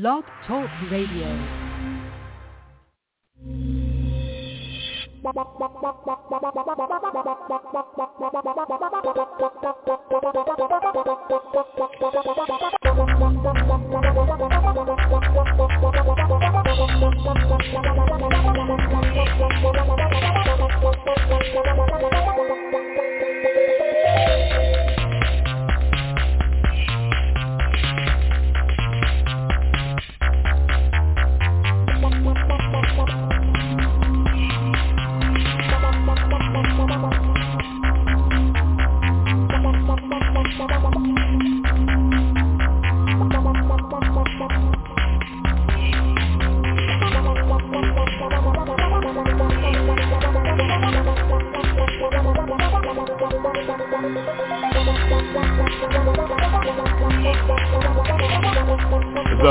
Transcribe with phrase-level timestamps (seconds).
[0.00, 1.28] Blog Talk Radio.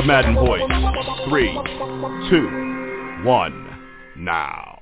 [0.05, 0.61] Madden Voice.
[1.29, 1.53] Three,
[2.29, 3.79] two, one,
[4.17, 4.81] now.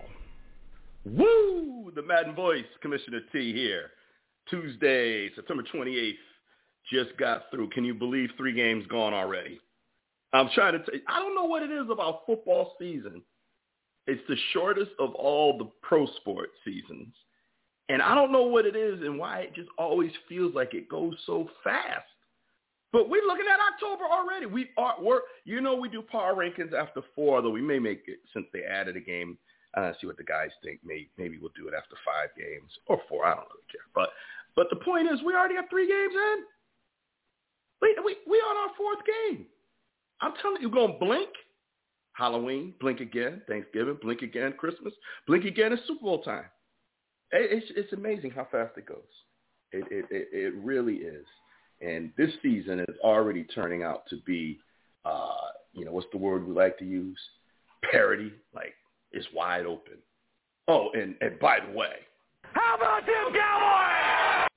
[1.05, 1.91] Woo!
[1.93, 3.91] The Madden Voice, Commissioner T here.
[4.49, 6.13] Tuesday, September 28th,
[6.91, 7.69] just got through.
[7.69, 9.59] Can you believe three games gone already?
[10.33, 13.21] I'm trying to tell you, I don't know what it is about football season.
[14.07, 17.13] It's the shortest of all the pro sport seasons.
[17.89, 20.89] And I don't know what it is and why it just always feels like it
[20.89, 22.05] goes so fast.
[22.91, 24.45] But we're looking at October already.
[24.45, 28.03] We are we're you know we do power rankings after four, though we may make
[28.07, 29.37] it since they added a game.
[29.75, 30.79] Uh, see what the guys think.
[30.83, 33.25] Maybe maybe we'll do it after five games or four.
[33.25, 33.87] I don't really care.
[33.95, 34.09] But
[34.55, 36.37] but the point is, we already have three games in.
[37.81, 39.45] We we we on our fourth game.
[40.19, 41.29] I'm telling you, you're gonna blink.
[42.13, 43.41] Halloween, blink again.
[43.47, 44.53] Thanksgiving, blink again.
[44.57, 44.93] Christmas,
[45.27, 45.71] blink again.
[45.71, 46.43] It's Super Bowl time.
[47.31, 48.97] It, it's it's amazing how fast it goes.
[49.71, 51.25] It it it, it really is.
[51.81, 54.59] And this season is already turning out to be,
[55.03, 57.19] uh, you know, what's the word we like to use?
[57.89, 58.31] Parody.
[58.53, 58.73] Like,
[59.11, 59.97] it's wide open.
[60.67, 61.95] Oh, and, and by the way.
[62.43, 64.47] How about them Cowboys?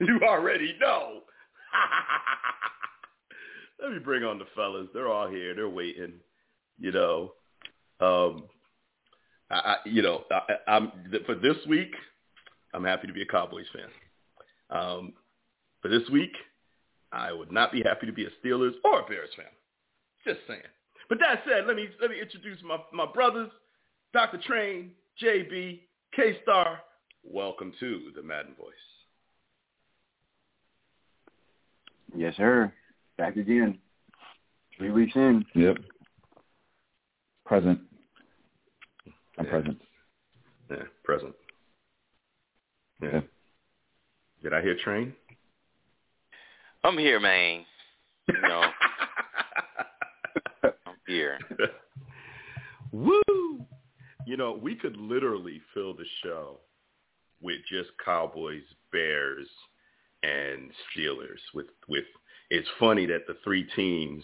[0.00, 1.20] You already know.
[3.82, 4.88] Let me bring on the fellas.
[4.94, 5.54] They're all here.
[5.54, 6.14] They're waiting.
[6.78, 7.32] You know,
[8.00, 8.44] um,
[9.50, 10.92] I, I you know, I, I'm
[11.26, 11.94] for this week.
[12.72, 13.88] I'm happy to be a Cowboys fan.
[14.70, 15.12] Um,
[15.84, 16.32] for this week,
[17.12, 19.44] I would not be happy to be a Steelers or a Bears fan.
[20.26, 20.62] Just saying.
[21.10, 23.50] But that said, let me let me introduce my, my brothers,
[24.14, 24.38] Dr.
[24.38, 25.80] Train, JB,
[26.16, 26.80] K-Star.
[27.22, 28.72] Welcome to the Madden Voice.
[32.16, 32.72] Yes, sir.
[33.18, 33.76] Back again.
[34.78, 35.44] Three weeks in.
[35.54, 35.76] Yep.
[37.44, 37.78] Present.
[39.36, 39.50] I'm Yeah.
[39.50, 39.82] present.
[40.70, 41.34] Yeah, present.
[43.02, 43.08] Yeah.
[43.12, 43.20] Yeah.
[44.42, 45.14] Did I hear Train?
[46.84, 47.64] I'm here, man.
[48.28, 48.62] You know,
[50.64, 51.38] I'm here.
[52.92, 53.64] Woo!
[54.26, 56.60] You know, we could literally fill the show
[57.40, 59.48] with just Cowboys, Bears,
[60.22, 61.40] and Steelers.
[61.54, 62.04] With with,
[62.50, 64.22] it's funny that the three teams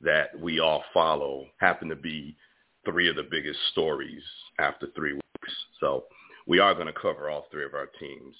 [0.00, 2.34] that we all follow happen to be
[2.86, 4.22] three of the biggest stories
[4.58, 5.54] after three weeks.
[5.80, 6.04] So
[6.46, 8.34] we are going to cover all three of our teams.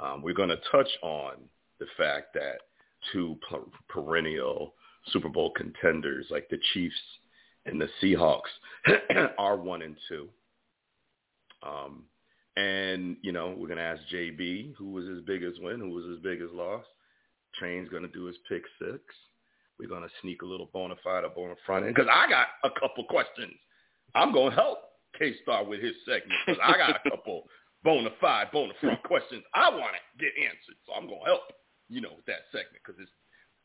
[0.00, 1.32] Um, we're going to touch on
[1.80, 2.58] the fact that
[3.12, 4.74] two per- perennial
[5.06, 6.94] Super Bowl contenders like the Chiefs
[7.66, 8.50] and the Seahawks
[9.38, 10.28] are one and two.
[11.62, 12.04] Um,
[12.56, 16.04] and, you know, we're going to ask JB who was his biggest win, who was
[16.06, 16.84] his biggest loss.
[17.58, 19.00] Train's going to do his pick six.
[19.78, 22.28] We're going to sneak a little bona fide up on the front end because I
[22.28, 23.54] got a couple questions.
[24.14, 24.78] I'm going to help
[25.18, 27.44] K-Star with his segment because I got a couple
[27.84, 30.76] bona fide, bona front questions I want to get answered.
[30.86, 31.42] So I'm going to help,
[31.92, 33.12] you know, that segment because it's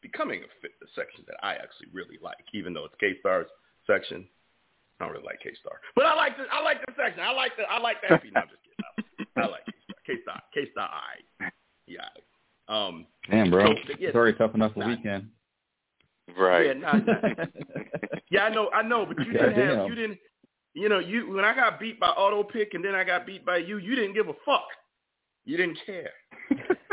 [0.02, 3.48] becoming a, fit, a section that I actually really like, even though it's K-Star's
[3.88, 4.28] section.
[5.00, 7.22] I don't really like K-Star, but I like the I like the section.
[7.22, 8.32] I like the I like the happy.
[8.34, 9.26] No, I'm just kidding.
[9.38, 9.96] I like K-Star.
[10.06, 10.42] K-Star.
[10.54, 10.90] K-Star.
[10.90, 11.06] All
[11.46, 11.54] right.
[11.86, 12.10] Yeah.
[12.68, 13.06] Um.
[13.30, 13.68] Damn, bro.
[13.68, 14.90] So, yeah, it's already tough enough for nah.
[14.90, 15.30] weekend.
[16.36, 16.66] Right.
[16.66, 17.46] Yeah, nah, nah.
[18.32, 20.18] yeah, I know, I know, but you didn't have, you didn't,
[20.74, 23.46] you know, you when I got beat by auto pick and then I got beat
[23.46, 24.66] by you, you didn't give a fuck.
[25.48, 26.12] You didn't care.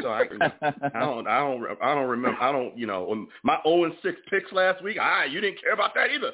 [0.01, 0.21] So I,
[0.63, 2.39] I don't, I don't, I don't remember.
[2.41, 4.97] I don't, you know, my 0 and 6 picks last week.
[5.01, 6.31] Ah, you didn't care about that either.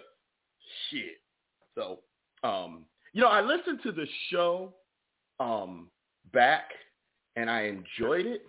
[0.91, 1.17] Shit.
[1.75, 2.01] So,
[2.45, 2.85] um,
[3.15, 4.75] you know, I listened to the show,
[5.41, 5.89] um,
[6.33, 6.65] back,
[7.37, 8.43] and I enjoyed it.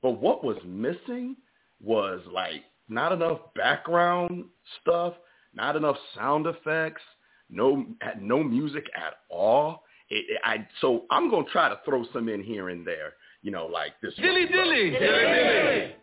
[0.00, 1.36] But what was missing
[1.82, 4.46] was like not enough background
[4.80, 5.12] stuff,
[5.54, 7.02] not enough sound effects,
[7.50, 7.84] no,
[8.18, 9.84] no music at all.
[10.10, 13.14] It, it, I so I'm gonna try to throw some in here and there.
[13.42, 14.14] You know, like this.
[14.14, 15.94] Dilly dilly, dilly dilly.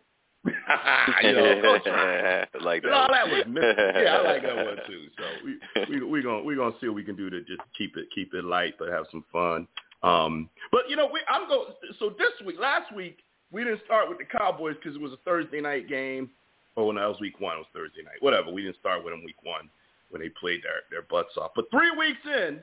[1.23, 1.79] you know,
[2.61, 2.91] like that.
[2.93, 3.43] all that was.
[3.47, 5.07] Yeah, I like that one too.
[5.17, 7.97] So we we we gonna we gonna see what we can do to just keep
[7.97, 9.67] it keep it light, but have some fun.
[10.03, 11.69] Um, but you know, we, I'm going.
[11.97, 13.17] So this week, last week,
[13.51, 16.29] we didn't start with the Cowboys because it was a Thursday night game.
[16.77, 17.55] Oh, no, that was week one.
[17.55, 18.19] It was Thursday night.
[18.19, 18.51] Whatever.
[18.51, 19.69] We didn't start with them week one
[20.09, 21.51] when they played their their butts off.
[21.55, 22.59] But three weeks in,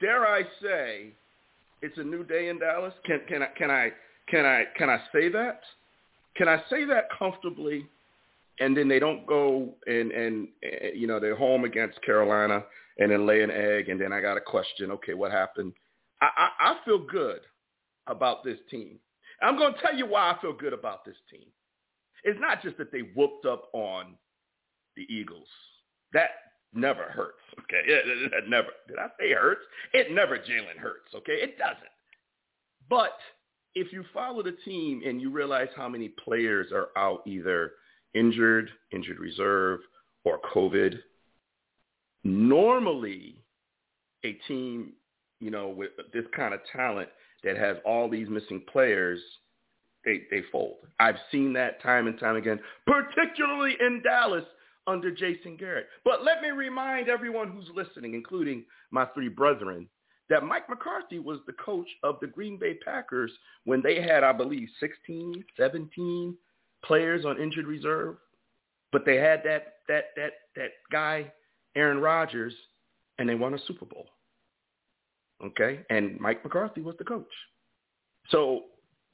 [0.00, 1.12] dare I say,
[1.82, 2.94] it's a new day in Dallas.
[3.04, 3.90] Can can I can I
[4.28, 5.60] can I can I say that?
[6.36, 7.86] Can I say that comfortably?
[8.60, 12.62] And then they don't go and and uh, you know they're home against Carolina
[12.98, 14.90] and then lay an egg, and then I got a question.
[14.90, 15.72] Okay, what happened?
[16.20, 17.40] I, I, I feel good
[18.06, 18.98] about this team.
[19.40, 21.46] I'm going to tell you why I feel good about this team.
[22.24, 24.16] It's not just that they whooped up on
[24.96, 25.48] the Eagles.
[26.12, 26.30] That
[26.74, 27.38] never hurts.
[27.60, 28.68] Okay, it, it never.
[28.88, 29.62] Did I say hurts?
[29.92, 31.14] It never Jalen Hurts.
[31.14, 31.78] Okay, it doesn't.
[32.88, 33.18] But
[33.74, 37.72] if you follow the team and you realize how many players are out either
[38.14, 39.80] injured, injured reserve,
[40.24, 40.98] or COVID,
[42.24, 43.36] normally
[44.24, 44.92] a team,
[45.40, 47.08] you know, with this kind of talent
[47.44, 49.20] that has all these missing players,
[50.04, 50.76] they they fold.
[50.98, 54.44] I've seen that time and time again, particularly in Dallas
[54.90, 55.86] under Jason Garrett.
[56.04, 59.88] But let me remind everyone who's listening, including my three brethren,
[60.28, 63.32] that Mike McCarthy was the coach of the Green Bay Packers
[63.64, 66.36] when they had, I believe, 16, 17
[66.84, 68.16] players on injured reserve.
[68.92, 71.32] But they had that that that that guy,
[71.76, 72.54] Aaron Rodgers,
[73.18, 74.06] and they won a Super Bowl.
[75.44, 75.80] Okay?
[75.90, 77.32] And Mike McCarthy was the coach.
[78.30, 78.64] So,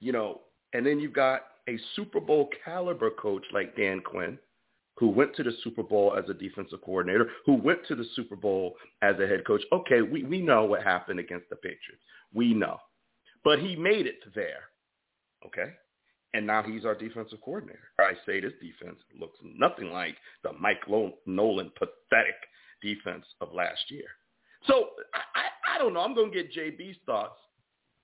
[0.00, 0.40] you know,
[0.73, 4.38] and then you've got a Super Bowl caliber coach like Dan Quinn,
[4.96, 8.37] who went to the Super Bowl as a defensive coordinator, who went to the Super
[8.37, 9.62] Bowl as a head coach.
[9.72, 12.02] Okay, we, we know what happened against the Patriots.
[12.34, 12.78] We know.
[13.44, 14.64] But he made it there.
[15.44, 15.72] Okay?
[16.34, 17.90] And now he's our defensive coordinator.
[17.98, 22.34] I say this defense looks nothing like the Mike Nolan pathetic
[22.82, 24.06] defense of last year.
[24.66, 26.00] So I, I, don't know.
[26.00, 27.38] I'm going to get JB's thoughts.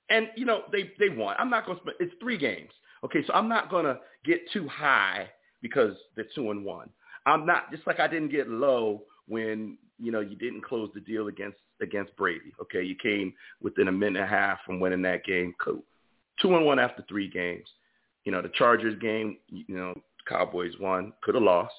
[0.09, 1.37] And, you know, they, they won.
[1.39, 2.71] I'm not going to spend, it's three games.
[3.05, 5.29] Okay, so I'm not going to get too high
[5.63, 6.91] because they're two and one.
[7.25, 11.01] I'm not, just like I didn't get low when, you know, you didn't close the
[11.01, 12.53] deal against, against Brady.
[12.61, 13.33] Okay, you came
[13.63, 15.55] within a minute and a half from winning that game.
[15.63, 15.83] Cool.
[16.41, 17.69] Two and one after three games.
[18.25, 19.95] You know, the Chargers game, you know,
[20.29, 21.75] Cowboys won, could have lost,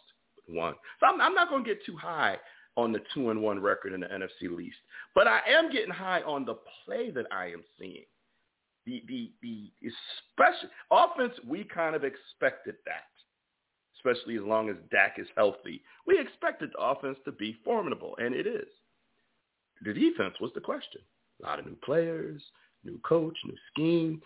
[0.50, 0.76] won.
[1.00, 2.38] So I'm, I'm not going to get too high
[2.76, 4.78] on the two and one record in the NFC least.
[5.16, 8.06] But I am getting high on the play that I am seeing.
[8.86, 13.06] The the the especially offense, we kind of expected that.
[14.06, 15.82] Especially as long as Dak is healthy.
[16.06, 18.68] We expected the offense to be formidable, and it is.
[19.84, 21.02] The defense was the question.
[21.42, 22.42] A lot of new players,
[22.84, 24.22] new coach, new scheme.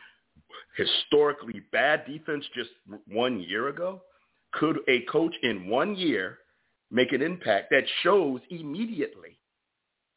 [0.75, 2.69] Historically bad defense just
[3.07, 4.01] one year ago.
[4.53, 6.39] Could a coach in one year
[6.91, 9.37] make an impact that shows immediately.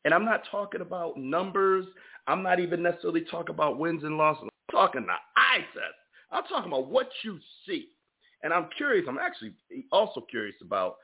[0.04, 1.84] And I'm not talking about numbers.
[2.26, 4.44] I'm not even necessarily talking about wins and losses.
[4.44, 5.94] I'm talking the eye test.
[6.30, 7.88] I'm talking about what you see.
[8.42, 9.06] And I'm curious.
[9.08, 9.54] I'm actually
[9.92, 10.96] also curious about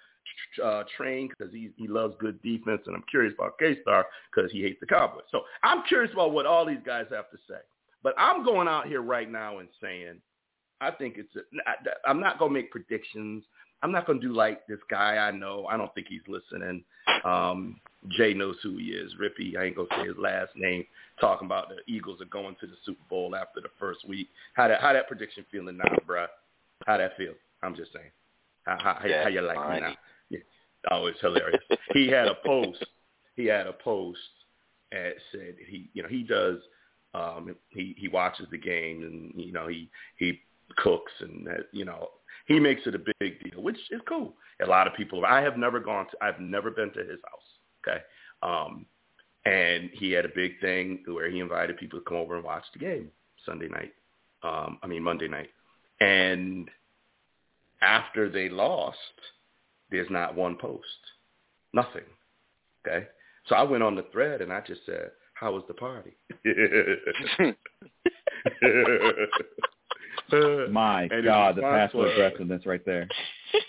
[0.63, 2.83] uh, Train because he, he loves good defense.
[2.87, 5.25] And I'm curious about K-Star because he hates the Cowboys.
[5.31, 7.61] So I'm curious about what all these guys have to say.
[8.03, 10.21] But I'm going out here right now and saying
[10.81, 11.35] I think it's.
[11.37, 13.45] A, I'm not to make predictions.
[13.83, 15.67] I'm not to do like this guy I know.
[15.67, 16.83] I don't think he's listening.
[17.25, 17.81] Um,
[18.17, 19.13] Jay knows who he is.
[19.21, 20.85] Rippy, I ain't to say his last name.
[21.21, 24.29] Talking about the Eagles are going to the Super Bowl after the first week.
[24.55, 26.27] How that how that prediction feeling now, bruh?
[26.87, 27.35] How that feel?
[27.63, 28.11] I'm just saying.
[28.65, 29.95] How how, yeah, how you like me now?
[30.31, 30.39] Yeah.
[30.91, 31.63] Oh, it's hilarious.
[31.93, 32.85] he had a post.
[33.37, 34.19] He had a post
[34.93, 36.59] and said he you know he does
[37.15, 40.41] um he he watches the game and you know he he
[40.77, 42.09] cooks and you know
[42.47, 44.35] he makes it a big deal, which is cool.
[44.63, 45.25] A lot of people.
[45.27, 46.25] I have never gone to.
[46.25, 47.87] I've never been to his house.
[47.87, 48.03] Okay,
[48.43, 48.87] um,
[49.45, 52.65] and he had a big thing where he invited people to come over and watch
[52.73, 53.11] the game
[53.45, 53.93] Sunday night.
[54.43, 55.51] Um, I mean Monday night,
[56.01, 56.69] and
[57.83, 58.99] after they lost,
[59.91, 60.85] there's not one post,
[61.73, 62.03] nothing.
[62.87, 63.07] Okay,
[63.49, 66.17] so I went on the thread and I just said, "How was the party?"
[70.71, 73.09] My God, the passive aggressiveness right there.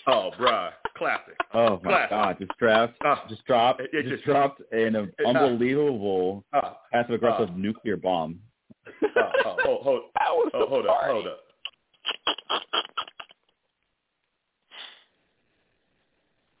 [0.06, 1.36] Oh, bruh, classic.
[1.54, 2.10] Oh my classic.
[2.10, 6.72] God, just dropped, Uh, just dropped, it- it just just- dropped an uh, unbelievable Uh,
[6.92, 8.40] passive aggressive uh, nuclear bomb.
[8.86, 8.90] uh,
[9.44, 11.40] oh, hold, hold, That oh, hold up, hold up.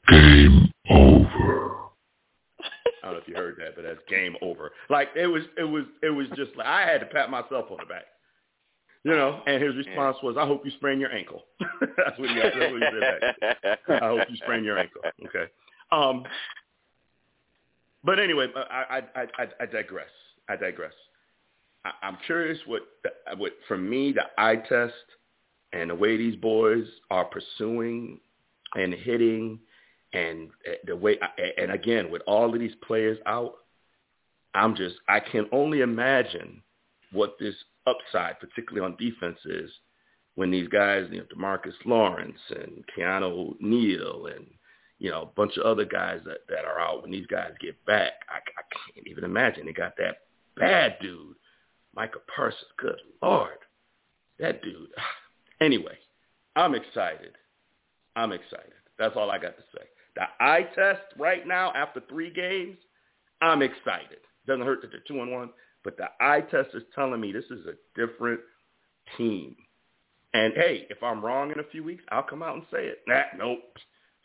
[0.08, 1.74] Game over.
[3.02, 4.72] I don't know if you heard that, but that's game over.
[4.88, 7.78] Like it was, it was, it was just like I had to pat myself on
[7.80, 8.04] the back.
[9.04, 12.34] You know, and his response was, "I hope you sprain your ankle." that's what he,
[12.34, 13.78] that's what he said.
[14.02, 15.02] I hope you sprain your ankle.
[15.26, 15.50] Okay.
[15.92, 16.24] Um,
[18.04, 20.10] but anyway, I, I, I, I digress.
[20.48, 20.92] I digress.
[21.84, 22.82] I, I'm curious what,
[23.36, 24.94] what, for me, the eye test
[25.72, 28.20] and the way these boys are pursuing
[28.74, 29.58] and hitting
[30.12, 33.54] and eh, the way, eh, eh, and again, with all of these players out,
[34.54, 36.62] I'm just, I can only imagine
[37.12, 37.54] what this
[37.86, 39.70] upside, particularly on defense, is
[40.34, 44.46] when these guys, you know, DeMarcus Lawrence and Keanu Neal and
[44.98, 47.02] you know a bunch of other guys that that are out.
[47.02, 49.66] When these guys get back, I, I can't even imagine.
[49.66, 50.18] They got that
[50.56, 51.34] bad dude,
[51.94, 52.70] Micah Parsons.
[52.76, 53.58] Good lord,
[54.38, 54.88] that dude.
[54.96, 55.02] Ah,
[55.60, 55.98] Anyway,
[56.56, 57.32] I'm excited.
[58.16, 58.72] I'm excited.
[58.98, 59.84] That's all I got to say.
[60.16, 62.76] The eye test right now after three games,
[63.40, 64.18] I'm excited.
[64.46, 65.50] Doesn't hurt that they're two and one,
[65.84, 68.40] but the eye test is telling me this is a different
[69.16, 69.54] team.
[70.34, 72.98] And hey, if I'm wrong in a few weeks, I'll come out and say it.
[73.06, 73.60] Nah, nope,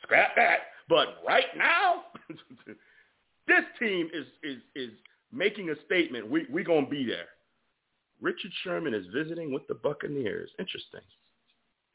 [0.02, 0.60] scrap that.
[0.90, 2.04] But right now,
[3.48, 4.92] this team is is is
[5.32, 6.30] making a statement.
[6.30, 7.28] We we gonna be there.
[8.22, 10.50] Richard Sherman is visiting with the Buccaneers.
[10.60, 11.02] Interesting.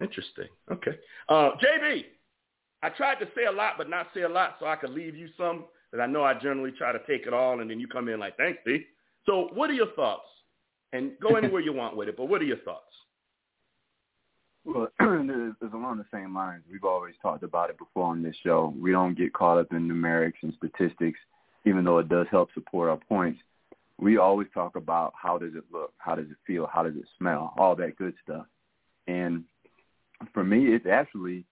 [0.00, 0.48] Interesting.
[0.70, 0.96] Okay.
[1.28, 2.04] Uh, JB,
[2.82, 5.16] I tried to say a lot, but not say a lot, so I could leave
[5.16, 5.64] you some.
[5.90, 8.20] Because I know I generally try to take it all, and then you come in
[8.20, 8.84] like, thanks, D.
[9.26, 10.28] So what are your thoughts?
[10.92, 12.84] And go anywhere you want with it, but what are your thoughts?
[14.64, 16.62] Well, it's along the same lines.
[16.70, 18.74] We've always talked about it before on this show.
[18.78, 21.18] We don't get caught up in numerics and statistics,
[21.64, 23.40] even though it does help support our points.
[23.98, 27.06] We always talk about how does it look, how does it feel, how does it
[27.18, 28.46] smell, all that good stuff.
[29.06, 29.44] And
[30.32, 31.44] for me, it's actually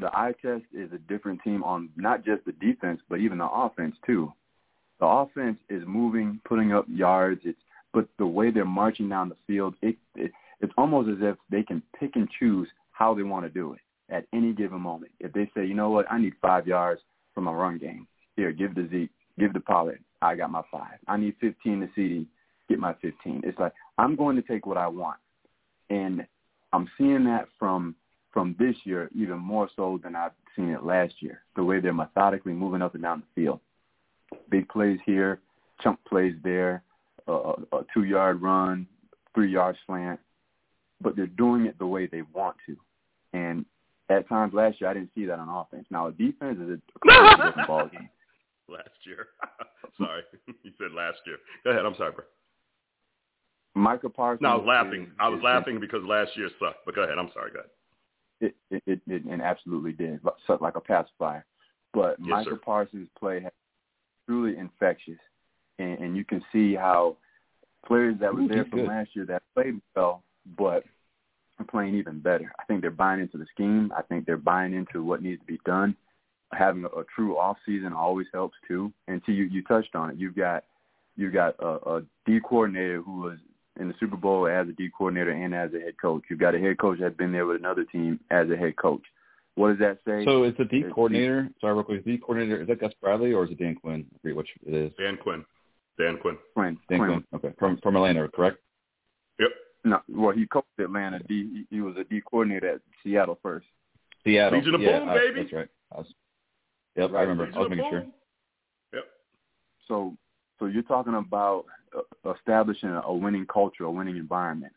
[0.00, 3.48] the eye test is a different team on not just the defense, but even the
[3.48, 4.32] offense too.
[5.00, 7.40] The offense is moving, putting up yards.
[7.44, 7.58] It's
[7.92, 10.30] but the way they're marching down the field, it, it
[10.60, 13.80] it's almost as if they can pick and choose how they want to do it
[14.10, 15.10] at any given moment.
[15.18, 17.00] If they say, you know what, I need five yards
[17.34, 18.06] from my run game,
[18.36, 20.98] here, give the Zeke, give the Pollard, I got my five.
[21.08, 22.26] I need 15 to CD,
[22.68, 23.42] get my 15.
[23.44, 25.18] It's like I'm going to take what I want,
[25.88, 26.26] and
[26.72, 27.94] I'm seeing that from
[28.32, 31.42] from this year even more so than I've seen it last year.
[31.56, 33.60] The way they're methodically moving up and down the field,
[34.50, 35.40] big plays here,
[35.80, 36.82] chunk plays there,
[37.26, 38.86] uh, a two yard run,
[39.34, 40.20] three yard slant
[41.00, 42.76] but they're doing it the way they want to.
[43.32, 43.64] And
[44.08, 45.86] at times last year, I didn't see that on offense.
[45.90, 48.08] Now, defense is a completely different ball game.
[48.68, 49.28] Last year.
[49.98, 50.22] sorry.
[50.62, 51.36] you said last year.
[51.64, 51.84] Go ahead.
[51.84, 52.24] I'm sorry, bro.
[53.74, 54.42] Micah Parsons.
[54.42, 55.02] No, I was laughing.
[55.02, 56.84] Is, I was laughing it, because last year sucked.
[56.84, 57.18] But go ahead.
[57.18, 57.52] I'm sorry.
[57.52, 57.70] Go ahead.
[58.40, 61.44] It it it, it and absolutely did sucked like a pacifier.
[61.92, 62.56] But yes, Micah sir.
[62.56, 63.52] Parsons' play has
[64.26, 65.18] truly infectious,
[65.78, 67.16] and, and you can see how
[67.86, 68.88] players that were Ooh, there from good.
[68.88, 70.22] last year that played well
[70.56, 70.84] but
[71.58, 72.52] are playing even better.
[72.58, 73.92] I think they're buying into the scheme.
[73.96, 75.94] I think they're buying into what needs to be done.
[76.52, 78.92] Having a, a true off season always helps too.
[79.06, 80.16] And to you, you touched on it.
[80.16, 80.64] You've got
[81.16, 83.38] you've got a, a D coordinator who was
[83.80, 86.22] in the Super Bowl as a D coordinator and as a head coach.
[86.28, 89.02] You've got a head coach that's been there with another team as a head coach.
[89.56, 90.24] What does that say?
[90.24, 92.80] So is the D It's coordinator, sorry real quick, is the D coordinator, is that
[92.80, 94.06] Gus Bradley or is it Dan Quinn?
[94.14, 94.92] I forget which it is.
[94.98, 95.44] Dan Quinn.
[95.98, 96.38] Dan Quinn.
[96.54, 96.78] Quinn.
[96.88, 97.10] Dan Quinn.
[97.10, 97.24] Quinn.
[97.34, 97.52] Okay.
[97.58, 98.58] From from Atlanta, correct?
[99.38, 99.50] Yep.
[99.84, 101.18] No, well, he coached Atlanta.
[101.20, 101.64] D.
[101.70, 103.66] He was a D coordinator at Seattle first.
[104.24, 104.58] Seattle.
[104.58, 105.42] Legion of yeah, Boom, I- baby.
[105.42, 105.68] That's right.
[105.92, 106.06] I was,
[106.96, 107.46] yep, I remember.
[107.46, 108.04] Legion I was of making sure.
[108.94, 109.04] Yep.
[109.88, 110.16] So,
[110.58, 111.64] so you're talking about
[112.36, 114.72] establishing a winning culture, a winning environment,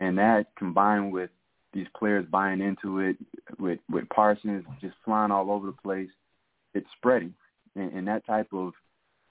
[0.00, 1.30] and that combined with
[1.72, 3.16] these players buying into it,
[3.58, 6.10] with with Parsons just flying all over the place,
[6.74, 7.34] it's spreading,
[7.74, 8.72] and, and that type of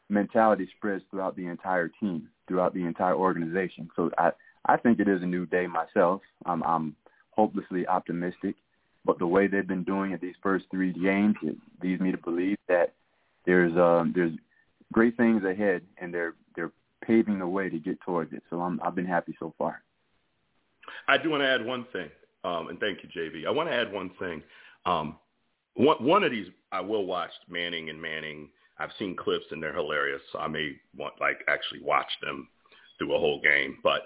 [0.09, 3.89] mentality spreads throughout the entire team, throughout the entire organization.
[3.95, 4.31] So I
[4.65, 6.21] I think it is a new day myself.
[6.45, 6.95] I'm I'm
[7.31, 8.55] hopelessly optimistic,
[9.03, 12.17] but the way they've been doing it these first three games, it leads me to
[12.17, 12.93] believe that
[13.45, 14.33] there's um there's
[14.93, 16.33] great things ahead, and they're they're
[17.05, 18.43] paving the way to get towards it.
[18.49, 19.81] So I'm I've been happy so far.
[21.07, 22.09] I do want to add one thing,
[22.43, 23.47] um, and thank you, JB.
[23.47, 24.43] I want to add one thing.
[24.85, 25.17] Um,
[25.75, 28.49] one, one of these I will watch Manning and Manning.
[28.77, 30.21] I've seen clips and they're hilarious.
[30.31, 32.47] So I may want like actually watch them
[32.97, 33.77] through a whole game.
[33.83, 34.01] But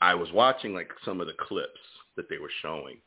[0.00, 1.80] I was watching like some of the clips
[2.16, 2.98] that they were showing,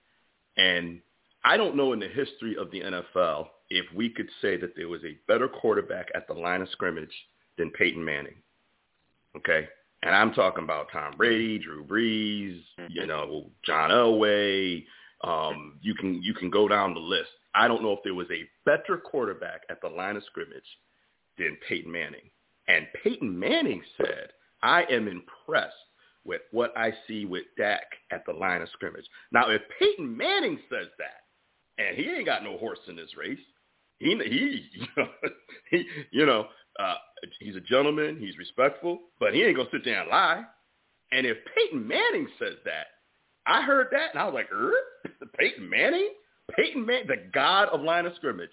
[0.58, 1.00] and
[1.44, 4.88] I don't know in the history of the NFL if we could say that there
[4.88, 7.14] was a better quarterback at the line of scrimmage
[7.58, 8.36] than Peyton Manning.
[9.38, 9.68] Okay.
[10.04, 14.86] And I'm talking about Tom Brady, Drew Brees, you know, John Elway.
[15.24, 17.30] Um, you can you can go down the list.
[17.56, 20.64] I don't know if there was a better quarterback at the line of scrimmage
[21.38, 22.30] than Peyton Manning.
[22.68, 24.30] And Peyton Manning said,
[24.62, 25.74] I am impressed
[26.24, 29.06] with what I see with Dak at the line of scrimmage.
[29.32, 33.40] Now, if Peyton Manning says that, and he ain't got no horse in this race,
[34.00, 35.08] he he you know,
[35.72, 36.48] he you know
[36.80, 36.96] uh,
[37.40, 40.44] he's a gentleman, he's respectful, but he ain't gonna sit there and lie.
[41.12, 42.88] And if Peyton Manning says that,
[43.48, 44.74] I heard that and I was like, er?
[45.38, 46.10] Peyton Manning,
[46.56, 48.50] Peyton Manning, the god of line of scrimmage,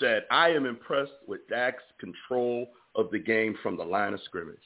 [0.00, 4.56] said, I am impressed with Dak's control of the game from the line of scrimmage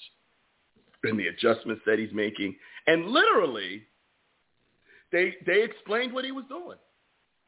[1.04, 2.54] and the adjustments that he's making.
[2.86, 3.82] And literally,
[5.10, 6.78] they they explained what he was doing.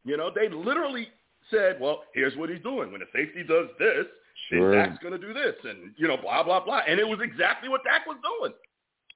[0.03, 1.07] You know, they literally
[1.49, 2.91] said, well, here's what he's doing.
[2.91, 4.05] When the safety does this,
[4.49, 4.75] sure.
[4.75, 6.81] Dak's going to do this, and you know, blah blah blah.
[6.87, 8.53] And it was exactly what Dak was doing.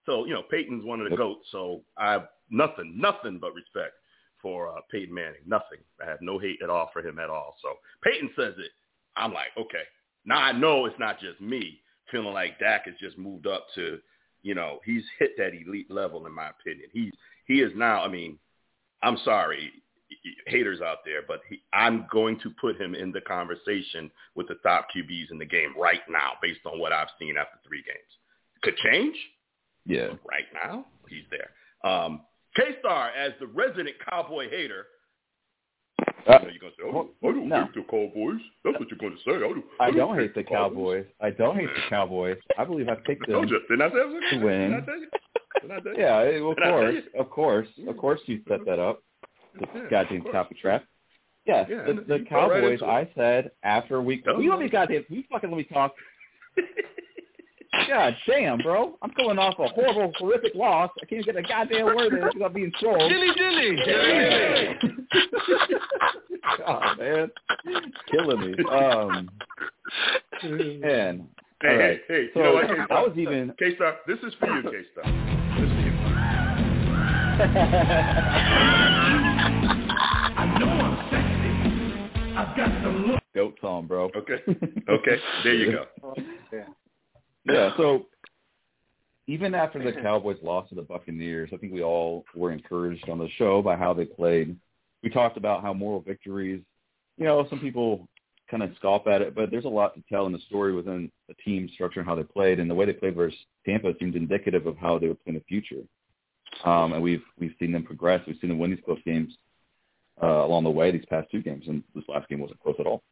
[0.05, 1.47] So you know, Peyton's one of the goats.
[1.51, 3.93] So I have nothing, nothing but respect
[4.41, 5.41] for uh, Peyton Manning.
[5.45, 5.79] Nothing.
[6.01, 7.55] I have no hate at all for him at all.
[7.61, 7.69] So
[8.03, 8.71] Peyton says it.
[9.15, 9.83] I'm like, okay.
[10.25, 13.99] Now I know it's not just me feeling like Dak has just moved up to,
[14.41, 16.89] you know, he's hit that elite level in my opinion.
[16.93, 17.13] He's
[17.45, 18.03] he is now.
[18.03, 18.37] I mean,
[19.01, 19.71] I'm sorry,
[20.47, 24.55] haters out there, but he, I'm going to put him in the conversation with the
[24.55, 27.97] top QBs in the game right now, based on what I've seen after three games.
[28.63, 29.15] Could change.
[29.85, 30.09] Yeah.
[30.29, 31.89] Right now, he's there.
[31.89, 32.21] Um,
[32.55, 34.85] K-Star, as the resident cowboy hater,
[36.27, 37.63] uh, you're gonna say, oh, I don't no.
[37.63, 38.41] hate the Cowboys.
[38.63, 39.35] That's what you're going to say.
[39.35, 41.05] I don't, I don't, I don't hate the Cowboys.
[41.05, 41.05] Cowboys.
[41.21, 42.37] I don't hate the Cowboys.
[42.57, 44.71] I believe I picked them Didn't I say to win.
[44.71, 45.07] Did I tell you?
[45.61, 45.99] Did I tell you?
[45.99, 49.03] Yeah, of course, of course, of course, you set that up.
[49.59, 50.85] The yeah, goddamn copy trap.
[51.45, 52.81] Yes, yeah, the, the Cowboys.
[52.81, 54.23] Right I said after week.
[54.25, 55.05] You let me goddamn.
[55.09, 55.93] You fucking let me talk.
[57.87, 58.97] God damn, bro.
[59.01, 60.89] I'm going off a horrible, horrific loss.
[61.01, 63.09] I can't get a goddamn word in without being trolled.
[63.09, 63.75] Dilly dilly.
[63.85, 64.75] dilly.
[66.67, 67.31] oh, man.
[68.11, 68.55] Killing me.
[68.65, 69.29] Um,
[70.79, 71.27] man.
[71.61, 72.01] Hey, right.
[72.07, 72.27] hey, hey.
[72.33, 73.53] So, you know what, I was even...
[73.59, 75.03] K-Star, this is for you, K-Star.
[75.59, 75.81] This is for
[79.13, 79.18] you.
[82.55, 82.61] Sexy.
[82.61, 83.19] I've got the look.
[83.35, 84.09] Goat song, bro.
[84.15, 84.41] Okay.
[84.89, 85.17] Okay.
[85.43, 85.85] There you go.
[86.51, 86.65] yeah.
[87.45, 88.05] Yeah, so
[89.27, 93.17] even after the Cowboys lost to the Buccaneers, I think we all were encouraged on
[93.17, 94.55] the show by how they played.
[95.01, 96.61] We talked about how moral victories,
[97.17, 98.07] you know, some people
[98.51, 101.09] kind of scoff at it, but there's a lot to tell in the story within
[101.27, 104.15] the team structure and how they played, and the way they played versus Tampa seemed
[104.15, 105.81] indicative of how they would play in the future.
[106.65, 108.21] Um, and we've we've seen them progress.
[108.27, 109.33] We've seen them win these close games
[110.21, 110.91] uh, along the way.
[110.91, 113.03] These past two games, and this last game wasn't close at all.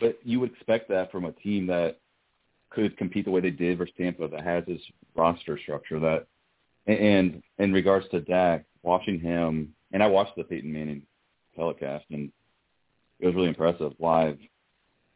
[0.00, 1.98] But you would expect that from a team that
[2.70, 4.80] could compete the way they did versus Tampa that has this
[5.14, 6.26] roster structure that
[6.86, 11.02] and in regards to Dak, watching him and I watched the Peyton Manning
[11.56, 12.30] telecast and
[13.20, 14.38] it was really impressive live.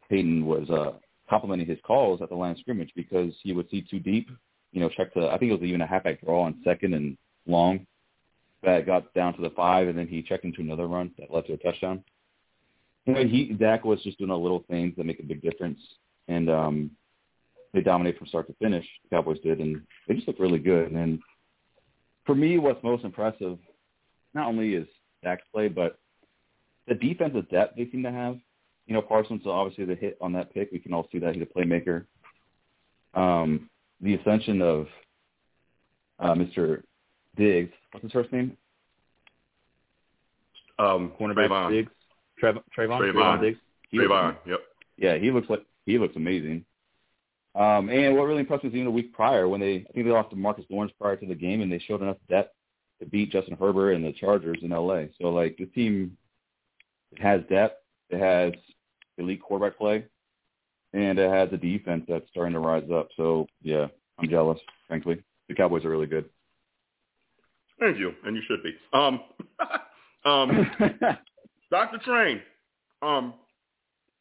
[0.08, 0.92] Peyton was uh
[1.28, 4.30] complimenting his calls at the line of scrimmage because he would see too deep,
[4.72, 7.18] you know, check to I think it was even a halfback draw on second and
[7.46, 7.86] long
[8.62, 11.46] that got down to the five and then he checked into another run that led
[11.46, 12.02] to a touchdown.
[13.06, 15.80] You know, he Dak was just doing a little things that make a big difference.
[16.28, 16.90] And um
[17.72, 18.86] they dominated from start to finish.
[19.04, 20.90] The Cowboys did, and they just looked really good.
[20.92, 21.20] And
[22.24, 23.58] for me, what's most impressive,
[24.34, 24.86] not only is
[25.22, 25.98] Dak's play, but
[26.86, 28.38] the defensive depth they seem to have.
[28.86, 30.70] You know, Parsons obviously the hit on that pick.
[30.72, 32.06] We can all see that he's a playmaker.
[33.14, 33.68] Um,
[34.00, 34.86] the ascension of
[36.18, 36.82] uh, Mr.
[37.38, 37.72] Diggs.
[37.92, 38.56] What's his first name?
[40.78, 41.70] Um, cornerback Trevon.
[41.70, 41.92] Diggs.
[42.42, 42.62] Trevon.
[42.76, 43.00] Trevon.
[43.00, 43.58] Trevon Diggs.
[43.90, 44.36] He Trevon.
[44.46, 44.60] Yep.
[44.96, 46.64] Yeah, he looks like he looks amazing.
[47.54, 50.06] Um, and what really impressed me was even a week prior when they, I think
[50.06, 52.54] they lost DeMarcus Lawrence prior to the game, and they showed enough depth
[53.00, 55.04] to beat Justin Herbert and the Chargers in LA.
[55.20, 56.16] So like the team
[57.18, 58.52] has depth, it has
[59.16, 60.04] elite quarterback play,
[60.92, 63.08] and it has a defense that's starting to rise up.
[63.16, 63.86] So yeah,
[64.18, 64.58] I'm jealous.
[64.86, 66.26] Frankly, the Cowboys are really good.
[67.80, 68.74] Thank you, and you should be.
[68.92, 69.20] Um,
[70.24, 70.70] um,
[71.70, 71.98] Dr.
[71.98, 72.40] Train,
[73.02, 73.34] um,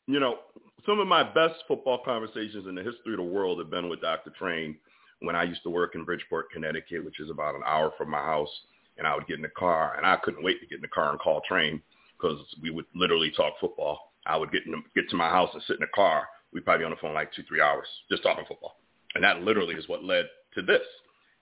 [0.07, 0.37] you know,
[0.85, 4.01] some of my best football conversations in the history of the world have been with
[4.01, 4.31] Dr.
[4.37, 4.77] Train
[5.21, 8.19] when I used to work in Bridgeport, Connecticut, which is about an hour from my
[8.19, 8.49] house.
[8.97, 10.87] And I would get in the car, and I couldn't wait to get in the
[10.87, 11.81] car and call Train
[12.19, 14.13] because we would literally talk football.
[14.25, 16.27] I would get in get to my house and sit in the car.
[16.51, 18.77] We'd probably be on the phone like two, three hours just talking football.
[19.15, 20.81] And that literally is what led to this.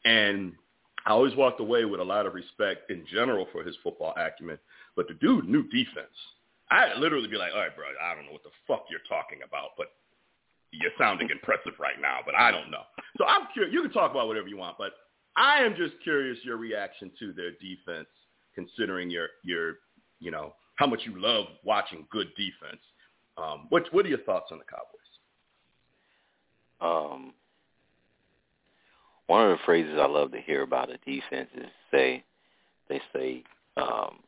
[0.04, 0.54] And
[1.05, 4.57] I always walked away with a lot of respect in general for his football acumen.
[4.95, 6.15] But the dude knew defense.
[6.71, 9.39] I'd literally be like, all right, bro, I don't know what the fuck you're talking
[9.47, 9.87] about, but
[10.71, 12.83] you're sounding impressive right now, but I don't know.
[13.17, 13.73] So I'm curious.
[13.73, 14.93] You can talk about whatever you want, but
[15.37, 18.07] I am just curious your reaction to their defense,
[18.55, 19.75] considering your your
[20.19, 22.81] you know how much you love watching good defense.
[23.37, 24.91] Um, what what are your thoughts on the Cowboys?
[26.81, 27.33] Um,
[29.27, 32.23] one of the phrases I love to hear about a defense is say
[32.89, 33.43] they say
[33.77, 34.19] um,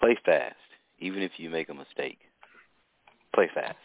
[0.00, 0.56] play fast,
[0.98, 2.18] even if you make a mistake.
[3.34, 3.76] Play fast.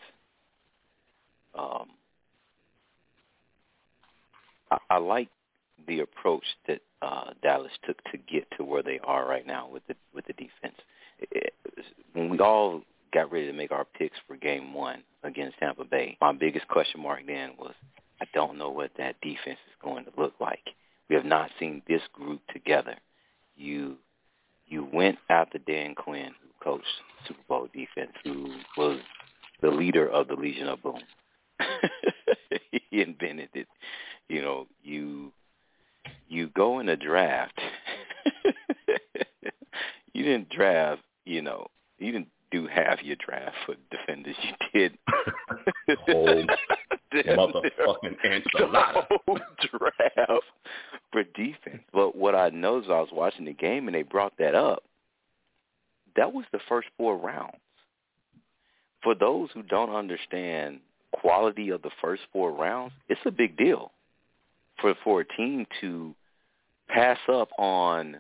[1.56, 1.90] Um,
[4.72, 5.30] I, I like
[5.88, 9.86] the approach that uh, Dallas took to get to where they are right now with
[9.88, 10.80] the with the defense.
[11.20, 11.54] It,
[12.14, 12.82] when we all
[13.14, 17.02] got ready to make our picks for Game One against Tampa Bay, my biggest question
[17.02, 17.74] mark then was
[18.22, 20.64] I don't know what that defense is going to look like.
[21.10, 22.96] We have not seen this group together.
[23.56, 23.98] You
[24.66, 26.86] you went after Dan Quinn, who coached
[27.28, 29.00] Super Bowl defense, who was
[29.62, 31.00] the leader of the Legion of Boom.
[32.72, 33.68] he invented it.
[34.30, 35.32] You know, you
[36.28, 37.60] you go in a draft.
[40.14, 41.68] you didn't draft, you know,
[42.00, 44.36] you didn't do half your draft for defenders.
[44.42, 44.98] You did
[47.14, 49.06] motherfucking enchilada.
[49.72, 50.44] draft
[51.12, 51.84] for defense.
[51.94, 54.84] But what I noticed, I was watching the game and they brought that up.
[56.16, 57.56] That was the first four rounds.
[59.02, 60.80] For those who don't understand
[61.12, 63.92] quality of the first four rounds, it's a big deal
[64.80, 66.14] for for a team to
[66.88, 68.20] pass up on,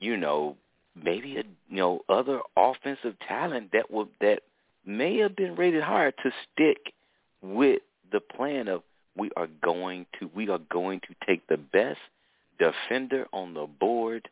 [0.00, 0.56] you know,
[1.00, 4.40] maybe a you know other offensive talent that would that
[4.84, 6.92] may have been rated higher to stick
[7.42, 7.80] with
[8.12, 8.82] the plan of
[9.16, 11.98] we are going to we are going to take the best
[12.58, 14.28] defender on the board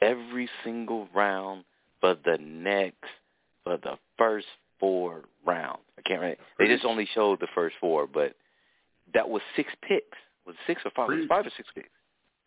[0.00, 1.64] every single round
[2.00, 3.04] for the next
[3.64, 4.46] for the first
[4.80, 5.80] four rounds.
[5.98, 6.40] I can't remember.
[6.58, 8.34] They just only showed the first four, but
[9.14, 10.18] that was six picks.
[10.46, 11.10] Was it six or five?
[11.10, 11.88] It was five or six picks.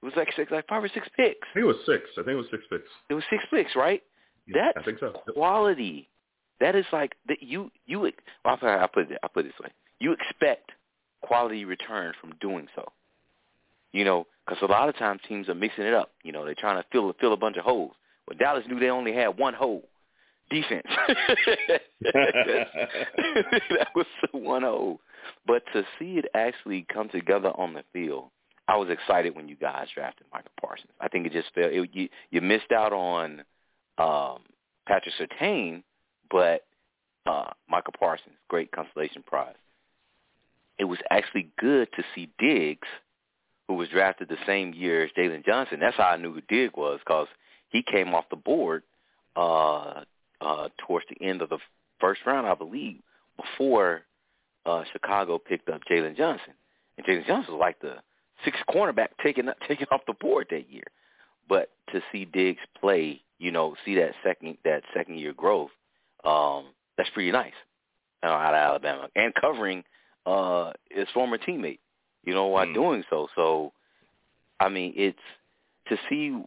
[0.02, 1.48] It was like six, like five or six picks.
[1.52, 2.04] I think it was six.
[2.14, 2.90] I think it was six picks.
[3.10, 4.02] It was six picks, right?
[4.48, 5.14] Yeah, That's I think so.
[5.34, 6.08] quality.
[6.60, 8.12] That is like that you you.
[8.46, 8.56] I
[8.92, 9.72] put it I put it this way.
[10.02, 10.72] You expect
[11.22, 12.92] quality return from doing so.
[13.94, 16.12] You know, because a lot of times teams are mixing it up.
[16.24, 17.94] You know, they're trying to fill fill a bunch of holes.
[18.28, 19.84] Well, Dallas knew they only had one hole,
[20.50, 20.88] defense.
[22.02, 22.62] that
[23.96, 25.02] was the one hole.
[25.46, 28.30] But to see it actually come together on the field,
[28.68, 30.92] I was excited when you guys drafted Michael Parsons.
[31.00, 33.44] I think it just felt it, you you missed out on
[34.00, 34.40] um,
[34.88, 35.84] Patrick Surtain,
[36.32, 36.66] but
[37.26, 39.56] uh, Michael Parsons, great consolation prize.
[40.82, 42.88] It was actually good to see Diggs,
[43.68, 45.80] who was drafted the same year as Jaylon Johnson.
[45.80, 47.28] That's how I knew who Diggs was because
[47.70, 48.82] he came off the board
[49.36, 50.02] uh,
[50.42, 51.60] uh, towards the end of the
[52.00, 52.98] first round, I believe,
[53.38, 54.02] before
[54.66, 56.54] uh, Chicago picked up Jaylon Johnson.
[56.98, 57.98] And Jaylon Johnson was like the
[58.44, 60.88] sixth cornerback taken taken off the board that year.
[61.48, 65.70] But to see Diggs play, you know, see that second that second year growth,
[66.26, 67.54] um, that's pretty nice
[68.24, 69.84] uh, out of Alabama and covering
[70.26, 71.80] uh, his former teammate,
[72.24, 72.74] you know, while Mm.
[72.74, 73.28] doing so.
[73.36, 73.74] So,
[74.60, 75.20] I mean, it's
[75.88, 76.42] to see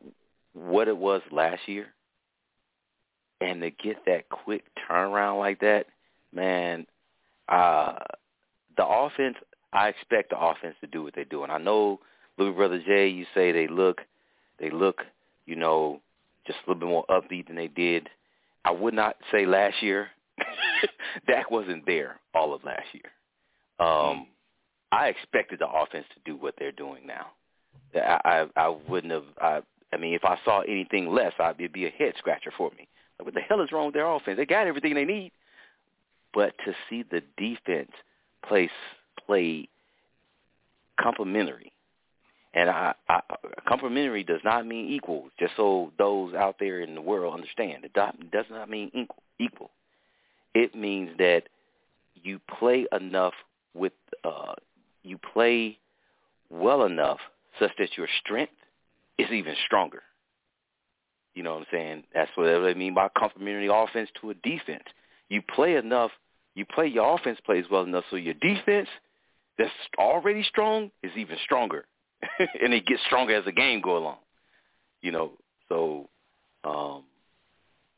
[0.52, 1.92] what it was last year
[3.40, 5.86] and to get that quick turnaround like that,
[6.32, 6.86] man,
[7.48, 7.98] uh,
[8.76, 9.36] the offense,
[9.72, 11.42] I expect the offense to do what they do.
[11.42, 12.00] And I know,
[12.38, 14.00] little brother Jay, you say they look,
[14.58, 15.02] they look,
[15.46, 16.00] you know,
[16.46, 18.08] just a little bit more upbeat than they did.
[18.64, 20.08] I would not say last year.
[21.26, 23.10] Dak wasn't there all of last year.
[23.78, 24.26] Um,
[24.92, 27.26] I expected the offense to do what they're doing now.
[27.94, 29.24] I I, I wouldn't have.
[29.40, 29.60] I,
[29.92, 32.88] I mean, if I saw anything less, I'd it'd be a head scratcher for me.
[33.18, 34.36] Like, what the hell is wrong with their offense?
[34.36, 35.32] They got everything they need,
[36.32, 37.90] but to see the defense
[38.46, 38.70] play
[39.24, 39.68] play
[41.00, 41.72] complementary,
[42.54, 43.20] and I, I
[43.66, 45.30] complementary does not mean equal.
[45.38, 49.22] Just so those out there in the world understand, it do- does not mean equal.
[49.40, 49.70] Equal.
[50.54, 51.44] It means that
[52.22, 53.34] you play enough
[53.74, 53.92] with
[54.24, 54.54] uh,
[55.02, 55.78] you play
[56.50, 57.18] well enough
[57.58, 58.52] such that your strength
[59.18, 60.02] is even stronger.
[61.34, 62.04] You know what I'm saying?
[62.14, 64.84] That's what I mean by complementary offense to a defense.
[65.28, 66.12] You play enough,
[66.54, 68.88] you play your offense plays well enough so your defense
[69.58, 71.86] that's already strong is even stronger.
[72.38, 74.18] and it gets stronger as the game go along.
[75.02, 75.32] You know,
[75.68, 76.08] so
[76.64, 77.04] um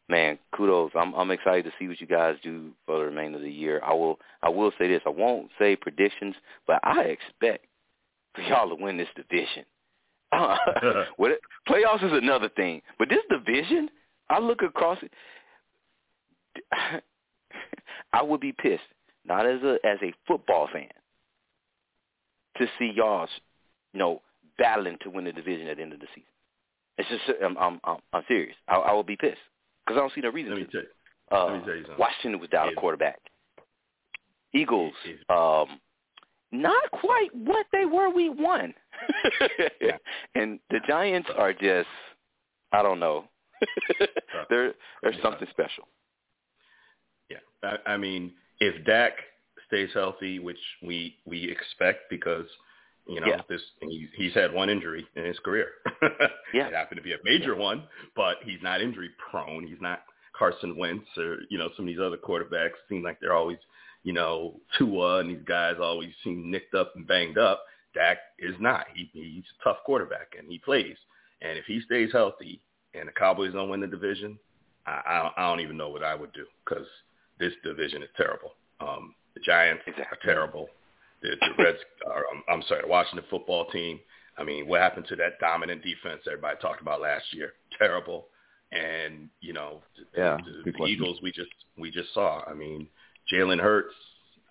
[0.09, 0.92] man, kudos.
[0.95, 3.81] I'm I'm excited to see what you guys do for the remainder of the year.
[3.85, 5.03] I will I will say this.
[5.07, 6.35] I won't say predictions,
[6.66, 7.66] but I expect
[8.35, 9.64] for y'all to win this division.
[10.33, 10.57] Uh,
[11.16, 13.88] what it, playoffs is another thing, but this division,
[14.29, 15.12] I look across it.
[18.12, 18.83] I would be pissed,
[19.25, 20.88] not as a as a football fan,
[22.59, 23.29] to see y'all,
[23.92, 24.23] you know,
[24.59, 26.31] battling to win the division at the end of the season.
[26.99, 28.57] It's just I'm I'm I'm, I'm serious.
[28.69, 29.38] I, I will be pissed
[29.87, 30.70] because I don't see no reason Let me to.
[30.70, 30.88] tell you.
[31.33, 31.99] Uh, let me tell you something.
[31.99, 33.20] Washington without a quarterback.
[34.55, 34.94] Eagles,
[35.29, 35.81] um,
[36.53, 38.72] not quite what they were week one.
[40.35, 41.88] and the Giants are just,
[42.72, 43.25] I don't know.
[44.51, 45.88] they're they're something special.
[47.31, 49.12] Yeah, I, I mean, if Dak
[49.66, 52.46] stays healthy, which we we expect because
[53.07, 53.40] you know Yeah.
[53.49, 55.69] this he's, he's had one injury in his career.
[56.55, 56.69] Yeah.
[56.69, 59.66] it happened to be a major one, but he's not injury prone.
[59.66, 60.03] He's not
[60.37, 62.73] Carson Wentz or you know some of these other quarterbacks.
[62.88, 63.59] Seem like they're always
[64.05, 67.64] you know Tua and these guys always seem nicked up and banged up.
[67.95, 68.87] Dak is not.
[68.95, 70.97] He he's a tough quarterback and he plays.
[71.42, 72.61] And if he stays healthy
[72.95, 74.38] and the Cowboys don't win the division,
[74.87, 76.87] I I don't, I don't even know what I would do because
[77.38, 78.53] this division is terrible.
[78.81, 80.16] Um, the Giants Exactly.
[80.19, 80.69] are terrible.
[81.22, 84.00] The, the Reds are, I'm, I'm sorry, the Washington football team.
[84.38, 87.55] I mean, what happened to that dominant defense everybody talked about last year?
[87.79, 88.26] Terrible.
[88.72, 90.85] And you know, the, Yeah, the, the.
[90.85, 92.42] Eagles we just we just saw.
[92.46, 92.88] I mean,
[93.33, 93.94] Jalen Hurts.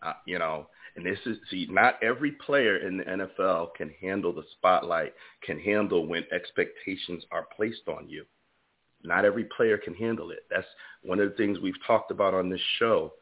[0.01, 4.31] Uh, you know, and this is see, not every player in the NFL can handle
[4.31, 8.25] the spotlight, can handle when expectations are placed on you.
[9.03, 10.45] Not every player can handle it.
[10.49, 10.67] That's
[11.03, 13.13] one of the things we've talked about on this show.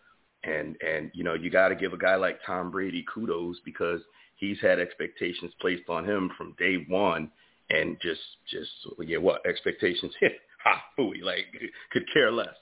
[0.44, 4.02] And and you know, you got to give a guy like Tom Brady kudos because
[4.36, 7.32] he's had expectations placed on him from day one,
[7.70, 10.14] and just just yeah, what expectations?
[10.64, 11.46] ha, fooey, like
[11.92, 12.56] could care less,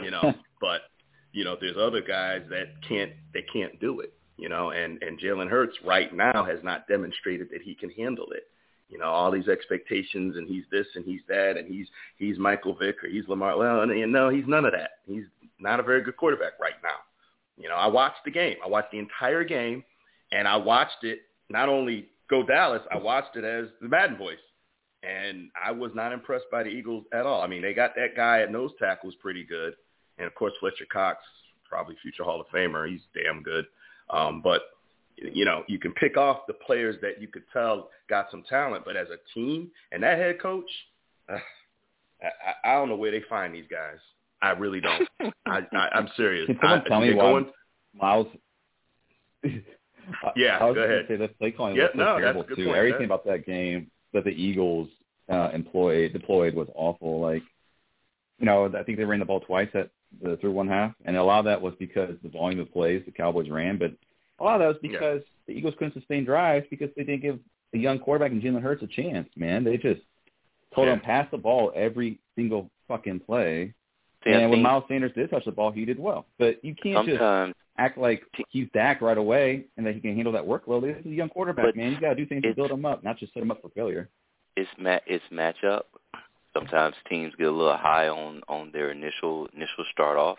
[0.00, 0.34] you know.
[0.60, 0.82] but
[1.32, 4.70] you know, there's other guys that can't they can't do it, you know.
[4.70, 8.44] And and Jalen Hurts right now has not demonstrated that he can handle it.
[8.88, 12.74] You know, all these expectations, and he's this and he's that, and he's he's Michael
[12.74, 13.58] Vick or he's Lamar.
[13.58, 14.90] Well, and no, he's none of that.
[15.06, 15.24] He's
[15.58, 16.96] not a very good quarterback right now.
[17.56, 18.56] You know, I watched the game.
[18.64, 19.82] I watched the entire game,
[20.32, 24.38] and I watched it not only go Dallas, I watched it as the Madden voice,
[25.02, 27.42] and I was not impressed by the Eagles at all.
[27.42, 29.74] I mean, they got that guy at nose tackle was pretty good,
[30.18, 31.18] and of course Fletcher Cox,
[31.68, 32.88] probably future Hall of Famer.
[32.88, 33.66] He's damn good,
[34.10, 34.62] um, but
[35.16, 38.84] you know, you can pick off the players that you could tell got some talent,
[38.84, 40.70] but as a team and that head coach,
[41.32, 41.38] uh,
[42.22, 43.98] I, I don't know where they find these guys.
[44.42, 45.08] I really don't.
[45.46, 46.46] I, I, I'm serious.
[46.46, 47.50] Can someone I, tell me why going-
[47.94, 48.26] Miles?
[50.36, 51.04] Yeah, I was go ahead.
[51.08, 52.64] say that play calling Yeah, was so no, that's a terrible good too.
[52.66, 53.06] point, Everything yeah.
[53.06, 54.88] about that game that the Eagles
[55.28, 57.20] uh, employed deployed was awful.
[57.20, 57.42] Like,
[58.38, 59.90] you know, I think they ran the ball twice at
[60.22, 63.02] the through one half, and a lot of that was because the volume of plays
[63.04, 63.92] the Cowboys ran, but
[64.38, 64.90] a lot of that was Yeah.
[64.92, 67.40] because the Eagles couldn't sustain drives because they didn't give
[67.74, 69.28] a young quarterback and Jalen Hurts a chance.
[69.36, 70.02] Man, they just
[70.74, 70.94] told Yeah.
[70.94, 73.74] him pass the ball every single fucking play.
[74.26, 76.26] See, and when Miles Sanders did touch the ball, he did well.
[76.38, 77.20] But you can't just
[77.78, 80.82] act like he's Dak right away and that he can handle that workload.
[80.82, 81.92] This is a young quarterback, man.
[81.92, 83.68] You got to do things to build him up, not just set him up for
[83.70, 84.08] failure.
[84.56, 85.82] it's ma- it's matchup.
[86.52, 90.38] Sometimes teams get a little high on on their initial initial start off.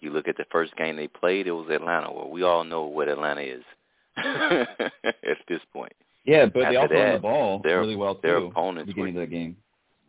[0.00, 2.10] You look at the first game they played; it was Atlanta.
[2.12, 3.62] Well, we all know what Atlanta is
[4.16, 5.92] at this point.
[6.24, 8.20] Yeah, but they After also run the ball their- really well too.
[8.22, 9.56] their opponents beginning were- of the game.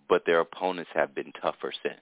[0.08, 2.00] But their opponents have been tougher since.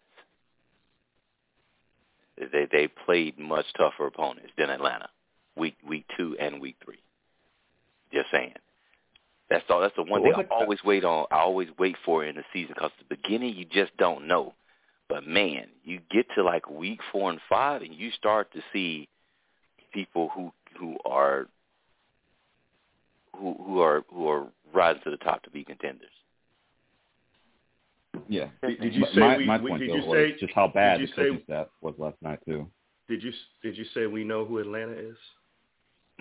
[2.38, 5.10] They they played much tougher opponents than Atlanta,
[5.56, 7.00] week week two and week three.
[8.12, 8.54] Just saying.
[9.50, 9.82] That's all.
[9.82, 11.28] That's the one thing I always wait on.
[11.30, 14.54] I always wait for in the season because the beginning you just don't know.
[15.10, 19.08] But man, you get to like week four and five, and you start to see
[19.94, 21.48] people who who are
[23.36, 26.10] who who are who are rising to the top to be contenders.
[28.30, 28.48] Yeah.
[28.62, 30.36] Did, did you My- say my, we, my we- point did though you was say
[30.40, 32.68] just how bad the you say- coaching staff was last night too.
[33.10, 33.32] did you
[33.62, 35.18] did you say we know who Atlanta is?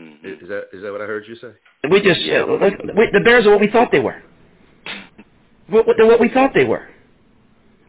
[0.01, 0.25] Mhm.
[0.25, 1.53] Is, is that is that what I heard you say?
[1.91, 2.43] We just Yeah.
[2.43, 4.23] uh, we, the Bears are what we thought they were.
[5.69, 6.89] What, what, they're what we thought they were.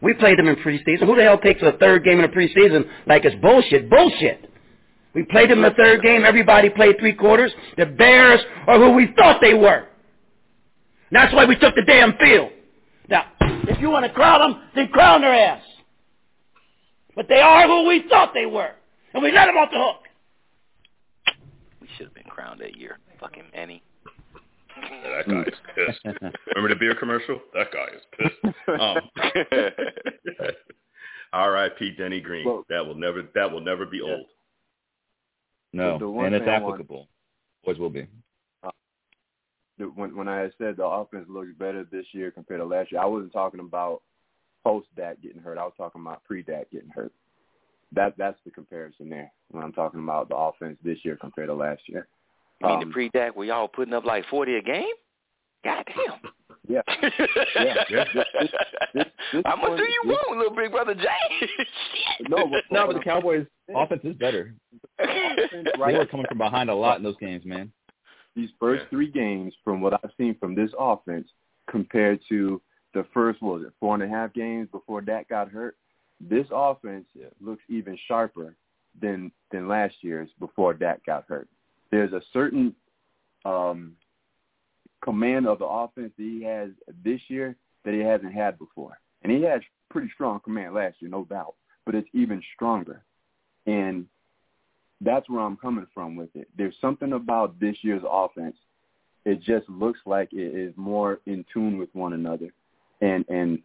[0.00, 1.00] We played them in preseason.
[1.06, 3.88] Who the hell takes a third game in the preseason like it's bullshit?
[3.90, 4.50] Bullshit.
[5.14, 6.24] We played them in the third game.
[6.24, 7.52] Everybody played three quarters.
[7.78, 9.86] The Bears are who we thought they were.
[11.10, 12.50] That's why we took the damn field.
[13.66, 15.62] Now, if you want to crown them, then crown their ass.
[17.16, 18.72] But they are who we thought they were,
[19.12, 20.00] and we let them off the hook.
[21.80, 22.98] We should have been crowned that year.
[23.20, 23.82] Fucking Manny.
[24.76, 26.00] Yeah, that guy is pissed.
[26.54, 27.38] Remember the beer commercial?
[27.54, 28.80] That guy is pissed.
[28.80, 28.98] Um,
[31.32, 31.92] R.I.P.
[31.96, 32.44] Denny Green.
[32.44, 34.26] Well- that will never that will never be old.
[35.72, 37.08] No, The one and it's thing I want- applicable.
[37.64, 38.06] Always will be.
[39.78, 42.92] The- when when I had said the offense looks better this year compared to last
[42.92, 44.02] year, I wasn't talking about
[44.64, 45.58] post Dak getting hurt.
[45.58, 47.12] I was talking about pre Dak getting hurt.
[47.92, 51.54] That that's the comparison there when I'm talking about the offense this year compared to
[51.54, 52.08] last year.
[52.60, 54.92] You mean Um, the pre-Dak where y'all putting up like 40 a game?
[55.64, 56.18] God damn.
[56.66, 56.80] Yeah.
[57.56, 58.04] Yeah.
[58.94, 61.48] This- this How much one- do you this- want, little big brother Jay?
[62.28, 64.54] No, but- No, but the Cowboys' offense is better.
[64.98, 67.70] offense They were coming from behind a lot in those games, man.
[68.34, 68.88] These first Yeah.
[68.90, 71.32] three games, from what I've seen from this offense,
[71.66, 72.60] compared to
[72.92, 75.76] the first, what was it, four and a half games before Dak got hurt,
[76.20, 77.30] this offense Yeah.
[77.40, 78.56] looks even sharper
[79.00, 81.48] than than last year's before Dak got hurt.
[81.90, 82.74] There's a certain
[83.44, 83.96] um,
[85.00, 86.70] command of the offense that he has
[87.02, 91.10] this year that he hasn't had before, and he had pretty strong command last year,
[91.10, 93.04] no doubt, but it's even stronger,
[93.66, 94.08] and
[95.04, 96.48] that's where I'm coming from with it.
[96.56, 98.56] There's something about this year's offense.
[99.24, 102.52] It just looks like it is more in tune with one another,
[103.00, 103.58] and and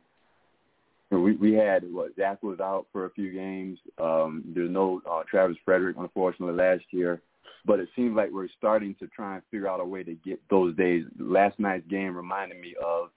[1.12, 3.80] we we had what Zach was out for a few games.
[3.98, 7.22] Um, there's no uh, Travis Frederick, unfortunately, last year.
[7.66, 10.40] But it seems like we're starting to try and figure out a way to get
[10.50, 11.04] those days.
[11.20, 13.10] Last night's game reminded me of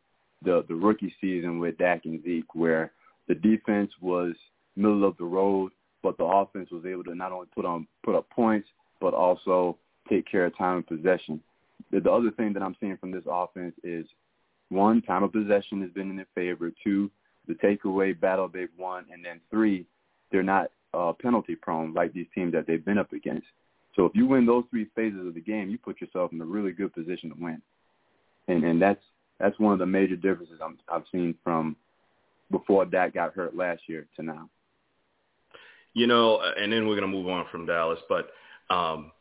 [0.45, 2.93] the the rookie season with Dak and Zeke, where
[3.29, 4.35] the defense was
[4.75, 5.71] middle of the road,
[6.03, 8.69] but the offense was able to not only put on put up points,
[9.01, 9.77] but also
[10.09, 11.41] take care of time and possession.
[11.91, 14.07] The, the other thing that I'm seeing from this offense is
[14.69, 16.73] one, time of possession has been in their favor.
[16.83, 17.11] Two,
[17.47, 19.87] the takeaway battle they've won, and then three,
[20.31, 23.47] they're not uh, penalty prone like these teams that they've been up against.
[23.95, 26.45] So if you win those three phases of the game, you put yourself in a
[26.45, 27.61] really good position to win.
[28.49, 29.01] And and that's
[29.39, 31.77] that's one of the major differences I'm, I've seen from
[32.51, 34.49] before Dak got hurt last year to now.
[35.95, 38.31] You know, and then we're going to move on from Dallas, but
[38.71, 39.13] um,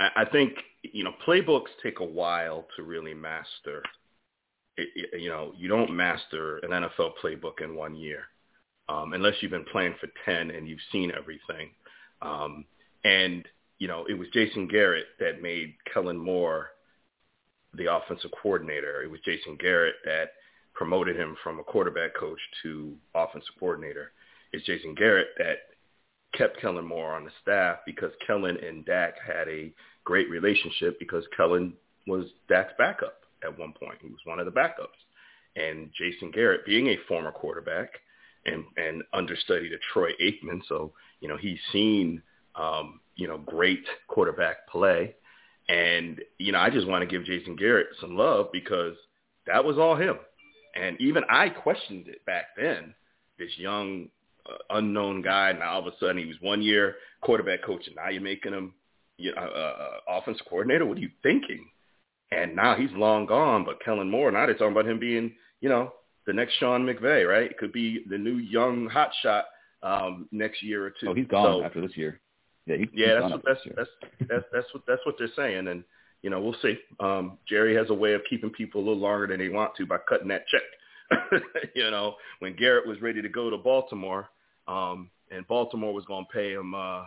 [0.00, 3.82] I, I think you know playbooks take a while to really master.
[4.76, 8.24] It, it, you know, you don't master an NFL playbook in one year
[8.88, 11.70] um, unless you've been playing for ten and you've seen everything.
[12.22, 12.64] Um,
[13.04, 13.46] and
[13.78, 16.68] you know, it was Jason Garrett that made Kellen Moore
[17.76, 19.02] the offensive coordinator.
[19.02, 20.30] It was Jason Garrett that
[20.74, 24.12] promoted him from a quarterback coach to offensive coordinator.
[24.52, 25.58] It's Jason Garrett that
[26.36, 29.72] kept Kellen Moore on the staff because Kellen and Dak had a
[30.04, 31.74] great relationship because Kellen
[32.06, 33.98] was Dak's backup at one point.
[34.00, 34.98] He was one of the backups.
[35.56, 37.90] And Jason Garrett, being a former quarterback
[38.44, 42.22] and, and understudy to Troy Aikman, so, you know, he's seen,
[42.56, 45.14] um, you know, great quarterback play.
[45.68, 48.96] And, you know, I just want to give Jason Garrett some love because
[49.46, 50.16] that was all him.
[50.74, 52.94] And even I questioned it back then,
[53.38, 54.08] this young
[54.70, 55.52] unknown guy.
[55.52, 58.52] Now all of a sudden he was one year quarterback coach, and now you're making
[58.52, 58.74] him,
[59.18, 59.44] you know, uh,
[60.14, 60.86] uh, offensive coordinator.
[60.86, 61.66] What are you thinking?
[62.30, 63.64] And now he's long gone.
[63.64, 65.92] But Kellen Moore, now they're talking about him being, you know,
[66.26, 67.50] the next Sean McVay, right?
[67.50, 69.42] It could be the new young hotshot
[69.82, 71.08] um, next year or two.
[71.08, 72.20] Oh, he's gone So- after this year.
[72.66, 75.84] Yeah, he, yeah, he's what that's that's that's that's what that's what they're saying, and
[76.22, 76.78] you know we'll see.
[76.98, 79.84] Um, Jerry has a way of keeping people a little longer than they want to
[79.84, 81.42] by cutting that check.
[81.74, 84.30] you know, when Garrett was ready to go to Baltimore,
[84.68, 87.02] um, and Baltimore was going to pay him, uh,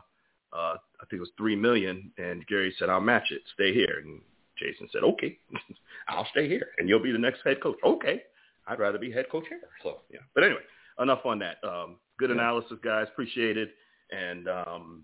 [0.54, 3.42] uh, I think it was three million, and Gary said, "I'll match it.
[3.54, 4.22] Stay here." And
[4.58, 5.38] Jason said, "Okay,
[6.08, 8.24] I'll stay here, and you'll be the next head coach." Okay,
[8.68, 9.60] I'd rather be head coach here.
[9.84, 10.62] So yeah, but anyway,
[11.00, 11.58] enough on that.
[11.64, 13.08] Um, good analysis, guys.
[13.12, 13.72] Appreciate it,
[14.12, 15.04] and um,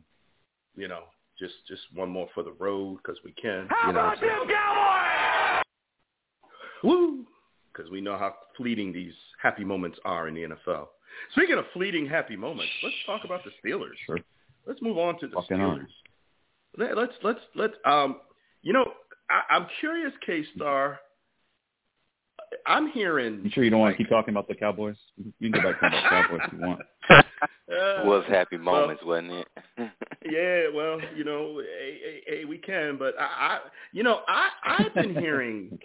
[0.76, 1.04] you know,
[1.40, 3.68] just just one more for the road because we can.
[3.88, 4.32] you know what I'm saying?
[6.84, 7.26] Woo!
[7.72, 10.88] Because we know how fleeting these happy moments are in the NFL.
[11.34, 13.96] Speaking of fleeting happy moments, let's talk about the Steelers.
[14.06, 14.20] Sure.
[14.66, 15.80] Let's move on to the Walking Steelers.
[15.80, 15.88] on.
[16.78, 18.18] Let, let's let's let's um,
[18.62, 18.86] you know,
[19.30, 21.00] I, I'm curious, K Star.
[22.68, 23.42] I'm hearing.
[23.44, 24.96] You sure you don't want to keep talking about the Cowboys?
[25.40, 26.82] You can go back to the Cowboys if you want.
[27.72, 29.48] Uh, was happy well, moments, wasn't it?
[30.30, 33.60] Yeah, well, you know, hey, hey, hey, we can, but I, I,
[33.92, 35.78] you know, I, I've been hearing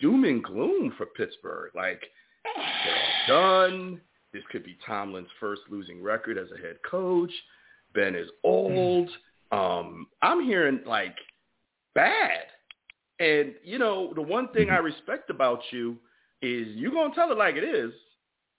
[0.00, 1.72] doom and gloom for Pittsburgh.
[1.74, 2.02] Like
[2.44, 4.00] they're all done.
[4.36, 7.32] This could be Tomlin's first losing record as a head coach.
[7.94, 9.08] Ben is old.
[9.50, 11.16] Um, I'm hearing like
[11.94, 12.42] bad.
[13.18, 15.96] And you know, the one thing I respect about you
[16.42, 17.94] is you're gonna tell it like it is.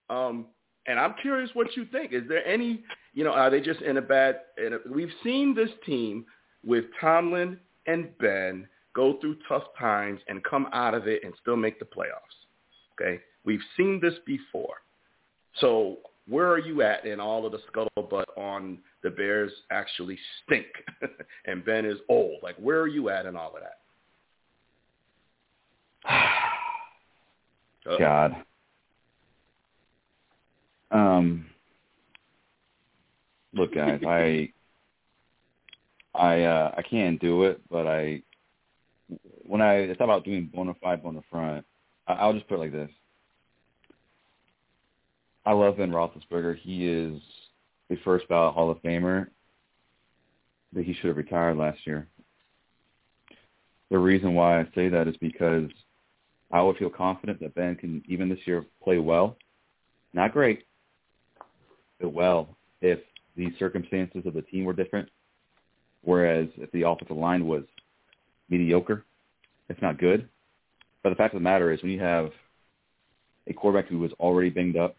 [0.09, 0.47] Um,
[0.87, 2.11] and I'm curious what you think.
[2.11, 4.39] Is there any, you know, are they just in a bad?
[4.57, 6.25] In a, we've seen this team
[6.65, 11.55] with Tomlin and Ben go through tough times and come out of it and still
[11.55, 12.47] make the playoffs.
[12.99, 14.77] Okay, we've seen this before.
[15.59, 15.97] So
[16.27, 20.67] where are you at in all of the scuttlebutt on the Bears actually stink
[21.45, 22.39] and Ben is old?
[22.43, 23.79] Like where are you at in all of that?
[27.99, 28.35] God.
[30.91, 31.45] Um.
[33.53, 34.51] Look, guys, I,
[36.13, 38.21] I, uh, I can't do it, but I,
[39.47, 41.65] when I thought about doing bona fide bona front,
[42.07, 42.91] I, I'll just put it like this.
[45.47, 46.57] I love Ben Roethlisberger.
[46.57, 47.21] He is
[47.89, 49.27] the first ballot Hall of Famer,
[50.73, 52.05] but he should have retired last year.
[53.89, 55.69] the reason why I say that is because
[56.51, 59.37] I would feel confident that Ben can even this year play well,
[60.11, 60.65] not great,
[62.01, 62.49] but well
[62.81, 62.99] if
[63.37, 65.07] the circumstances of the team were different.
[66.03, 67.63] Whereas if the offensive line was
[68.49, 69.05] mediocre,
[69.69, 70.27] if not good.
[71.03, 72.31] But the fact of the matter is when you have
[73.47, 74.97] a quarterback who was already banged up,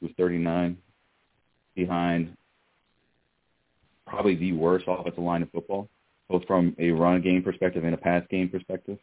[0.00, 0.76] who was 39,
[1.74, 2.36] behind
[4.06, 5.88] probably the worst offensive line in football,
[6.28, 8.98] both from a run game perspective and a pass game perspective,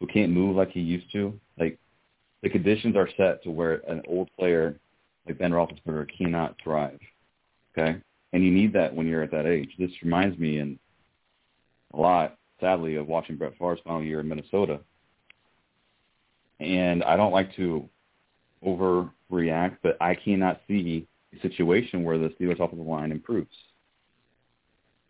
[0.00, 1.38] who can't move like he used to.
[1.58, 1.78] Like
[2.42, 4.78] the conditions are set to where an old player
[5.26, 6.98] like Ben Roethlisberger cannot thrive.
[7.76, 8.00] Okay,
[8.32, 9.70] and you need that when you're at that age.
[9.78, 10.78] This reminds me in
[11.94, 14.80] a lot, sadly, of watching Brett Favre's final year in Minnesota.
[16.58, 17.88] And I don't like to
[19.30, 21.06] overreact, but I cannot see
[21.36, 23.54] a situation where the Steelers offensive line improves.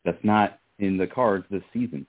[0.05, 2.07] That's not in the cards this season.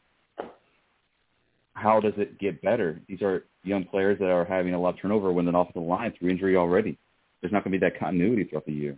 [1.73, 2.99] How does it get better?
[3.07, 6.13] These are young players that are having a lot of turnover when the offensive line
[6.17, 6.97] through injury already.
[7.41, 8.97] There's not going to be that continuity throughout the year.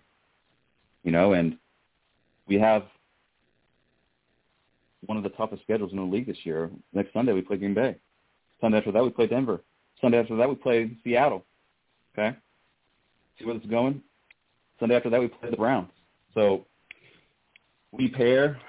[1.04, 1.58] You know, and
[2.48, 2.84] we have
[5.06, 6.70] one of the toughest schedules in the league this year.
[6.94, 7.98] Next Sunday we play Green Bay.
[8.62, 9.62] Sunday after that we play Denver.
[10.02, 11.46] Sunday after that we play Seattle.
[12.18, 12.38] Okay?
[13.40, 14.02] See where this is going?
[14.80, 15.90] Sunday after that we play the Browns.
[16.34, 16.66] So
[17.92, 18.60] we pair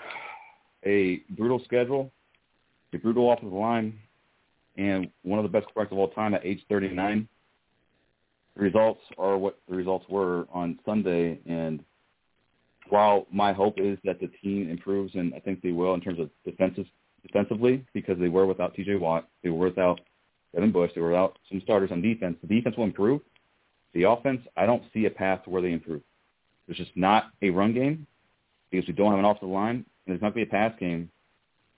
[0.86, 2.12] a brutal schedule,
[2.92, 3.98] a brutal offensive line,
[4.76, 7.28] and one of the best quarterbacks of all time at age 39.
[8.56, 11.84] The results are what the results were on Sunday, and
[12.88, 16.20] while my hope is that the team improves, and I think they will in terms
[16.20, 16.86] of defensive
[17.26, 18.96] defensively, because they were without T.J.
[18.96, 20.00] Watt, they were without
[20.54, 22.36] Devin Bush, they were without some starters on defense.
[22.40, 23.20] The defense will improve.
[23.94, 26.02] The offense, I don't see a path to where they improve.
[26.66, 28.06] There's just not a run game
[28.70, 30.78] because we don't have an offensive line, and there's not going to be a pass
[30.78, 31.10] game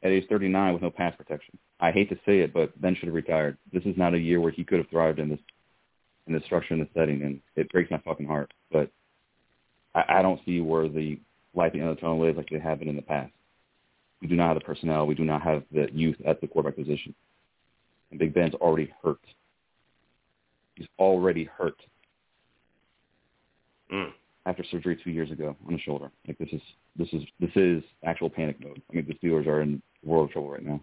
[0.03, 1.57] at age 39 with no pass protection.
[1.81, 3.57] I hate to say it, but Ben should have retired.
[3.73, 5.41] This is not a year where he could have thrived in this
[6.29, 8.53] in this structure and this setting, and it breaks my fucking heart.
[8.71, 8.91] But
[9.95, 11.19] I, I don't see where the
[11.55, 13.33] light at the of the tunnel is like they have been in the past.
[14.21, 15.07] We do not have the personnel.
[15.07, 17.15] We do not have the youth at the quarterback position.
[18.11, 19.19] And Big Ben's already hurt.
[20.77, 21.77] He's already hurt
[23.93, 24.12] Mm.
[24.47, 26.11] after surgery two years ago on the shoulder.
[26.26, 26.62] Like this is
[26.97, 28.80] this is this is actual panic mode.
[28.90, 30.80] I mean, the Steelers are in world trouble right now.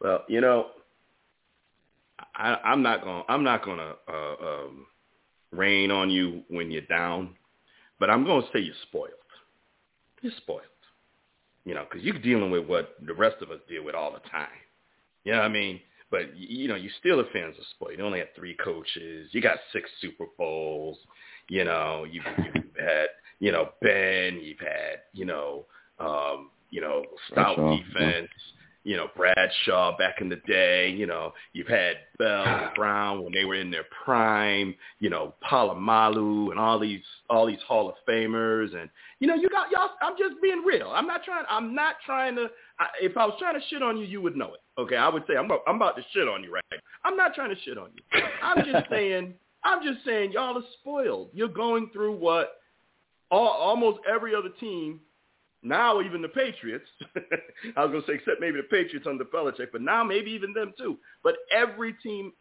[0.00, 0.66] Well, you know,
[2.34, 4.86] I, I'm not gonna I'm not going to uh, um,
[5.52, 7.34] rain on you when you're down,
[7.98, 9.12] but I'm going to say you're spoiled.
[10.22, 10.62] You're spoiled.
[11.64, 14.28] You know, because you're dealing with what the rest of us deal with all the
[14.28, 14.48] time.
[15.24, 15.80] You know what I mean?
[16.10, 17.98] But you know, you still Steelers fans are spoiled.
[17.98, 19.28] You only had three coaches.
[19.32, 20.98] You got six Super Bowls.
[21.48, 23.08] You know, you've, you've had
[23.40, 24.40] you know Ben.
[24.40, 25.66] You've had you know
[25.98, 28.28] um, you know stout defense.
[28.86, 30.88] You know Bradshaw back in the day.
[30.90, 34.76] You know you've had Bell and Brown when they were in their prime.
[35.00, 39.48] You know Polamalu and all these all these Hall of Famers and you know you
[39.48, 39.90] got y'all.
[40.00, 40.92] I'm just being real.
[40.94, 41.44] I'm not trying.
[41.50, 42.46] I'm not trying to.
[42.78, 44.60] I, if I was trying to shit on you, you would know it.
[44.80, 46.62] Okay, I would say I'm about, I'm about to shit on you right.
[46.70, 46.78] now.
[47.04, 48.22] I'm not trying to shit on you.
[48.40, 49.34] I'm just saying.
[49.64, 51.30] I'm just saying y'all are spoiled.
[51.32, 52.60] You're going through what
[53.32, 55.00] all, almost every other team
[55.66, 56.86] now even the Patriots,
[57.76, 60.52] I was going to say except maybe the Patriots under Belichick, but now maybe even
[60.52, 60.96] them too.
[61.22, 62.32] But every team,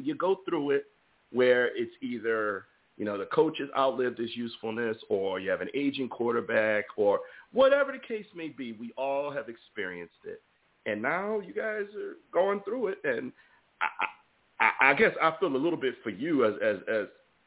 [0.00, 0.86] you go through it
[1.32, 2.66] where it's either,
[2.96, 7.20] you know, the coach has outlived his usefulness or you have an aging quarterback or
[7.52, 8.72] whatever the case may be.
[8.72, 10.42] We all have experienced it.
[10.84, 12.98] And now you guys are going through it.
[13.04, 13.32] And
[13.80, 17.06] I, I, I guess I feel a little bit for you as, as, as,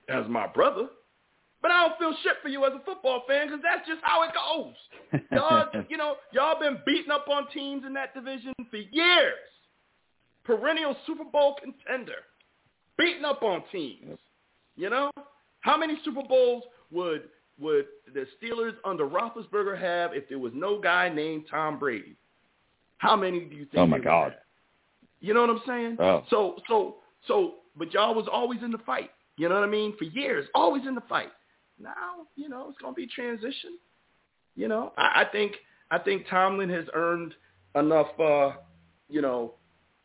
[0.10, 0.88] as my brother.
[1.66, 4.22] But I don't feel shit for you as a football fan because that's just how
[4.22, 5.24] it goes.
[5.32, 9.34] Y'all, you know, y'all been beating up on teams in that division for years.
[10.44, 12.18] Perennial Super Bowl contender,
[13.00, 14.20] beating up on teams.
[14.76, 15.10] You know,
[15.62, 20.80] how many Super Bowls would would the Steelers under Roethlisberger have if there was no
[20.80, 22.16] guy named Tom Brady?
[23.00, 23.78] How many do you think?
[23.78, 24.34] Oh my God.
[24.34, 24.42] have?
[25.20, 25.98] You know what I'm saying?
[26.00, 26.24] Oh.
[26.30, 26.98] So so
[27.28, 29.10] so, but y'all was always in the fight.
[29.38, 29.96] You know what I mean?
[29.98, 31.32] For years, always in the fight
[31.80, 33.78] now, you know, it's going to be transition.
[34.56, 35.54] You know, I, I think
[35.92, 37.34] I think Tomlin has earned
[37.76, 38.52] enough, uh,
[39.10, 39.54] you know,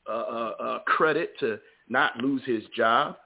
[0.08, 1.58] uh, uh, uh, credit to
[1.88, 3.16] not lose his job.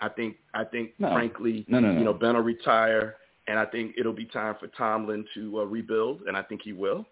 [0.00, 1.12] I think I think No.
[1.12, 1.98] frankly, No, no, no.
[1.98, 3.16] you know, Ben will retire,
[3.46, 6.72] and I think it'll be time for Tomlin to uh, rebuild, and I think he
[6.72, 7.06] will.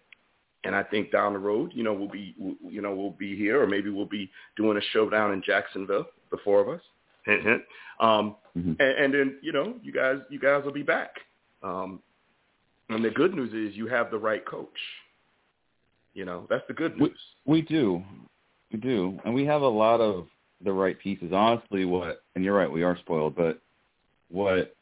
[0.65, 3.61] And I think down the road, you know, we'll be, you know, we'll be here,
[3.61, 6.81] or maybe we'll be doing a show down in Jacksonville, the four of us.
[7.25, 7.61] Hint, hint.
[7.99, 8.75] Um, Mhm.
[8.79, 11.15] and, and then you know you guys you guys will be back.
[11.63, 12.01] Um,
[12.89, 14.77] and the good news is you have the right coach.
[16.13, 17.19] You know, that's the good We- news.
[17.45, 18.03] We do,
[18.71, 20.27] we do, and we have a lot of
[20.61, 21.31] the right pieces.
[21.33, 23.35] Honestly, what and you're right, we are spoiled.
[23.35, 23.59] But
[24.29, 24.75] what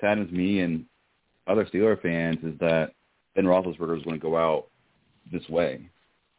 [0.00, 0.84] saddens me and
[1.46, 2.92] other Steeler fans is that
[3.36, 4.66] Ben Roethlisberger is going to go out
[5.30, 5.88] this way.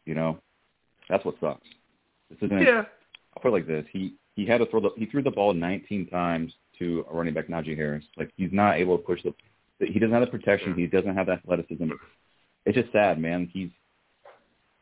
[0.04, 0.38] You know,
[1.08, 1.66] that's what sucks.
[2.28, 2.60] This isn't.
[2.60, 2.84] Yeah.
[3.34, 5.52] I'll put it like this: he he had to throw the he threw the ball
[5.52, 8.04] 19 times to a running back Najee Harris.
[8.16, 9.34] Like he's not able to push the.
[9.80, 10.74] He doesn't have the protection.
[10.74, 11.90] He doesn't have the athleticism.
[12.64, 13.50] It's just sad, man.
[13.52, 13.70] He's.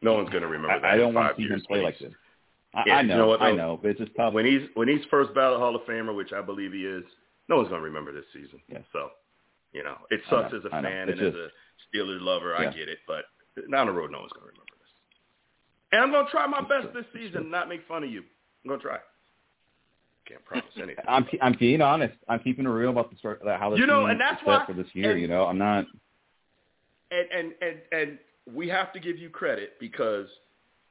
[0.02, 0.84] No one's going to remember that.
[0.84, 2.12] I, don't want to see him play like this.
[2.74, 4.34] I, Yeah, I you know, know what, I know, but it's just tough.
[4.34, 7.02] When he's when he's first ballot Hall of Famer, which I believe he is,
[7.48, 8.61] no one's going to remember this season.
[8.68, 8.80] Yeah.
[8.92, 9.09] So,
[9.72, 10.82] you know, it sucks know, as a know.
[10.82, 11.48] fan and just- as a
[11.88, 12.54] Steelers lover.
[12.54, 13.24] I get it, but
[13.70, 14.92] down the road, no one's going to remember this.
[15.92, 18.22] And I'm going to try my best this season, not make fun of you.
[18.64, 18.98] I'm going to try.
[20.26, 21.04] Can't promise anything.
[21.08, 22.14] I'm I'm being honest.
[22.28, 24.72] I'm keeping it real about the start, how the You know, and that's why- for
[24.72, 25.12] this year.
[25.12, 25.86] and- you know, I'm not.
[27.10, 28.18] and and and and
[28.52, 30.26] we have to give you credit because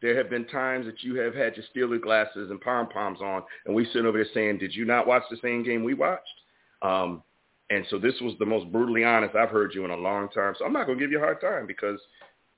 [0.01, 3.43] there have been times that you have had your Steeler glasses and pom poms on,
[3.65, 6.41] and we sitting over there saying, "Did you not watch the same game we watched?"
[6.81, 7.23] Um,
[7.69, 10.53] and so this was the most brutally honest I've heard you in a long time.
[10.57, 11.99] So I'm not going to give you a hard time because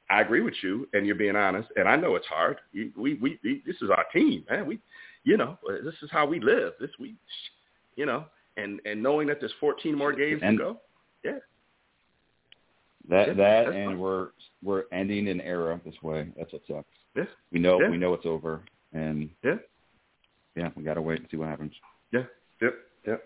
[0.09, 2.57] I agree with you, and you're being honest, and I know it's hard.
[2.71, 4.65] You- We we, we this is our team, man.
[4.65, 4.79] We,
[5.27, 6.71] you know, this is how we live.
[6.79, 7.15] This we,
[7.97, 8.23] you know,
[8.55, 10.81] and and knowing that there's 14 more games And- to go.
[11.23, 11.39] Yeah.
[13.09, 13.99] That Yeah, that and fine.
[13.99, 14.29] we're
[14.63, 16.29] we're ending an era this way.
[16.37, 16.87] That's what sucks.
[17.15, 17.25] Yeah.
[17.51, 17.89] We know Yeah.
[17.89, 18.61] we know it's over,
[18.93, 19.57] and Yeah.
[20.55, 21.73] yeah, we gotta wait and see what happens.
[22.11, 22.23] Yeah,
[22.61, 22.75] yep,
[23.05, 23.23] yep.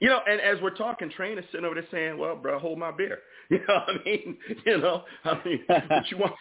[0.00, 2.78] You know, and as we're talking, Train is sitting over there saying, "Well, bro, hold
[2.78, 6.34] my beer." You know, what I mean, you know, I mean, what you want,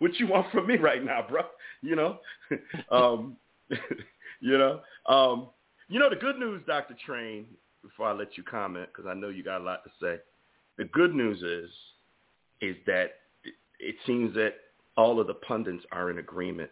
[0.00, 1.42] what you want from me right now, bro?
[1.82, 2.20] You know,
[2.90, 3.36] um,
[4.40, 5.48] you know, um,
[5.88, 7.46] you know, the good news, Doctor Train.
[7.82, 10.20] Before I let you comment, because I know you got a lot to say.
[10.76, 11.70] The good news is,
[12.60, 13.12] is that
[13.44, 14.54] it, it seems that
[14.96, 16.70] all of the pundits are in agreement,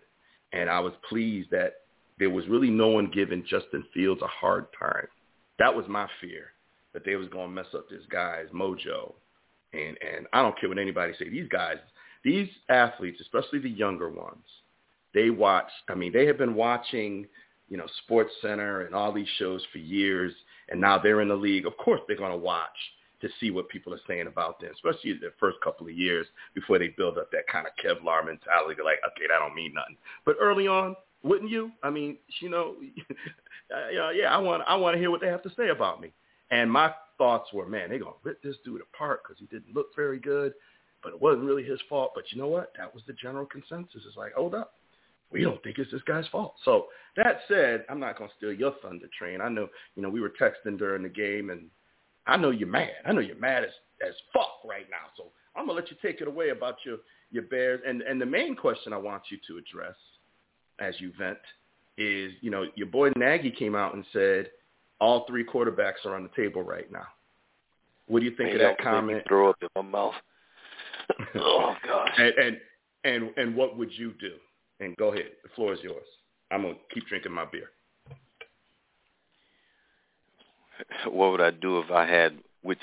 [0.53, 1.75] and I was pleased that
[2.19, 5.07] there was really no one giving Justin Fields a hard time.
[5.61, 6.47] That was my fear
[6.93, 9.13] that they was to mess up this guy's mojo.
[9.73, 11.29] And and I don't care what anybody say.
[11.29, 11.77] These guys,
[12.23, 14.45] these athletes, especially the younger ones,
[15.15, 15.71] they watch.
[15.89, 17.27] I mean, they have been watching,
[17.69, 20.33] you know, Sports Center and all these shows for years,
[20.69, 21.67] and now they're in the league.
[21.67, 22.77] Of course, they're going to watch
[23.21, 26.79] to see what people are saying about them, especially the first couple of years before
[26.79, 28.75] they build up that kind of Kevlar mentality.
[28.77, 29.97] They're Like, okay, that don't mean nothing.
[30.27, 31.71] But early on, wouldn't you?
[31.83, 32.75] I mean, you know,
[33.75, 34.35] uh, yeah.
[34.35, 36.13] I want, I want to hear what they have to say about me.
[36.51, 39.95] And my thoughts were, man, they're gonna rip this dude apart because he didn't look
[39.97, 40.53] very good,
[41.03, 42.13] but it wasn't really his fault.
[42.15, 42.73] But you know what?
[42.77, 44.03] That was the general consensus.
[44.07, 44.75] It's like, hold up,
[45.35, 46.55] we don't think it's this guy's fault.
[46.65, 49.41] So that said, I'm not gonna steal your thunder train.
[49.41, 51.67] I know, you know, we were texting during the game, and
[52.27, 52.93] I know you're mad.
[53.05, 53.71] I know you're mad as
[54.07, 55.11] as fuck right now.
[55.17, 55.25] So
[55.57, 56.99] I'm gonna let you take it away about your
[57.31, 57.81] your Bears.
[57.87, 59.97] And and the main question I want you to address
[60.79, 61.39] as you vent
[61.99, 64.51] is, you know, your boy Nagy came out and said
[65.01, 67.07] all three quarterbacks are on the table right now.
[68.07, 69.25] What do you think Man, of that comment?
[69.27, 70.15] Throw up in my mouth.
[71.35, 72.11] oh gosh.
[72.19, 72.57] And, and
[73.05, 74.35] and and what would you do?
[74.81, 76.07] And go ahead, the floor is yours.
[76.51, 77.71] I'm gonna keep drinking my beer.
[81.07, 82.83] What would I do if I had which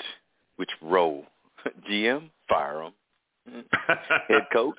[0.56, 1.24] which role?
[1.90, 2.92] GM, fire him.
[4.28, 4.78] Head coach,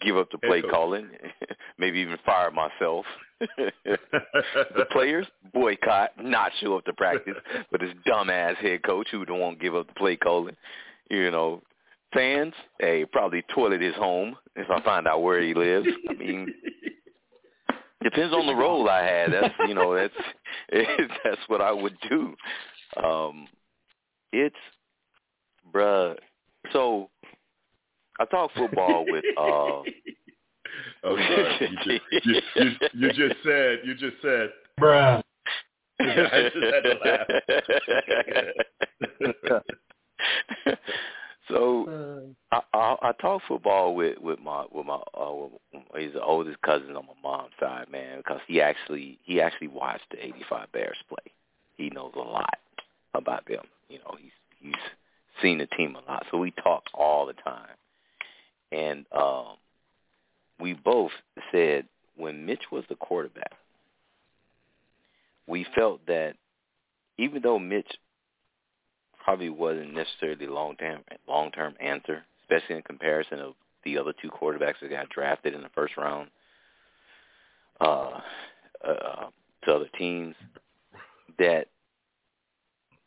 [0.00, 1.06] give up the play calling,
[1.78, 3.04] maybe even fire myself.
[3.40, 7.34] the players boycott, not show up to practice,
[7.70, 10.56] but this dumbass head coach who don't want to give up the play calling.
[11.10, 11.62] You know,
[12.14, 15.88] fans, hey, probably toilet his home if I find out where he lives.
[16.08, 16.52] I mean,
[18.02, 19.32] depends on the role I had.
[19.32, 20.14] That's you know, that's
[21.24, 22.34] that's what I would do.
[23.02, 23.48] Um,
[24.32, 24.54] it's,
[25.72, 26.16] bruh.
[26.72, 27.10] So
[28.20, 29.24] I talk football with.
[29.36, 29.82] uh
[31.04, 31.56] I'm sorry.
[31.60, 33.80] You just, you, you, you just said.
[33.84, 34.50] You just said.
[34.80, 35.22] Bruh.
[36.00, 37.28] I just had to laugh.
[41.48, 41.84] so
[42.52, 45.34] I, I I talk football with with my with my uh,
[45.98, 50.10] he's the oldest cousin on my mom's side, man, because he actually he actually watched
[50.10, 51.32] the '85 Bears play.
[51.76, 52.58] He knows a lot
[53.14, 53.64] about them.
[53.88, 54.74] You know, he's he's
[55.42, 57.76] seen the team a lot, so we talk all the time.
[58.72, 59.56] And um,
[60.60, 61.12] we both
[61.52, 61.86] said
[62.16, 63.52] when Mitch was the quarterback,
[65.46, 66.34] we felt that
[67.18, 67.92] even though Mitch
[69.24, 73.54] probably wasn't necessarily long term long term answer, especially in comparison of
[73.84, 76.30] the other two quarterbacks that got drafted in the first round
[77.80, 78.20] uh,
[78.86, 79.26] uh,
[79.64, 80.34] to other teams.
[81.38, 81.66] That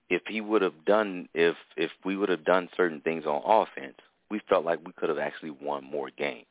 [0.10, 3.98] if he would have done if if we would have done certain things on offense,
[4.30, 6.46] we felt like we could have actually won more games.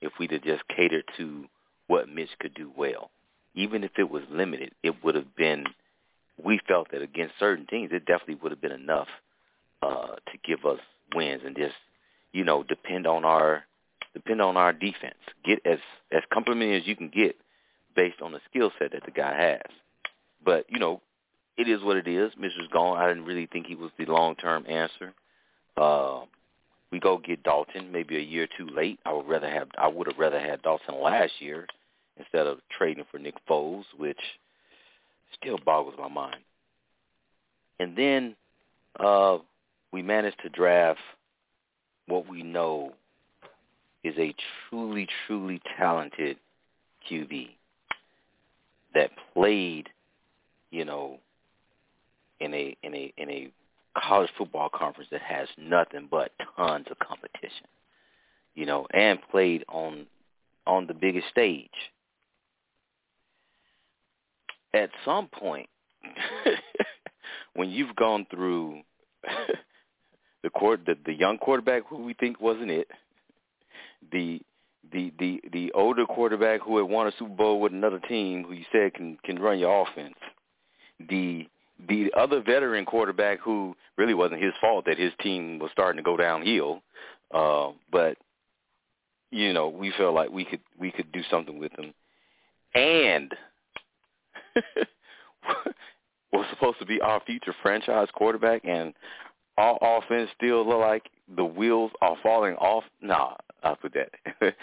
[0.00, 1.46] if we'd have just catered to
[1.86, 3.10] what Mitch could do well.
[3.54, 5.64] Even if it was limited, it would have been.
[6.42, 9.08] We felt that against certain teams, it definitely would have been enough
[9.82, 10.80] uh, to give us
[11.14, 11.74] wins, and just
[12.32, 13.64] you know depend on our
[14.14, 15.14] depend on our defense.
[15.44, 15.78] Get as
[16.12, 17.36] as complimentary as you can get
[17.94, 19.76] based on the skill set that the guy has.
[20.44, 21.00] But you know,
[21.56, 22.32] it is what it is.
[22.38, 22.98] Mitch was gone.
[22.98, 25.14] I didn't really think he was the long term answer.
[25.76, 26.22] Uh,
[26.90, 29.00] we go get Dalton maybe a year two late.
[29.04, 31.66] I would rather have I would have rather had Dalton last year
[32.16, 34.20] instead of trading for Nick Foles, which
[35.34, 36.40] still boggles my mind.
[37.78, 38.36] And then
[38.98, 39.38] uh,
[39.92, 41.00] we managed to draft
[42.06, 42.92] what we know
[44.04, 44.34] is a
[44.68, 46.36] truly, truly talented
[47.10, 47.48] QB
[48.94, 49.88] that played,
[50.70, 51.18] you know,
[52.40, 53.50] in a in a in a
[53.98, 57.66] college football conference that has nothing but tons of competition,
[58.54, 60.06] you know, and played on
[60.66, 61.70] on the biggest stage.
[64.76, 65.68] At some point,
[67.54, 68.82] when you've gone through
[70.42, 72.86] the court, the, the young quarterback who we think wasn't it,
[74.12, 74.40] the
[74.92, 78.52] the the the older quarterback who had won a Super Bowl with another team who
[78.52, 80.14] you said can can run your offense,
[81.08, 81.48] the
[81.88, 86.02] the other veteran quarterback who really wasn't his fault that his team was starting to
[86.02, 86.82] go downhill,
[87.32, 88.18] uh, but
[89.30, 91.94] you know we felt like we could we could do something with him,
[92.74, 93.32] and
[96.32, 98.94] was supposed to be our future franchise quarterback, and
[99.58, 101.04] our offense still look like
[101.34, 102.84] the wheels are falling off.
[103.00, 104.10] Nah, I put that.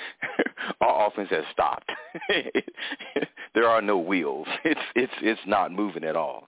[0.81, 1.89] our offense has stopped.
[3.55, 4.47] there are no wheels.
[4.63, 6.47] It's it's it's not moving at all.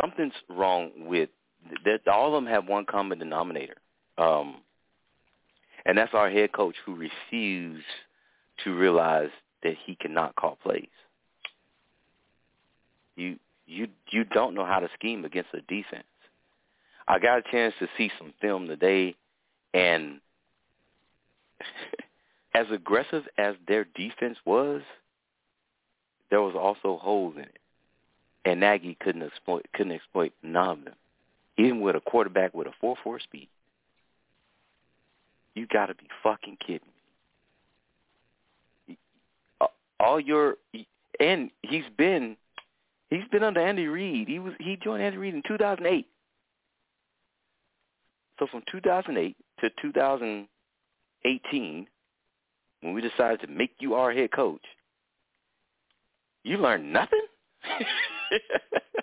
[0.00, 1.30] Something's wrong with
[1.84, 2.06] that.
[2.08, 3.76] All of them have one common denominator,
[4.16, 4.56] um,
[5.86, 7.84] and that's our head coach who refused
[8.64, 9.30] to realize
[9.62, 10.88] that he cannot call plays.
[13.18, 16.04] You you you don't know how to scheme against a defense.
[17.08, 19.16] I got a chance to see some film today,
[19.74, 20.20] and
[22.54, 24.82] as aggressive as their defense was,
[26.30, 27.58] there was also holes in it,
[28.44, 30.94] and Nagy couldn't exploit couldn't exploit none of them,
[31.56, 33.48] even with a quarterback with a four four speed.
[35.56, 36.86] You got to be fucking kidding
[38.86, 38.96] me.
[39.60, 39.66] Uh,
[39.98, 40.56] all your
[41.18, 42.36] and he's been
[43.10, 44.28] he's been under Andy Reid.
[44.28, 46.06] He was he joined Andy Reid in 2008.
[48.38, 51.86] So from 2008 to 2018,
[52.80, 54.62] when we decided to make you our head coach,
[56.44, 57.26] you learned nothing.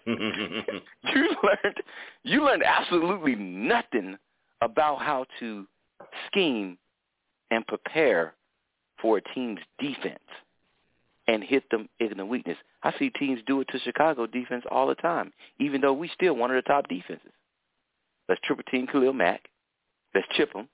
[0.06, 1.76] you learned
[2.24, 4.18] you learned absolutely nothing
[4.62, 5.68] about how to
[6.28, 6.78] scheme
[7.52, 8.34] and prepare
[9.02, 10.20] for a team's defense
[11.28, 12.58] and hit them in the weakness.
[12.84, 16.36] I see teams do it to Chicago defense all the time, even though we still
[16.36, 17.32] one of the top defenses.
[18.30, 19.50] Let's triple team Khalil Mack.
[20.14, 20.68] Let's chip him.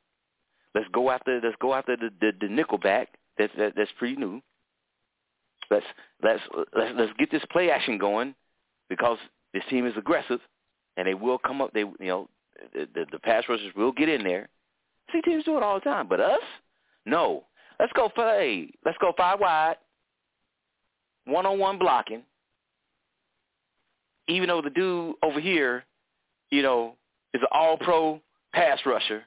[0.73, 3.09] Let's go after let's go after the the, the nickel back.
[3.37, 4.41] That's that, that's pretty new.
[5.69, 5.85] Let's
[6.23, 6.41] let's
[6.75, 8.35] let's let's get this play action going
[8.89, 9.17] because
[9.53, 10.39] this team is aggressive
[10.97, 11.73] and they will come up.
[11.73, 12.29] They you know
[12.73, 14.49] the the, the pass rushers will get in there.
[15.11, 16.39] See teams do it all the time, but us,
[17.05, 17.45] no.
[17.79, 18.67] Let's go five.
[18.85, 19.75] Let's go five wide.
[21.25, 22.23] One on one blocking.
[24.27, 25.83] Even though the dude over here,
[26.51, 26.95] you know,
[27.33, 28.21] is an all pro
[28.53, 29.23] pass rusher.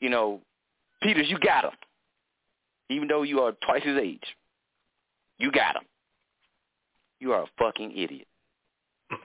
[0.00, 0.40] You know,
[1.02, 1.72] Peters, you got him.
[2.90, 4.22] Even though you are twice his age.
[5.38, 5.82] You got him.
[7.20, 8.26] You are a fucking idiot.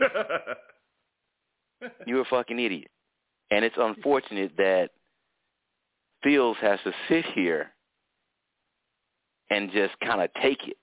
[2.06, 2.90] You're a fucking idiot.
[3.52, 4.90] And it's unfortunate that
[6.24, 7.72] Fields has to sit here
[9.50, 10.78] and just kind of take it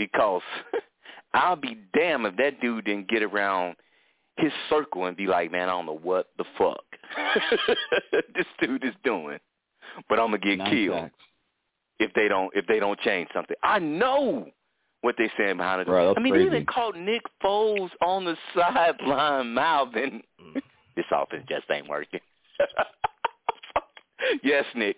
[0.00, 0.40] because
[1.34, 3.76] I'll be damned if that dude didn't get around
[4.38, 6.82] his circle and be like, man, I don't know what the fuck
[8.34, 9.38] this dude is doing,
[10.08, 11.14] but I'm gonna get Nine killed sacks.
[11.98, 13.56] if they don't if they don't change something.
[13.62, 14.46] I know
[15.02, 15.86] what they're saying behind it.
[15.86, 16.48] That's I mean, crazy.
[16.48, 20.62] they even called Nick Foles on the sideline mouthing, mm.
[20.96, 22.20] "This offense just ain't working."
[24.42, 24.96] yes, Nick,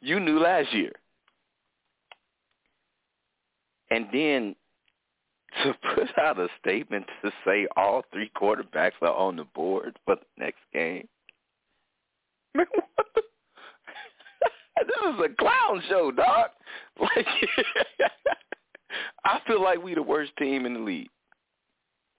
[0.00, 0.92] you knew last year,
[3.90, 4.54] and then
[5.64, 10.16] to put out a statement to say all three quarterbacks are on the board for
[10.16, 11.08] the next game.
[14.86, 16.50] This is a clown show, dog.
[17.00, 17.26] Like,
[19.24, 21.10] I feel like we the worst team in the league.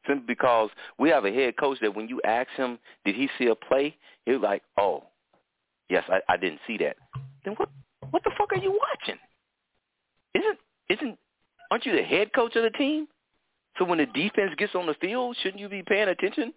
[0.07, 3.47] Simply because we have a head coach that when you ask him, did he see
[3.47, 3.95] a play?
[4.25, 5.03] He's like, oh,
[5.89, 6.95] yes, I, I didn't see that.
[7.43, 7.69] Then what?
[8.11, 9.19] what the fuck are you watching?
[10.33, 10.59] Isn't
[10.89, 11.19] isn't
[11.71, 13.07] aren't you the head coach of the team?
[13.77, 16.53] So when the defense gets on the field, shouldn't you be paying attention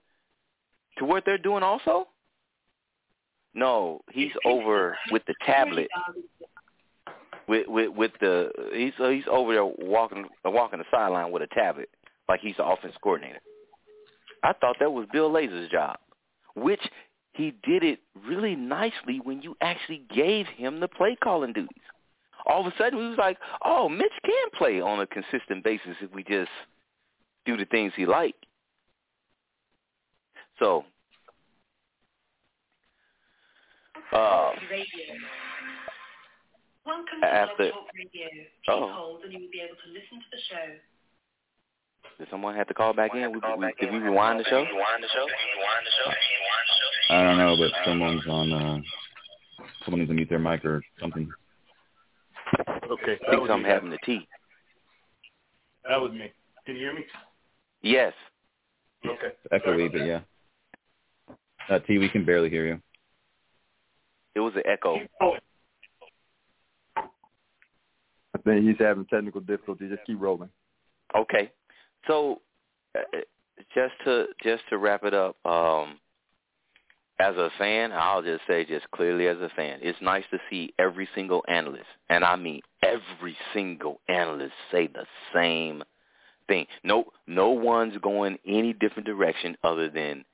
[0.98, 2.08] to what they're doing also?
[3.54, 5.88] No, he's over with the tablet.
[7.48, 11.90] With with with the he's he's over there walking walking the sideline with a tablet
[12.28, 13.40] like he's the offense coordinator.
[14.42, 15.98] I thought that was Bill Lazor's job,
[16.54, 16.80] which
[17.32, 21.81] he did it really nicely when you actually gave him the play calling duties.
[22.46, 25.96] All of a sudden, we was like, "Oh, Mitch can play on a consistent basis
[26.00, 26.50] if we just
[27.44, 28.34] do the things he like."
[30.58, 30.84] So,
[34.12, 34.52] uh,
[36.84, 38.28] Welcome to after- Talk Radio.
[38.28, 38.88] Please Oh.
[38.92, 40.78] hold and you will be able to listen to the show.
[42.18, 43.32] did someone have to call back in?
[43.32, 44.64] We, we, did we rewind the show?
[47.10, 48.52] I don't know, but someone's on.
[48.52, 48.80] uh
[49.84, 51.28] Someone needs to mute their mic or something.
[52.92, 53.68] Okay, I that think I'm me.
[53.68, 54.28] happened to T.
[55.88, 56.30] That was me.
[56.66, 57.04] Can you hear me?
[57.80, 58.12] Yes.
[59.04, 59.32] Okay.
[59.52, 60.20] Echoey, but yeah.
[61.68, 62.80] Uh, T, we can barely hear you.
[64.34, 64.98] It was an echo.
[68.34, 69.90] I think he's having technical difficulties.
[69.90, 70.50] Just keep rolling.
[71.16, 71.50] Okay.
[72.06, 72.40] So
[72.96, 73.00] uh,
[73.74, 75.98] just to just to wrap it up, um,
[77.22, 80.74] as a fan, I'll just say just clearly as a fan, it's nice to see
[80.78, 85.84] every single analyst, and I mean every single analyst say the same
[86.48, 86.66] thing.
[86.82, 90.24] No no one's going any different direction other than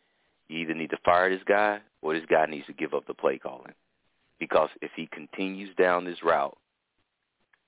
[0.48, 3.14] you either need to fire this guy or this guy needs to give up the
[3.14, 3.74] play calling.
[4.40, 6.56] Because if he continues down this route,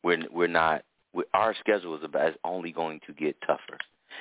[0.03, 3.77] we're we're not we, our schedule is about is only going to get tougher.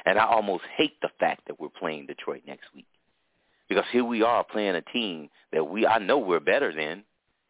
[0.05, 2.85] And I almost hate the fact that we're playing Detroit next week.
[3.69, 7.03] Because here we are playing a team that we I know we're better than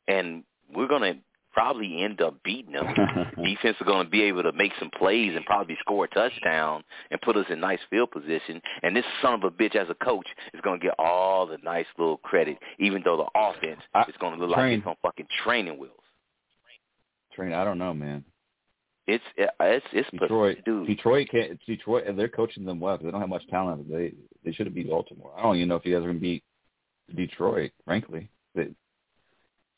[0.07, 0.43] and
[0.73, 1.15] we're gonna
[1.51, 2.85] probably end up beating them.
[3.43, 7.19] Defense is gonna be able to make some plays and probably score a touchdown and
[7.21, 8.61] put us in nice field position.
[8.83, 11.87] And this son of a bitch as a coach is gonna get all the nice
[11.97, 15.77] little credit, even though the offense I- is gonna look like it's on fucking training
[15.79, 15.95] wheels.
[17.33, 18.23] Train, I don't know, man.
[19.11, 19.23] It's
[19.59, 20.87] it's it's Detroit, dude.
[20.87, 21.51] Detroit can't.
[21.51, 23.89] it's Detroit, and they're coaching them well because they don't have much talent.
[23.89, 24.13] They
[24.45, 25.31] they should have beat Baltimore.
[25.37, 26.43] I don't even know if you guys are going to beat
[27.15, 27.71] Detroit.
[27.85, 28.69] Frankly, they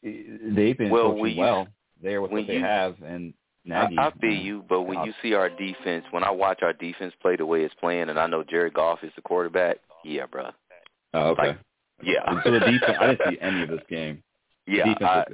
[0.03, 1.67] they've been Well, coaching you- well
[2.01, 3.33] there with what they you- have, and
[3.65, 3.97] I, Nagy.
[3.99, 5.05] I feel uh, you, but when God.
[5.07, 8.19] you see our defense, when I watch our defense play the way it's playing, and
[8.19, 10.49] I know Jared Goff is the quarterback, yeah, bro,
[11.13, 11.47] Oh, okay.
[11.49, 11.57] like,
[12.01, 14.23] yeah, so the defense, I didn't see any of this game.
[14.65, 15.25] Yeah, defense I.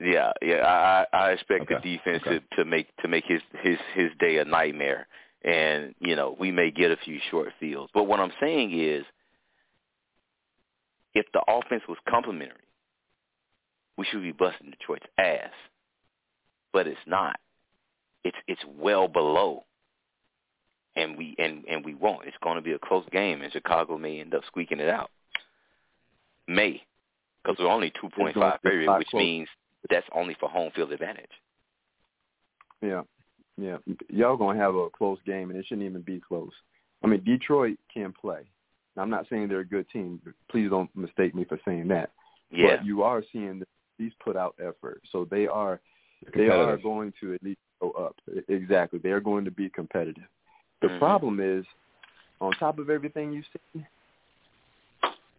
[0.00, 0.56] yeah, yeah.
[0.66, 2.40] I I expect the defense okay.
[2.40, 5.06] to to make to make his his his day a nightmare,
[5.44, 9.04] and you know we may get a few short fields, but what I'm saying is,
[11.14, 12.58] if the offense was complementary,
[13.96, 15.52] we should be busting Detroit's ass,
[16.72, 17.38] but it's not.
[18.24, 19.64] It's it's well below,
[20.96, 22.26] and we and and we won't.
[22.26, 25.10] It's going to be a close game, and Chicago may end up squeaking it out.
[26.48, 26.82] May,
[27.42, 29.20] because we're only two point five point It's going five to be favorite, which close.
[29.20, 29.48] means
[29.90, 31.30] that's only for home field advantage.
[32.80, 33.02] Yeah,
[33.56, 33.78] yeah.
[34.10, 36.52] Y'all gonna have a close game, and it shouldn't even be close.
[37.02, 38.42] I mean, Detroit can play.
[38.96, 40.20] Now, I'm not saying they're a good team.
[40.50, 42.10] Please don't mistake me for saying that.
[42.50, 43.62] Yeah, But you are seeing
[43.98, 45.80] these put out effort, so they are
[46.34, 48.16] they are going to at least go up.
[48.48, 50.28] Exactly, they are going to be competitive.
[50.80, 50.98] The Mhm.
[50.98, 51.66] problem is,
[52.40, 53.86] on top of everything you've seen,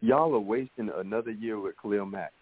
[0.01, 2.33] y'all are wasting another year with Khalil Mack.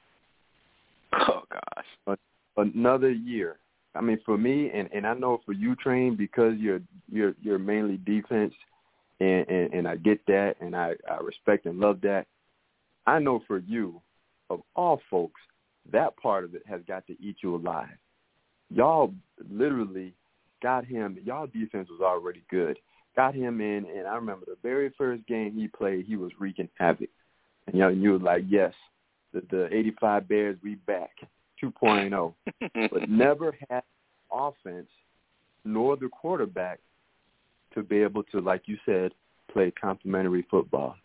[1.14, 2.18] Oh gosh.
[2.58, 3.58] another year.
[3.96, 7.60] I mean, for me, and and I know for you, train because you're you're you're
[7.60, 8.54] mainly defense,
[9.20, 12.26] and and, and I get that, and I I respect and love that.
[13.06, 14.02] I know for you,
[14.50, 15.42] of all folks,
[15.92, 17.98] that part of it has got to eat you alive.
[18.70, 19.14] Y'all
[19.52, 20.14] literally
[20.62, 21.18] got him.
[21.24, 22.80] Y'all defense was already good.
[23.16, 26.70] Got him in, and I remember the very first game he played, he was wreaking
[26.80, 27.10] havoc.
[27.68, 28.74] And you know, and you were like, yes,
[29.34, 31.12] the the '85 Bears, we back,
[31.64, 32.34] 2.0
[32.92, 33.84] but never had
[34.32, 34.88] offense
[35.66, 36.80] nor the quarterback
[37.74, 39.12] to be able to, like you said,
[39.52, 40.96] play complementary football.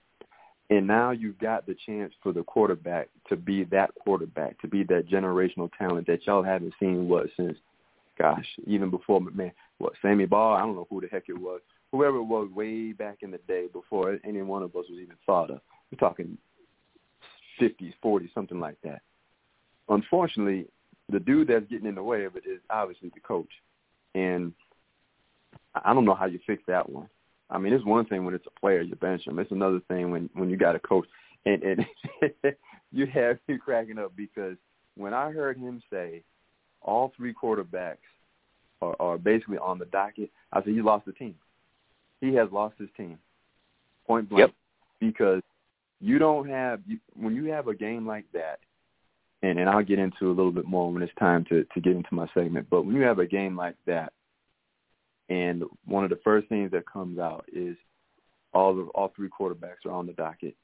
[0.70, 4.82] And now you've got the chance for the quarterback to be that quarterback, to be
[4.84, 7.56] that generational talent that y'all haven't seen what since,
[8.18, 9.52] gosh, even before McMahon.
[9.78, 10.56] What Sammy Ball?
[10.56, 11.60] I don't know who the heck it was.
[11.92, 15.16] Whoever it was way back in the day before any one of us was even
[15.24, 15.60] thought of.
[15.90, 16.36] We're talking
[17.60, 19.02] 50s, 40s, something like that.
[19.88, 20.66] Unfortunately,
[21.10, 23.50] the dude that's getting in the way of it is obviously the coach.
[24.14, 24.52] And
[25.74, 27.08] I don't know how you fix that one.
[27.50, 29.38] I mean, it's one thing when it's a player, you bench him.
[29.38, 31.06] It's another thing when when you got a coach.
[31.46, 31.86] And and
[32.92, 34.56] you have me cracking up because
[34.96, 36.22] when I heard him say
[36.82, 37.96] all three quarterbacks
[38.82, 41.34] are, are basically on the docket, I say he lost the team.
[42.20, 43.18] He has lost his team,
[44.06, 44.52] point blank,
[45.00, 45.12] Yep.
[45.12, 45.42] because
[46.00, 48.60] you don't have you, when you have a game like that,
[49.42, 51.96] and and I'll get into a little bit more when it's time to to get
[51.96, 52.68] into my segment.
[52.70, 54.12] But when you have a game like that,
[55.28, 57.76] and one of the first things that comes out is
[58.52, 60.54] all the all three quarterbacks are on the docket.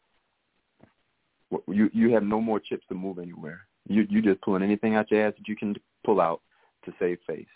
[1.69, 3.67] You you have no more chips to move anywhere.
[3.89, 5.75] You you just pulling anything out your ass that you can
[6.05, 6.41] pull out
[6.85, 7.47] to save face.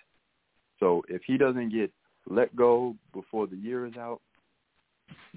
[0.80, 1.92] So if he doesn't get
[2.28, 4.20] let go before the year is out,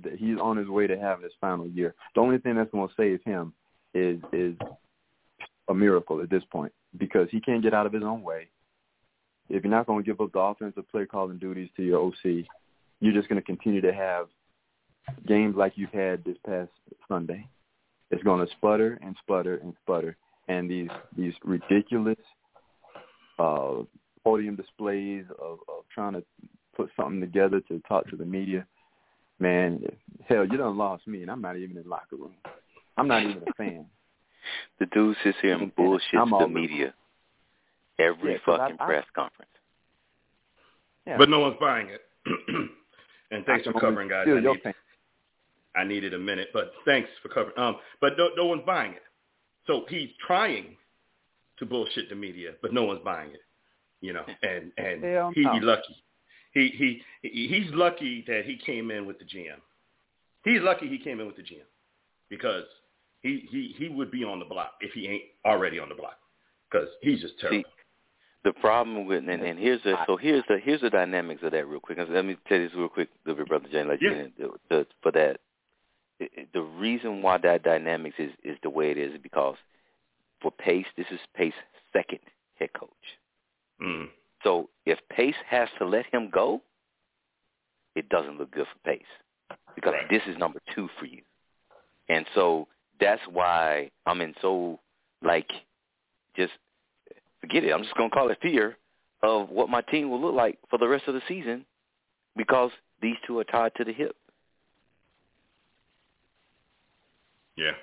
[0.04, 1.96] that he's on his way to having his final year.
[2.16, 3.54] The only thing that's going to save him
[3.94, 4.56] is is
[5.70, 8.48] a miracle at this point because he can't get out of his own way.
[9.50, 12.46] If you're not going to give up the offensive play calling duties to your OC,
[13.00, 14.28] you're just going to continue to have
[15.28, 16.70] games like you've had this past
[17.08, 17.48] Sunday.
[18.12, 20.18] It's going to sputter and sputter and sputter,
[20.48, 22.20] and these these ridiculous
[23.40, 23.84] uh,
[24.24, 26.24] podium displays of, of trying to
[26.76, 28.66] put something together to talk to the media.
[29.42, 29.82] Man,
[30.28, 32.36] hell, you done lost me, and I'm not even in the locker room.
[32.96, 33.86] I'm not even a fan.
[34.80, 36.94] The dude sits here and I'm bullshits all the media
[38.00, 39.52] every Yeah, 'cause I- fucking I- press conference.
[41.08, 41.18] Yeah.
[41.18, 42.02] But no one's buying it.
[43.32, 44.28] and thanks I for covering, guys.
[44.28, 44.62] I, need.
[45.76, 47.58] I needed a minute, but thanks for covering.
[47.58, 49.02] Um, but no, no one's buying it.
[49.66, 50.78] So he's trying
[51.58, 53.42] to bullshit the media, but no one's buying it.
[54.02, 56.04] You know, and and Hell he be lucky.
[56.54, 59.60] He he he- he's lucky that he came in with the GM.
[60.44, 61.66] He's lucky he came in with the GM
[62.30, 62.66] because
[63.22, 66.18] he he he would be on the block if he ain't already on the block
[66.70, 67.60] because he's just terrible.
[67.64, 67.66] See,
[68.44, 71.68] the problem with and, and here's the so here's the here's the dynamics of that
[71.68, 72.00] real quick.
[72.00, 73.88] Let me tell you this real quick, little bit, brother Jane.
[73.88, 74.28] Let you Yeah.
[74.38, 75.40] the, the, for that.
[76.54, 79.56] The reason why that dynamics is is the way it is because
[80.42, 81.58] for Pace, this is Pace's
[81.94, 82.20] second
[82.56, 82.90] head coach.
[83.82, 84.08] Mm.
[84.44, 86.62] So if Pace has to let him go,
[87.96, 89.06] it doesn't look good for Pace
[89.76, 90.10] because Right.
[90.10, 91.22] this is number two for you.
[92.10, 92.68] And so
[93.00, 94.80] that's why I'm in so
[95.22, 95.52] like
[96.36, 96.54] just
[97.42, 97.72] forget it.
[97.72, 98.78] I'm just gonna call it fear
[99.22, 101.66] of what my team will look like for the rest of the season
[102.36, 102.72] because
[103.02, 104.16] these two are tied to the hip.
[107.56, 107.76] Yeah.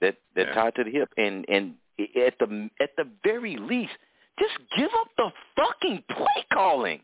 [0.00, 0.54] That they're Yeah.
[0.54, 1.76] tied to the hip, and and
[2.16, 3.96] at the at the very least,
[4.42, 7.00] just give up the fucking play calling.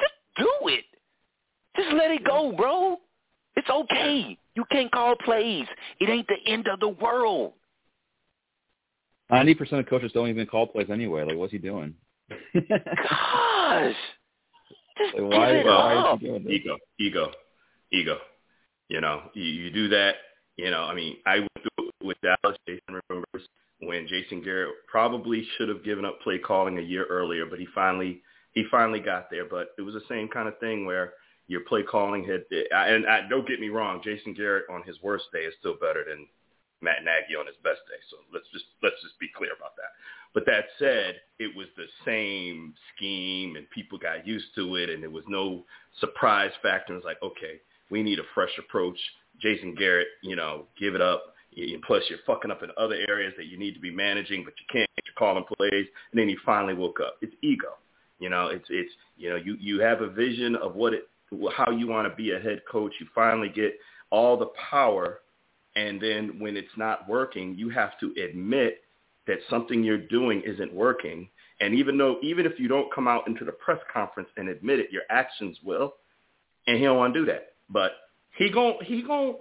[0.00, 0.84] Just do it.
[1.76, 2.98] Just let it go, bro.
[3.56, 4.38] It's okay.
[4.54, 5.66] You can't call plays.
[6.00, 7.52] It ain't the end of the world.
[9.30, 11.24] Ninety percent of coaches don't even call plays anyway.
[11.24, 11.94] Like, what's he doing?
[12.54, 13.94] Gosh.
[14.98, 16.20] Just Like, why- give it why is he up.
[16.20, 16.52] doing this?
[16.52, 17.30] ego, ego,
[17.92, 18.18] ego.
[18.88, 20.14] You know, you, you do that.
[20.56, 22.56] You know, I mean, I went through it with Dallas.
[22.66, 23.48] Jason remembers
[23.80, 27.66] when Jason Garrett probably should have given up play calling a year earlier, but he
[27.74, 28.22] finally
[28.52, 29.44] he finally got there.
[29.44, 31.12] But it was the same kind of thing where
[31.46, 32.44] your play calling had.
[32.72, 36.04] And I, don't get me wrong, Jason Garrett on his worst day is still better
[36.08, 36.26] than
[36.80, 38.00] Matt Nagy on his best day.
[38.10, 39.92] So let's just let's just be clear about that.
[40.34, 45.02] But that said, it was the same scheme, and people got used to it, and
[45.02, 45.64] there was no
[46.00, 46.92] surprise factor.
[46.92, 47.60] It was like, okay,
[47.90, 48.98] we need a fresh approach.
[49.40, 51.35] Jason Garrett, you know, give it up.
[51.56, 54.54] And plus, you're fucking up in other areas that you need to be managing, but
[54.58, 54.90] you can't.
[55.04, 57.16] You're calling plays, and then he finally woke up.
[57.22, 57.78] It's ego.
[58.18, 61.08] You know, it's it's you know, you you have a vision of what it
[61.54, 62.92] how you want to be a head coach.
[63.00, 63.78] You finally get
[64.10, 65.20] all the power,
[65.76, 68.82] and then when it's not working, you have to admit
[69.26, 71.28] that something you're doing isn't working.
[71.60, 74.78] And even though, even if you don't come out into the press conference and admit
[74.78, 75.94] it, your actions will.
[76.66, 77.54] And he don't want to do that.
[77.70, 77.92] But
[78.36, 79.36] he gon' he gon'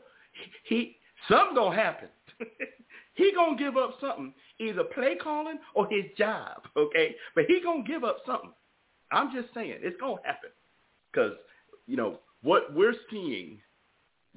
[0.64, 0.98] he
[1.30, 2.10] something gonna happen.
[3.14, 6.64] he gonna give up something, either play calling or his job.
[6.78, 8.52] Okay, but he gonna give up something.
[9.12, 10.50] I'm just saying it's gonna happen
[11.12, 11.34] because
[11.88, 13.60] you know what we're seeing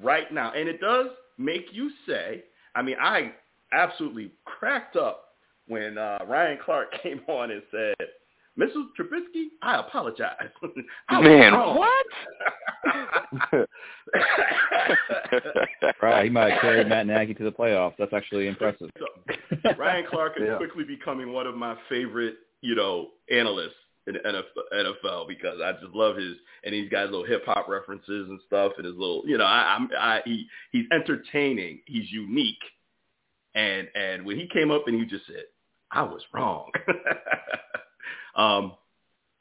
[0.02, 2.44] right now, and it does make you say.
[2.74, 3.32] I mean, I
[3.72, 5.28] absolutely cracked up
[5.66, 8.08] when uh, Ryan Clark came on and said,
[8.58, 10.50] "Mitch Trubisky, I apologize."
[11.08, 12.06] I Man, what?
[16.02, 17.94] Right, he might have carried Matt Nagy to the playoffs.
[17.98, 18.90] That's actually impressive.
[18.98, 19.06] So,
[19.78, 20.56] Ryan Clark is Yeah.
[20.56, 23.74] quickly becoming one of my favorite, you know, analysts
[24.06, 24.20] in the
[24.72, 26.34] NFL because I just love his
[26.64, 29.76] and he's got little hip hop references and stuff and his little, you know, I,
[29.76, 32.62] I'm, I, he, he's entertaining, he's unique,
[33.54, 35.44] and and when he came up and he just said,
[35.90, 36.70] I was wrong.
[38.38, 38.72] um,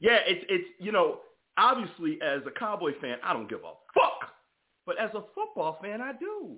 [0.00, 1.20] yeah, it's it's you know,
[1.56, 4.30] obviously as a Cowboy fan, I don't give a fuck,
[4.84, 6.56] but as a football fan, I do.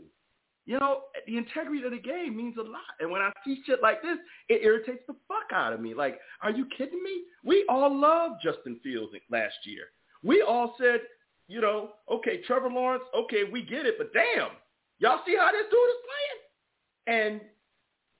[0.66, 2.82] You know, the integrity of the game means a lot.
[3.00, 4.18] And when I see shit like this,
[4.48, 5.94] it irritates the fuck out of me.
[5.94, 7.22] Like, are you kidding me?
[7.44, 9.84] We all loved Justin Fields last year.
[10.22, 11.00] We all said,
[11.48, 14.50] you know, okay, Trevor Lawrence, okay, we get it, but damn,
[14.98, 17.20] y'all see how this dude is playing?
[17.20, 17.40] And,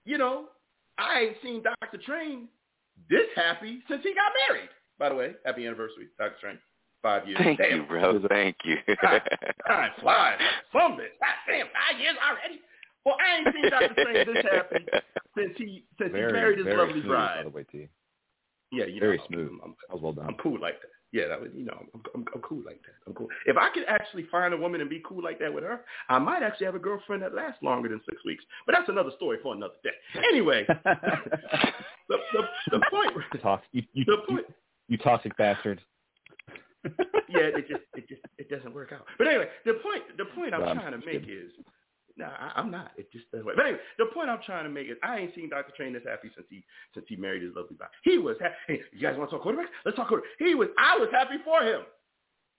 [0.05, 0.47] you know,
[0.99, 1.99] I ain't seen Dr.
[1.99, 2.49] Train
[3.09, 4.69] this happy since he got married.
[4.99, 6.35] By the way, happy anniversary, Dr.
[6.41, 6.59] Train.
[7.03, 7.41] Five years.
[7.43, 7.77] Thank damn.
[7.79, 8.21] you, bro.
[8.29, 8.77] Thank you.
[9.67, 10.39] Time flies.
[10.71, 11.17] Some bitch.
[11.19, 12.61] God damn, five years already.
[13.07, 13.95] Well, I ain't seen Dr.
[13.95, 14.85] Train this happy
[15.37, 17.37] since he since very, he married his lovely smooth, bride.
[17.39, 17.89] by the way, T.
[18.71, 19.51] Yeah, you Very know, Very smooth.
[19.65, 20.27] I'm, I'm, That was well done.
[20.29, 20.93] I'm cool like that.
[21.13, 22.95] Yeah, that was, you know, I'm, I'm, I'm cool like that.
[23.07, 23.27] I'm cool.
[23.47, 26.21] If I could actually find a woman and be cool like that with her, I
[26.21, 28.45] might actually have a girlfriend that lasts longer than six weeks.
[28.65, 29.91] But that's another story for another day.
[30.31, 34.47] Anyway, the, the, the point, Tox- you, you, the you, point,
[34.87, 35.81] you toxic bastard.
[36.85, 39.05] yeah, it just, it just, it doesn't work out.
[39.19, 41.51] But anyway, the point, the point I'm No, I'm trying to make is,
[42.21, 42.93] no, I, I'm not.
[42.99, 43.57] It just doesn't work.
[43.57, 45.73] But anyway, the point I'm trying to make is, I ain't seen Dr.
[45.75, 46.63] Train this happy since he,
[46.95, 47.89] since he married his lovely wife.
[48.05, 48.55] He was happy.
[48.69, 49.73] Hey, you guys want to talk quarterbacks?
[49.85, 50.37] Let's talk quarterbacks.
[50.39, 51.83] He was, I was happy for him.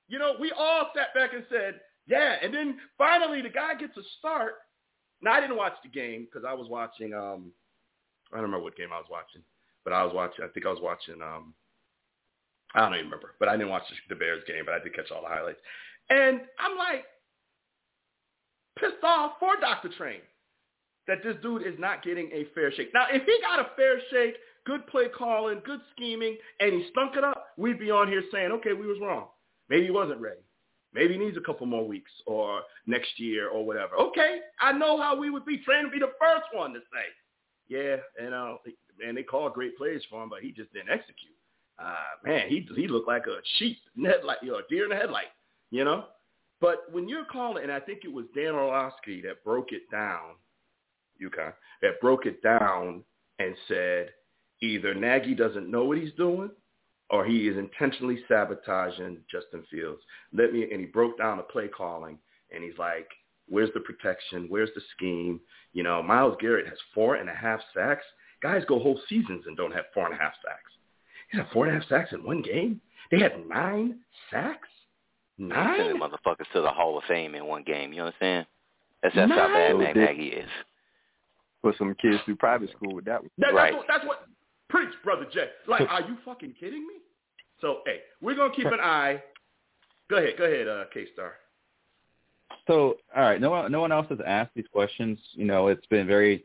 [0.07, 2.36] You know, we all sat back and said, yeah.
[2.41, 4.53] And then finally, the guy gets a start.
[5.22, 7.14] Now, I didn't watch the game because I was watching.
[7.14, 7.51] Um,
[8.34, 9.43] I don't remember what game I was watching,
[9.84, 10.43] but I was watching.
[10.43, 11.22] I think I was watching.
[11.22, 11.53] Um,
[12.74, 15.12] I don't even remember, but I didn't watch the Bears game, but I did catch
[15.12, 15.59] all the highlights.
[16.09, 17.05] And I'm like
[18.80, 19.89] pissed off for Dr.
[19.97, 20.22] Train
[21.07, 22.93] that this dude is not getting a fair shake.
[22.93, 27.15] Now, if he got a fair shake, good play calling, good scheming, and he stunk
[27.15, 29.28] it up, we'd be on here saying, okay, we was wrong.
[29.69, 30.41] Maybe he wasn't ready.
[30.93, 33.95] Maybe he needs a couple more weeks or next year or whatever.
[33.95, 37.05] Okay, I know how we would be trying to be the first one to say,
[37.69, 38.55] yeah, and uh,
[38.99, 41.34] man, they called great plays for him, but he just didn't execute.
[41.80, 41.95] Uh,
[42.26, 45.32] man, he he looked like a sheep headlight, you know, a deer in the headlight,
[45.72, 46.05] you know.
[46.62, 50.36] But when you're calling, and I think it was Dan Orlovsky that broke it down,
[51.22, 53.03] UConn, that broke it down
[53.39, 54.09] and said
[54.62, 56.51] either Nagy doesn't know what he's doing
[57.09, 60.01] or he is intentionally sabotaging Justin Fields.
[60.34, 62.18] Let me, and he broke down the play calling,
[62.53, 63.07] and he's like,
[63.49, 64.45] where's the protection?
[64.47, 65.41] Where's the scheme?
[65.74, 68.05] You know, Myles Garrett has four and a half sacks.
[68.41, 70.72] Guys go whole seasons and don't have four and a half sacks.
[71.32, 72.80] He had four and a half sacks in one game.
[73.12, 73.99] They had nine
[74.32, 74.70] sacks.
[75.41, 75.79] Nine.
[75.79, 77.93] Sending motherfuckers to the Hall of Fame in one game.
[77.93, 78.45] You understand?
[79.01, 80.49] That's that's how bad Mac Nagy is.
[81.63, 83.29] Put some kids through private school with that one.
[83.39, 83.73] That, Right.
[83.73, 83.87] That's what.
[83.87, 84.27] That's what.
[84.69, 85.49] Preach, brother Jay.
[85.67, 86.93] Like, are you fucking kidding me?
[87.59, 89.21] So, hey, we're gonna keep an eye.
[90.09, 90.35] Go ahead.
[90.37, 91.33] Go ahead, uh, K Star.
[92.67, 95.19] So, all right, no one, no one else has asked these questions.
[95.33, 96.43] You know, it's been very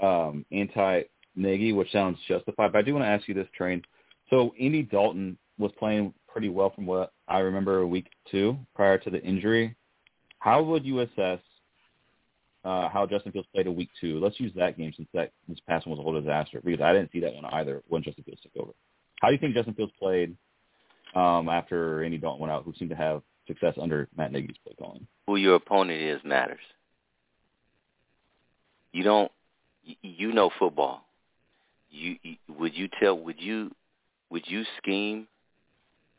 [0.00, 2.72] um, anti-Nagy, which sounds justified.
[2.72, 3.82] But I do want to ask you this, Train.
[4.30, 9.10] So, Andy Dalton was playing pretty well from what I remember week two prior to
[9.10, 9.74] the injury.
[10.38, 11.40] How would you assess
[12.64, 14.20] uh, how Justin Fields played in week two?
[14.20, 16.92] Let's use that game since that this past one was a whole disaster because I
[16.92, 18.70] didn't see that one either when Justin Fields took over.
[19.20, 20.36] How do you think Justin Fields played
[21.16, 24.74] um, after Andy Dalton went out, who seemed to have success under Matt Nagy's play
[24.78, 25.08] calling?
[25.26, 26.60] Who your opponent is matters.
[28.92, 29.32] You don't.
[30.02, 31.04] You know football.
[31.90, 33.18] You, you would you tell?
[33.18, 33.72] Would you
[34.30, 35.26] would you scheme?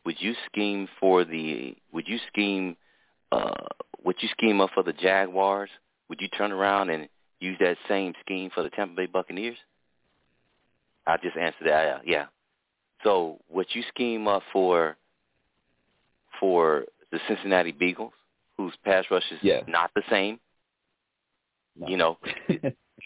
[0.06, 1.76] Would you scheme for the?
[1.92, 2.78] Would you scheme?
[3.32, 3.54] Uh,
[4.04, 5.70] would you scheme up for the Jaguars?
[6.10, 7.08] Would you turn around and
[7.40, 9.58] use that same scheme for the Tampa Bay Buccaneers?
[11.06, 11.84] I just answered that.
[11.84, 12.26] Yeah, yeah.
[13.04, 14.98] So what you scheme up for
[16.40, 18.14] for the Cincinnati Beagles,
[18.58, 19.62] whose pass rush is Yeah.
[19.68, 20.40] not the same.
[21.76, 21.88] No.
[21.88, 22.18] You know,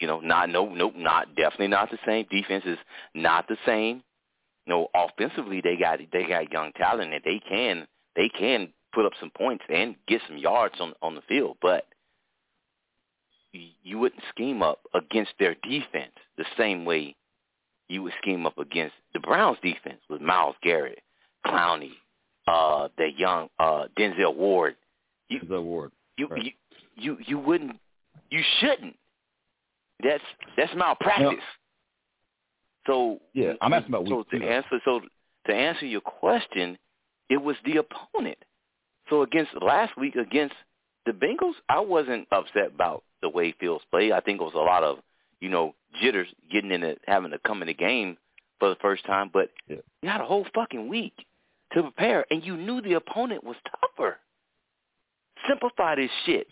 [0.00, 2.26] you know, not no nope, not definitely not the same.
[2.30, 2.78] Defense is
[3.14, 4.02] not the same.
[4.66, 7.86] You know, offensively they got they got young talent and they can
[8.16, 11.86] they can put up some points and get some yards on on the field, but
[13.52, 17.14] you- wouldn't scheme up against their defense the same way
[17.88, 21.00] you would scheme up against the Browns defense with Myles Garrett,
[21.46, 21.92] Clowney,
[22.46, 24.76] uh the young uh Denzel Ward.
[25.28, 25.92] You the award.
[26.16, 26.44] you Right.
[26.44, 26.52] you
[26.96, 27.78] you you wouldn't
[28.30, 28.96] you shouldn't.
[30.02, 30.24] That's
[30.56, 31.44] that's malpractice.
[32.86, 35.00] So Yeah, I'm asking about so to answer so
[35.46, 36.78] to answer your question,
[37.28, 38.38] it was the opponent.
[39.10, 40.54] So against last week against
[41.06, 44.12] the Bengals, I wasn't upset about the way Fields played.
[44.12, 44.98] I think it was a lot of
[45.40, 48.16] you know jitters getting in it, having to come in the game
[48.58, 49.30] for the first time.
[49.32, 49.76] But Yeah.
[50.02, 51.14] you had a whole fucking week
[51.72, 54.18] to prepare, and you knew the opponent was tougher.
[55.48, 56.46] Simplify this shit.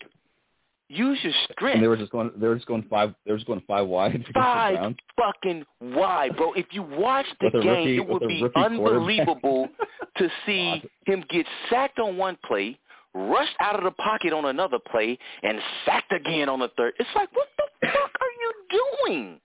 [0.93, 1.75] Use your strength.
[1.75, 2.31] And they were just going.
[2.37, 3.15] They were just going five.
[3.25, 6.53] They were just going five wide five fucking wide, bro.
[6.53, 9.69] If you watch the game, rookie- it would be unbelievable
[10.17, 12.77] to see him get sacked on one play,
[13.13, 16.93] rushed out of the pocket on another play, and sacked again on the third.
[16.99, 19.39] It's like, what the fuck are you doing?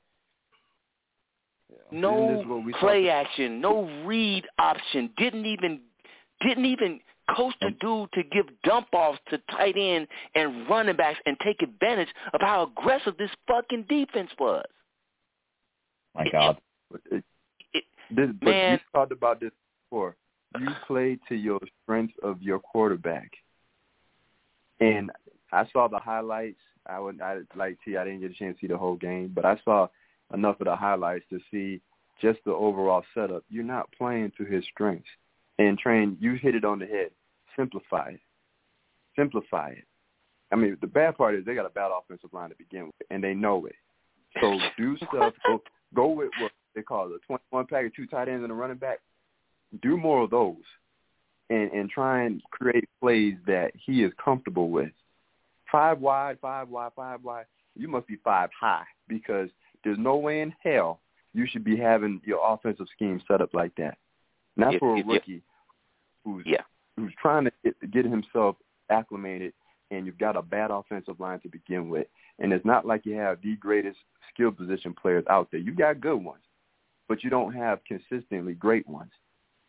[1.90, 5.10] Isn't No this what we play action, no read option.
[5.16, 5.80] Didn't even
[6.46, 7.00] didn't even
[7.34, 11.62] coach the dude to give dump offs to tight end and running backs and take
[11.62, 14.64] advantage of how aggressive this fucking defense was.
[16.14, 16.60] My God.
[17.10, 17.24] It-
[17.72, 18.72] It- This, but Man.
[18.72, 19.52] we talked about this
[19.84, 20.16] before.
[20.58, 23.30] You play to your strengths of your quarterback,
[24.80, 25.10] and
[25.52, 26.60] I saw the highlights.
[26.86, 27.98] I would, I like T.
[27.98, 29.88] I didn't get a chance to see the whole game, but I saw
[30.32, 31.82] enough of the highlights to see
[32.20, 33.44] just the overall setup.
[33.50, 35.08] You're not playing to his strengths.
[35.58, 37.10] And train, you hit it on the head.
[37.58, 38.20] Simplify it.
[39.16, 39.84] Simplify it.
[40.52, 43.06] I mean, the bad part is they got a bad offensive line to begin with,
[43.10, 43.74] and they know it.
[44.40, 45.34] So do stuff.
[45.46, 45.62] Go,
[45.94, 48.76] go with what they call a 21 pack of two tight ends and a running
[48.76, 49.00] back.
[49.82, 50.56] Do more of those,
[51.50, 54.90] and and try and create plays that he is comfortable with.
[55.70, 57.44] Five wide, five wide, five wide.
[57.76, 59.50] You must be five high because
[59.84, 61.00] there's no way in hell
[61.34, 63.98] you should be having your offensive scheme set up like that.
[64.56, 65.42] Not for a rookie
[66.24, 66.62] who's Yeah.
[66.98, 68.56] Who's trying to get, get himself
[68.90, 69.52] acclimated,
[69.90, 72.06] and you've got a bad offensive line to begin with.
[72.38, 73.98] And it's not like you have the greatest
[74.32, 75.60] skill position players out there.
[75.60, 76.42] You got good ones,
[77.08, 79.10] but you don't have consistently great ones.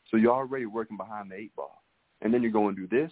[0.10, 1.84] So you're already working behind the eight ball,
[2.22, 3.12] and then you're going to do this.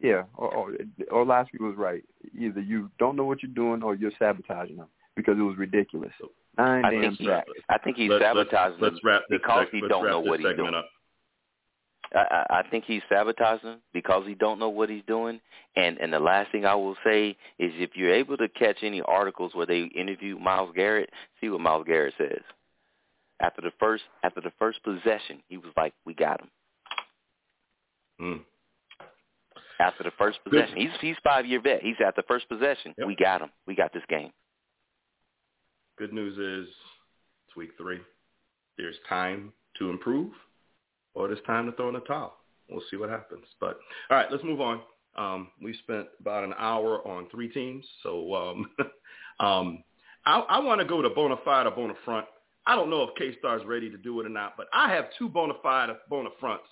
[0.00, 0.72] Yeah, or, or
[1.10, 2.04] Orlovsky was right.
[2.38, 4.86] Either you don't know what you're doing, or you're sabotaging them
[5.16, 6.12] because it was ridiculous.
[6.56, 7.50] Nine I damn think he, sacks.
[7.68, 10.04] I think he's let's, let's, sabotaging let's them wrap this because seg- he let's don't
[10.04, 10.74] wrap know what he's doing.
[10.74, 10.88] up.
[12.14, 12.18] I,
[12.50, 15.40] I I think he's sabotaging because he don't know what he's doing.
[15.76, 19.00] And and the last thing I will say is if you're able to catch any
[19.02, 22.40] articles where they interview Myles Garrett, see what Myles Garrett says.
[23.40, 26.50] After the first after the first possession, he was like, "We got him."
[28.20, 28.40] Mm.
[29.80, 30.50] After the first Good.
[30.50, 31.82] possession, he's he's five year vet.
[31.82, 32.94] He's at the first possession.
[32.98, 33.06] Yep.
[33.06, 33.50] We got him.
[33.66, 34.30] We got this game.
[35.98, 36.72] Good news is
[37.46, 37.98] it's week three.
[38.76, 40.32] There's time to improve,
[41.18, 42.36] or there's time to throw in the towel.
[42.70, 43.44] We'll see what happens.
[43.60, 43.78] But
[44.10, 44.80] all right, let's move on.
[45.16, 48.70] Um, we spent about an hour on three teams, so um,
[49.40, 49.82] um,
[50.24, 52.26] I, I want to go to bona fide or bona front.
[52.66, 54.94] I don't know if K Star is ready to do it or not, but I
[54.94, 56.66] have two bona fide bona fronts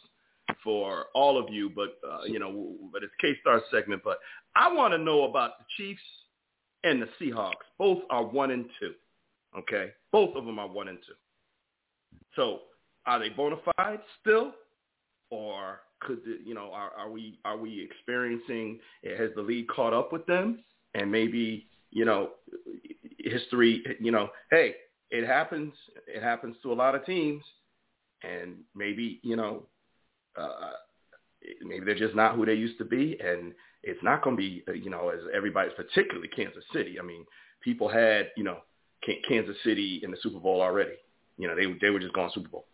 [0.62, 1.70] for all of you.
[1.74, 4.02] But uh, you know, but it's K Star segment.
[4.04, 4.18] But
[4.54, 6.02] I want to know about the Chiefs
[6.84, 7.66] and the Seahawks.
[7.78, 8.92] Both are one and two.
[9.58, 11.14] Okay, both of them are one and two.
[12.36, 12.60] So
[13.06, 14.52] are they bona fide still,
[15.30, 19.94] or could the, you know are, are we are we experiencing has the league caught
[19.94, 20.62] up with them?
[20.94, 22.30] And maybe you know
[23.18, 24.74] history you know hey
[25.10, 25.72] it happens
[26.06, 27.42] it happens to a lot of teams.
[28.22, 29.62] And maybe you know
[30.36, 30.72] uh,
[31.62, 33.18] maybe they're just not who they used to be.
[33.22, 33.52] And
[33.82, 36.98] it's not going to be uh, you know as everybody's particularly Kansas City.
[37.00, 37.24] I mean
[37.62, 38.58] people had you know
[39.28, 40.96] Kansas City in the Super Bowl already.
[41.38, 42.66] You know they they were just going Super Bowl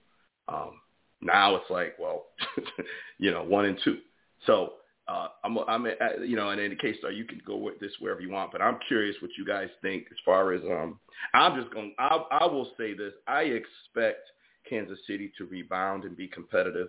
[0.48, 0.80] um,
[1.20, 2.26] now it's like, well,
[3.18, 3.98] you know, one and two.
[4.46, 4.74] So
[5.08, 7.92] uh, I'm, I'm, uh, you know, in the case uh, you can go with this
[8.00, 10.98] wherever you want, but I'm curious what you guys think as far as um,
[11.34, 11.94] I'm just going.
[11.98, 14.30] I I will say this: I expect
[14.68, 16.88] Kansas City to rebound and be competitive.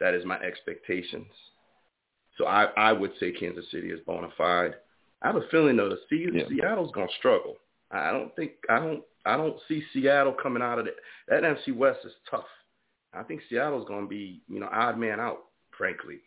[0.00, 1.26] That is my expectations.
[2.38, 4.74] So I I would say Kansas City is bona fide.
[5.22, 6.48] I have a feeling though the Se- Yeah.
[6.48, 7.56] Seattle's going to struggle.
[7.90, 10.96] I don't think I don't I don't see Seattle coming out of it.
[11.28, 12.44] That NFC West is tough.
[13.12, 15.44] I think Seattle's going to be, you know, odd man out,
[15.76, 16.20] frankly.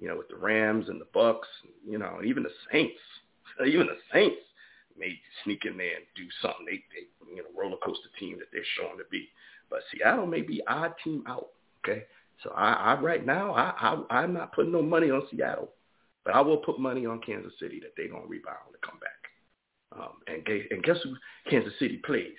[0.00, 1.48] You know, with the Rams and the Bucks,
[1.86, 3.00] you know, and even the Saints.
[3.66, 4.40] Even the Saints
[4.96, 6.64] may sneak in there and do something.
[6.64, 9.28] They, they you know, roller coaster team that they're showing to be.
[9.70, 11.48] But Seattle may be odd team out.
[11.84, 12.04] Okay,
[12.42, 13.72] so I, I right now I,
[14.10, 15.70] I I'm not putting no money on Seattle,
[16.24, 19.17] but I will put money on Kansas City that they're gonna rebound and come back.
[19.92, 21.14] Um, and, and guess who
[21.50, 22.36] Kansas City plays?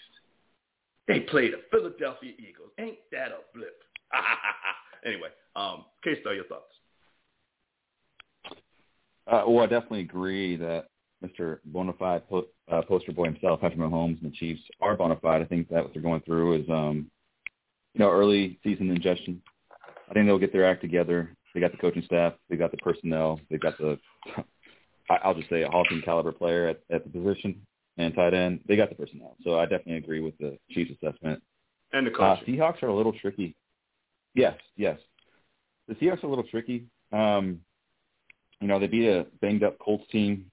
[1.07, 2.69] They play the Philadelphia Eagles.
[2.79, 3.81] Ain't that a blip?
[5.05, 6.73] anyway, um, K-Star, your thoughts?
[9.27, 10.87] Uh, well, I definitely agree that
[11.23, 11.59] Mr.
[11.71, 15.41] Bonafide po- uh, poster boy himself, Patrick Mahomes, and the Chiefs are bona fide.
[15.41, 17.09] I think that what they're going through is, um,
[17.93, 19.41] you know, early season ingestion.
[20.09, 21.35] I think they'll get their act together.
[21.53, 22.33] They got the coaching staff.
[22.49, 23.39] They got the personnel.
[23.49, 23.99] They got the,
[25.09, 27.61] I'll just say, a Hall of Fame caliber player at, at the position
[27.97, 28.61] and tight end.
[28.67, 29.35] They got the personnel.
[29.43, 31.41] So I definitely agree with the Chiefs assessment.
[31.91, 32.37] And the Uh.
[32.41, 33.55] Seahawks are a little tricky.
[34.35, 34.99] Yes, yes.
[35.87, 36.85] The Seahawks are a little tricky.
[37.11, 37.61] Um,
[38.61, 40.45] you know, they beat a banged up Colts team.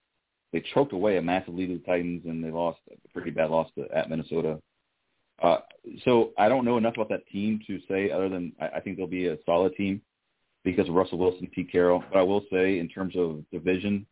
[0.52, 3.50] They choked away a massive lead to the Titans, and they lost a pretty bad
[3.50, 4.58] loss to, at Minnesota.
[5.42, 5.58] Uh,
[6.04, 8.96] so I don't know enough about that team to say other than I, I think
[8.96, 10.00] they'll be a solid team
[10.64, 12.02] because of Russell Wilson, Pete Carroll.
[12.10, 14.06] But I will say, in terms of division,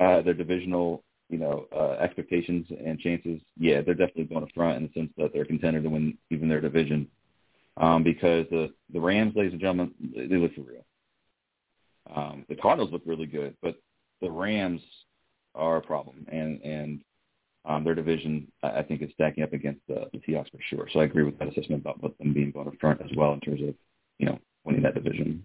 [0.00, 4.76] uh, their divisional, you know, uh, expectations and chances, yeah, they're definitely going to front
[4.76, 7.08] in the sense that they're contender to win even their division.
[7.78, 10.84] Um, because the the Rams, ladies and gentlemen, they look for real.
[12.14, 13.76] Um, the Cardinals look really good, but
[14.22, 14.80] the Rams
[15.54, 17.00] are a problem, and and
[17.66, 20.88] um, their division, I think, is stacking up against the, the Seahawks for sure.
[20.92, 23.40] So I agree with that assessment about them being going to front as well in
[23.40, 23.74] terms of
[24.18, 25.44] you know winning that division.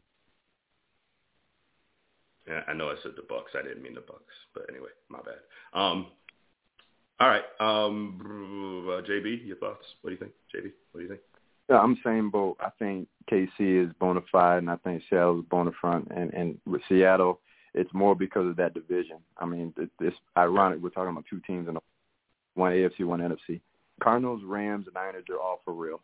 [2.51, 3.51] Yeah, I know I said the Bucks.
[3.57, 5.39] I didn't mean the Bucks, but anyway, my bad.
[5.73, 6.07] Um,
[7.21, 9.85] all right, um, uh, JB, your thoughts?
[10.01, 10.71] What do you think, JB?
[10.91, 11.21] What do you think?
[11.69, 12.57] Yeah, I'm same boat.
[12.59, 16.11] I think KC is bona fide, and I think Seattle is bona front.
[16.13, 17.39] And and with Seattle,
[17.73, 19.19] it's more because of that division.
[19.37, 20.79] I mean, it, it's ironic.
[20.81, 21.79] We're talking about two teams in the,
[22.55, 23.61] one AFC, one NFC.
[24.03, 26.01] Cardinals, Rams, and Niners are all for real.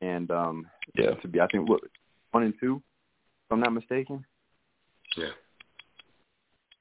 [0.00, 0.66] And um,
[0.96, 1.10] Yeah.
[1.10, 1.82] to be, I think what
[2.30, 2.76] one and two,
[3.46, 4.24] if I'm not mistaken.
[5.16, 5.32] Yeah.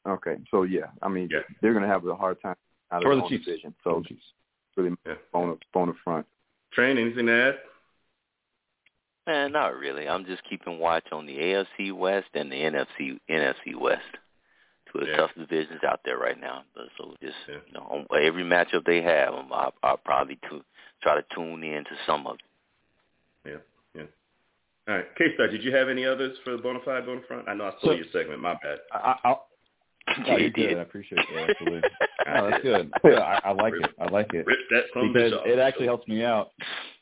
[0.05, 1.39] Okay, so yeah, I mean, Yeah.
[1.61, 2.55] they're going to have a hard time
[2.91, 3.45] out For of the their own Chiefs.
[3.45, 3.75] division.
[3.83, 4.33] For So the Chiefs.
[4.75, 5.15] really, Yeah.
[5.31, 6.25] bona bona front.
[6.71, 7.59] Train, anything to add?
[9.27, 10.09] Man, not really.
[10.09, 14.03] I'm just keeping watch on the AFC West and the NFC NFC West.
[14.91, 15.17] Two of the Yeah.
[15.17, 16.63] tough divisions out there right now.
[16.73, 17.59] But so just Yeah.
[17.67, 20.65] you know, every matchup they have, um, I'll, I'll probably tu-
[21.01, 22.41] try to tune in to some of it.
[23.51, 23.57] Yeah,
[23.93, 24.07] yeah.
[24.87, 27.47] All right, K-Star, did you have any others for the bona fide, bona front?
[27.47, 28.41] I know I stole So- your segment.
[28.41, 28.79] My bad.
[28.91, 29.50] I, I, I'll, Yeah,
[30.27, 30.77] no, you you did.
[30.77, 31.81] I appreciate that.
[32.27, 32.91] No, that's good.
[33.03, 33.89] Yeah, I, I like it.
[33.99, 35.43] I like it Rip that because jaw.
[35.43, 36.51] it actually helps me out.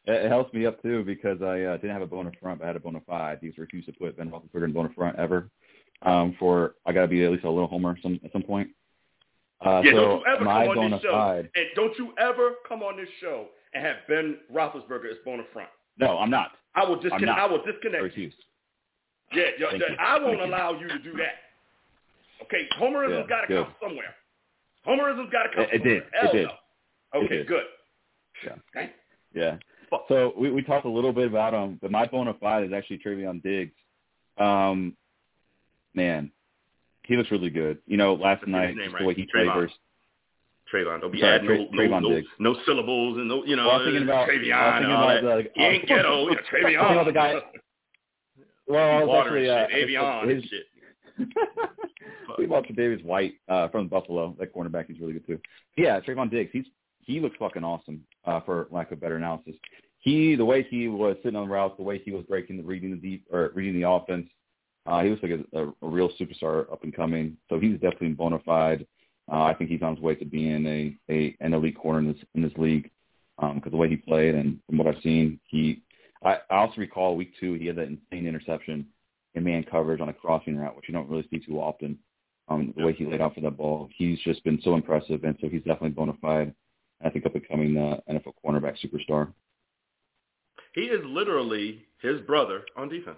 [0.06, 2.65] It, it helps me up too because I uh, didn't have a bona front, but
[2.65, 3.38] I had a bona fide.
[3.41, 5.49] He's refused to put Ben Roethlisberger in bona front ever.
[6.02, 8.69] Um, for I got to be at least a little homer some, at some point.
[9.64, 11.49] Uh, Yeah, so don't you ever my come on this show fide.
[11.56, 15.69] and don't you ever come on this show and have Ben Roethlisberger as bona front.
[15.99, 16.52] No, I'm not.
[16.76, 17.38] I will disconnect.
[17.38, 18.02] I will disconnect.
[18.03, 18.34] Refuse.
[19.34, 19.68] Yeah, yeah
[19.99, 20.56] I won't Thank you.
[20.56, 21.34] allow you to do that.
[22.44, 24.16] Okay, homerism's Yeah, got to come somewhere.
[24.88, 25.94] Homerism's got to come It- it somewhere.
[25.94, 26.03] did.
[26.03, 26.48] It Hell did.
[26.48, 26.52] no.
[27.22, 27.48] It Okay, did.
[27.48, 27.64] good.
[28.45, 28.56] Yeah.
[28.74, 28.91] Thank
[29.34, 29.57] Yeah.
[29.90, 30.06] Fuck.
[30.07, 32.99] So we, we talked a little bit about him, but my bona fide is actually
[32.99, 33.74] Travion Diggs.
[34.38, 34.95] Um,
[35.94, 36.32] man,
[37.06, 37.80] he looks really good.
[37.88, 38.99] You know, last Let's night, name right.
[39.02, 39.56] the way he played Trayvon.
[39.56, 39.78] versus
[40.72, 41.02] Trayvon.
[41.02, 42.28] Don't be Sorry, adding Tra- no, Trayvon no, no, Diggs.
[42.38, 44.95] no syllables and no, you know, Well, I was thinking about- Travion I was thinking
[44.95, 45.52] about that.
[45.56, 46.22] he ain't ghetto.
[46.30, 46.53] You know, Travion.
[46.53, 47.41] I was thinking about the guy-
[48.68, 49.90] Well, I was Water actually and uh, shit.
[49.90, 50.66] Avion and shit.
[52.37, 54.35] We about Davis White uh, from Buffalo.
[54.39, 55.39] That cornerback, he's really good too.
[55.77, 56.49] Yeah, Trayvon Diggs.
[56.53, 56.65] He's
[56.99, 58.03] he looks fucking awesome.
[58.25, 59.55] Uh, for lack of better analysis,
[59.99, 62.63] he the way he was sitting on the routes, the way he was breaking, the
[62.63, 64.27] reading the deep or reading the offense.
[64.85, 67.37] Uh, he looks like a, a, a real superstar up and coming.
[67.49, 68.85] So he's definitely bona fide.
[69.31, 72.07] Uh, I think he's on his way to being a, a an elite corner in
[72.07, 72.89] this in this league
[73.37, 75.81] because the way he played and from what I've seen, he.
[76.21, 78.85] I, I also recall week two he had that insane interception
[79.35, 81.97] in man coverage on a crossing route, which you don't really see too often.
[82.47, 85.38] Um, the way he laid out for that ball, he's just been so impressive, and
[85.39, 86.53] so he's definitely bona fide.
[87.03, 89.31] I think up and coming uh, NFL cornerback superstar.
[90.73, 93.18] He is literally his brother on defense.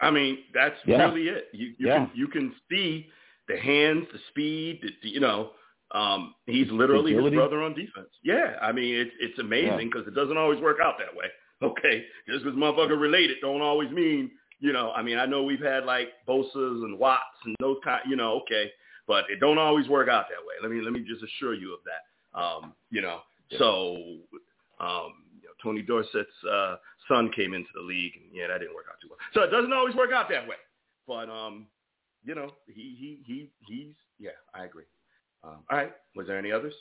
[0.00, 1.04] I mean, that's Yeah.
[1.04, 1.48] really it.
[1.52, 2.06] You you Yeah.
[2.06, 3.10] can you can see
[3.48, 5.52] the hands, the speed, the, you know.
[5.92, 8.08] Um, he's literally his brother on defense.
[8.22, 11.26] Yeah, I mean it's it's amazing because it doesn't always work out that way.
[11.62, 14.30] Okay, just because motherfucker related don't always mean
[14.64, 14.92] you know.
[14.92, 18.02] I mean I know we've had like Bosa's and Watts and those kind.
[18.08, 18.70] You know, okay,
[19.06, 20.54] but it don't always work out that way.
[20.62, 22.38] Let me let me just assure you of that.
[22.38, 23.20] Um, you know,
[23.58, 23.96] so
[24.80, 26.76] um, you know, Tony Dorsett's uh,
[27.08, 29.18] son came into the league, and yeah, that didn't work out too well.
[29.34, 30.56] So it doesn't always work out that way.
[31.06, 31.66] But um,
[32.24, 34.84] you know, he he he he's yeah, I agree.
[35.44, 36.74] Um, all right, was there any others?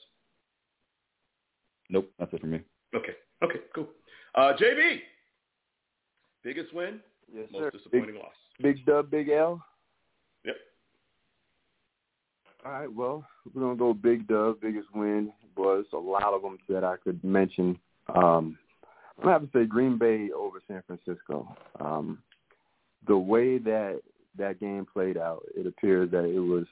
[1.89, 2.61] Nope, that's it for me.
[2.95, 3.89] Okay, okay, cool.
[4.35, 4.99] Uh, JB,
[6.43, 7.01] biggest win,
[7.33, 7.71] Yes, most sir.
[7.71, 8.33] disappointing loss.
[8.61, 9.63] Big, big dub, big L.
[10.45, 10.55] Yep.
[12.65, 14.61] All right, well, we're gonna go big dub.
[14.61, 17.77] Biggest win was a lot of them that I could mention.
[18.13, 18.57] Um,
[19.17, 21.55] I'm gonna have to say Green Bay over San Francisco.
[21.79, 22.19] Um,
[23.07, 24.01] the way that
[24.37, 26.65] that game played out, it appears that it was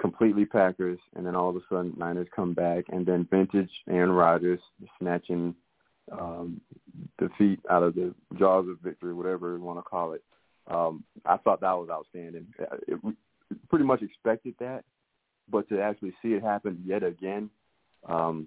[0.00, 4.12] completely Packers, and then all of a sudden Niners come back, and then vintage Aaron
[4.12, 4.60] Rodgers
[4.98, 5.54] snatching
[6.12, 6.60] um,
[7.18, 10.22] defeat out of the jaws of victory, whatever you want to call it.
[10.68, 12.46] Um, I thought that was outstanding.
[12.86, 13.12] It, we
[13.68, 14.84] pretty much expected that,
[15.50, 17.50] but to actually see it happen yet again,
[18.06, 18.46] um,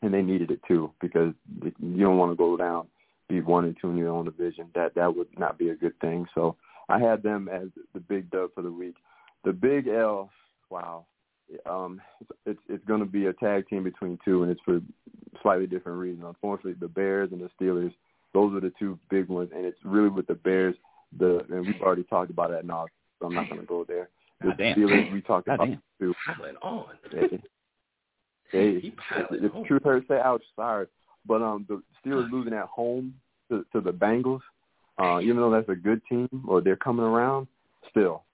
[0.00, 2.86] and they needed it too because you don't want to go down,
[3.28, 4.68] be one and two in your own division.
[4.74, 6.26] That that would not be a good thing.
[6.34, 6.56] So
[6.88, 8.96] I had them as the big dub for the week.
[9.44, 10.30] The big L,
[10.70, 11.06] wow.
[11.68, 14.80] Um, it's it's, it's going to be a tag team between two, and it's for
[15.42, 16.24] slightly different reasons.
[16.26, 17.92] Unfortunately, the Bears and the Steelers,
[18.32, 20.76] those are the two big ones, and it's really with the Bears
[21.18, 22.86] the and we've already talked about that now,
[23.18, 24.08] so I'm not going to go there.
[24.40, 24.76] The God damn.
[24.76, 25.82] Steelers we talked God about damn.
[26.00, 26.14] too.
[26.26, 26.86] Piling on.
[27.10, 27.42] Hey,
[28.50, 29.64] hey, He piling it's on.
[29.64, 30.86] true her say ouch, sorry.
[31.26, 33.14] But um the Steelers losing at home
[33.50, 34.40] to, to the Bengals,
[34.98, 37.46] uh, even though that's a good team or they're coming around,
[37.90, 38.24] still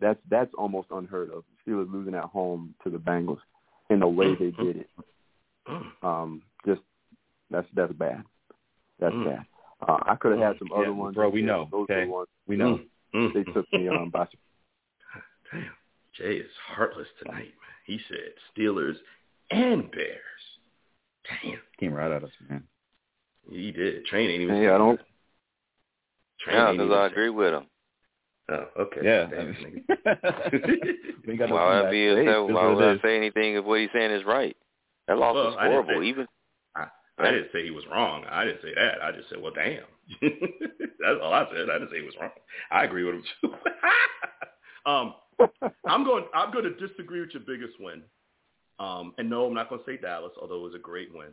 [0.00, 1.44] that's that's almost unheard of.
[1.66, 3.38] Steelers losing at home to the Bengals
[3.90, 4.90] in the way they did it.
[6.02, 6.80] Um, just
[7.50, 8.24] that's that's bad.
[8.98, 9.24] That's Mm.
[9.24, 9.46] bad.
[9.86, 12.06] Uh, I could have had some Yeah, other ones, bro, we Yeah, know, Those okay?
[12.06, 12.80] ones We know.
[13.14, 13.32] Mm.
[13.32, 14.26] they took me um, by
[15.52, 15.70] Damn.
[16.14, 17.74] Jay is heartless tonight, man.
[17.86, 18.96] He said Steelers
[19.50, 20.20] and Bears.
[21.42, 21.58] Damn.
[21.78, 22.62] Came right at us, man.
[23.50, 24.04] He did.
[24.06, 25.00] Train ain't even Hey, I don't-
[26.40, 27.66] Train Yeah, ain't because I agree with him.
[28.50, 29.00] Oh, okay.
[29.02, 29.26] Yeah.
[29.30, 29.84] Damn, I mean,
[31.38, 32.26] got Why would I be upset?
[32.26, 34.56] it is Why would I say anything if what he's saying is right?
[35.08, 36.00] That loss Well, was I horrible.
[36.00, 36.26] say- Even
[36.76, 36.86] I,
[37.18, 38.24] I didn't say he was wrong.
[38.30, 39.02] I didn't say that.
[39.02, 39.84] I just said, well, damn.
[40.20, 41.70] That's all I said.
[41.70, 42.30] I didn't say he was wrong.
[42.70, 43.54] I agree with him too.
[44.90, 45.14] um,
[45.86, 46.24] I'm going.
[46.34, 48.02] I'm going to disagree with your biggest win.
[48.78, 51.28] Um, and no, I'm not going to say Dallas, although it was a great win.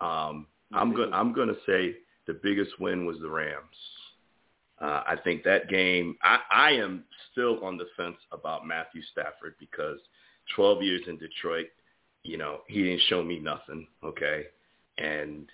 [0.00, 1.12] Um, I'm going.
[1.12, 1.94] I'm going to say
[2.26, 3.76] the biggest win was the Rams.
[4.82, 6.16] Uh, I think that game.
[6.22, 9.98] I, I am still on the fence about Matthew Stafford because
[10.56, 11.68] 12 years in Detroit,
[12.24, 13.86] you know, he didn't show me nothing.
[14.02, 14.46] Okay,
[14.98, 15.48] and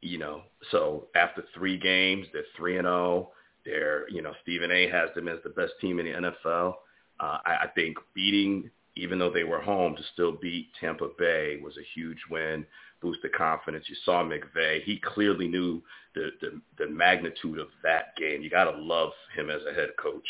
[0.00, 3.30] you know, so after three games, they're three and zero.
[3.64, 4.88] They're, you know, Stephen A.
[4.88, 6.74] has them as the best team in the NFL.
[7.18, 11.58] Uh, I, I think beating, even though they were home, to still beat Tampa Bay
[11.62, 12.64] was a huge win,
[13.00, 13.84] boosted confidence.
[13.88, 15.82] You saw McVay; he clearly knew
[16.14, 18.42] the the, the magnitude of that game.
[18.42, 20.26] You got to love him as a head coach.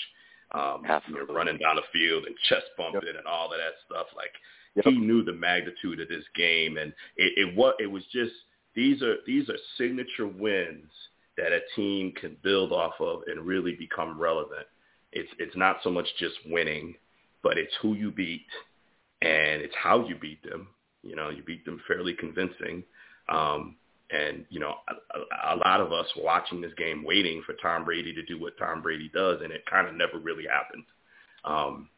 [0.52, 4.06] Um, you know, running down the field and chest bumping and all of that stuff.
[4.16, 4.30] Like
[4.76, 4.84] Yep.
[4.84, 8.32] he knew the magnitude of this game, and it, it was it was just
[8.74, 10.90] these are these are signature wins
[11.38, 14.66] that a team can build off of and really become relevant.
[15.12, 16.94] It's it's not so much just winning,
[17.43, 18.47] but it's who you beat
[19.22, 20.68] and it's how you beat them.
[21.07, 22.83] You know, you beat them fairly convincing.
[23.28, 23.77] Um,
[24.11, 28.15] and you know, a, a lot of us watching this game, waiting for Tom Brady
[28.15, 30.85] to do what Tom Brady does, and it kind of never really happened.
[31.45, 31.89] Um,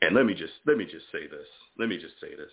[0.00, 1.46] and let me just let me just say this.
[1.78, 2.50] Let me just say this.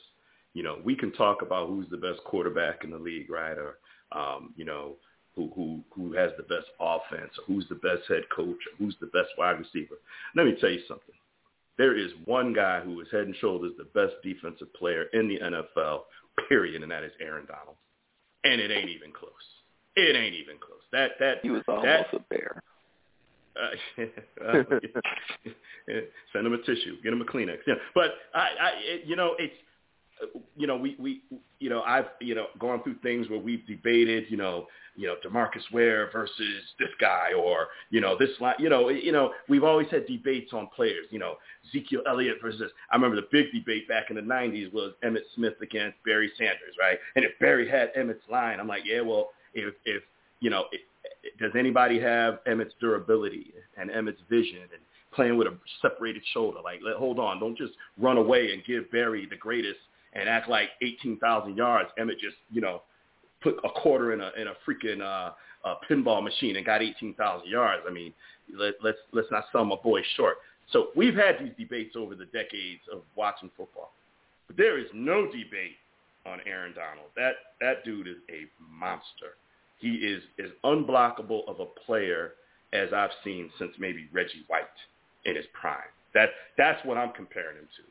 [0.54, 3.58] You know, we can talk about who's the best quarterback in the league, right?
[3.58, 3.78] Or
[4.12, 4.96] um, you know,
[5.36, 8.96] who who who has the best offense, or who's the best head coach, or who's
[9.00, 9.96] the best wide receiver.
[10.36, 11.16] Let me tell you something.
[11.78, 15.40] There is one guy who is head and shoulders the best defensive player in the
[15.40, 16.02] NFL,
[16.48, 17.76] period, and that is Aaron Donald.
[18.44, 19.32] And it ain't even close.
[19.96, 20.82] It ain't even close.
[20.92, 22.62] That that he was that almost a bear.
[24.46, 24.64] uh,
[26.34, 27.02] send him a tissue.
[27.02, 27.60] Get him a Kleenex.
[27.66, 29.65] Yeah, but I, I, it, you know, it's, uh,
[30.56, 31.22] you know, we, we,
[31.60, 35.16] you know, I've, you know, gone through things where we've debated, you know, you know,
[35.26, 39.64] DeMarcus Ware versus this guy, or you know, this line, you know, you know, we've
[39.64, 41.36] always had debates on players, you know,
[41.68, 42.72] Ezekiel Elliott versus.
[42.92, 46.76] I remember the big debate back in the '90s was Emmitt Smith against Barry Sanders,
[46.80, 46.98] right?
[47.16, 50.02] And if Barry had Emmitt's line, I'm like, yeah, well, if if
[50.40, 50.82] you know, it,
[51.40, 54.82] does anybody have Emmitt's durability and Emmitt's vision and
[55.14, 56.60] playing with a separated shoulder?
[56.64, 59.80] Like, hold on, don't just run away and give Barry the greatest
[60.16, 61.90] and act like 18,000 yards.
[62.00, 62.82] Emmitt just, you know,
[63.42, 65.32] put a quarter in a in a freaking uh,
[65.68, 67.84] uh, pinball machine and got 18,000 yards.
[67.88, 68.14] I mean,
[68.58, 70.38] let, let's let's not sell my boy short.
[70.72, 73.92] So we've had these debates over the decades of watching football,
[74.48, 75.78] but there is no debate
[76.26, 77.10] on Aaron Donald.
[77.16, 78.46] That that dude is a
[78.80, 79.38] monster.
[79.78, 82.34] He is as unblockable of a player
[82.74, 84.66] as I've seen since maybe Reggie White
[85.26, 85.78] in his prime.
[86.14, 87.84] That that's what I'm comparing him to.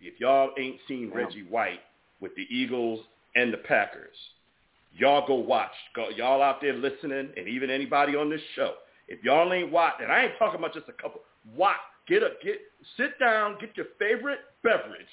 [0.00, 1.80] If, y'all ain't seen Reggie White
[2.20, 3.00] with the Eagles
[3.34, 4.16] and the Packers,
[4.96, 5.72] y'all go watch.
[5.94, 8.74] Go, y'all out there listening, and even anybody on this show,
[9.08, 11.20] if y'all ain't watch, and I ain't talking about just a couple.
[11.56, 11.76] Watch,
[12.06, 12.58] get a get,
[12.96, 15.06] sit down, get your favorite beverage,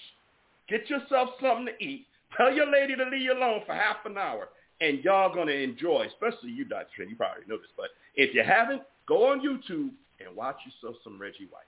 [0.70, 2.06] get yourself something to eat.
[2.36, 4.50] Tell your lady to leave you alone for half an hour,
[4.82, 6.08] and y'all gonna enjoy.
[6.08, 6.88] Especially you, Dr.
[6.96, 7.10] Trent.
[7.10, 11.20] You probably know this, but if you haven't, go on YouTube and watch yourself some
[11.20, 11.64] Reggie White.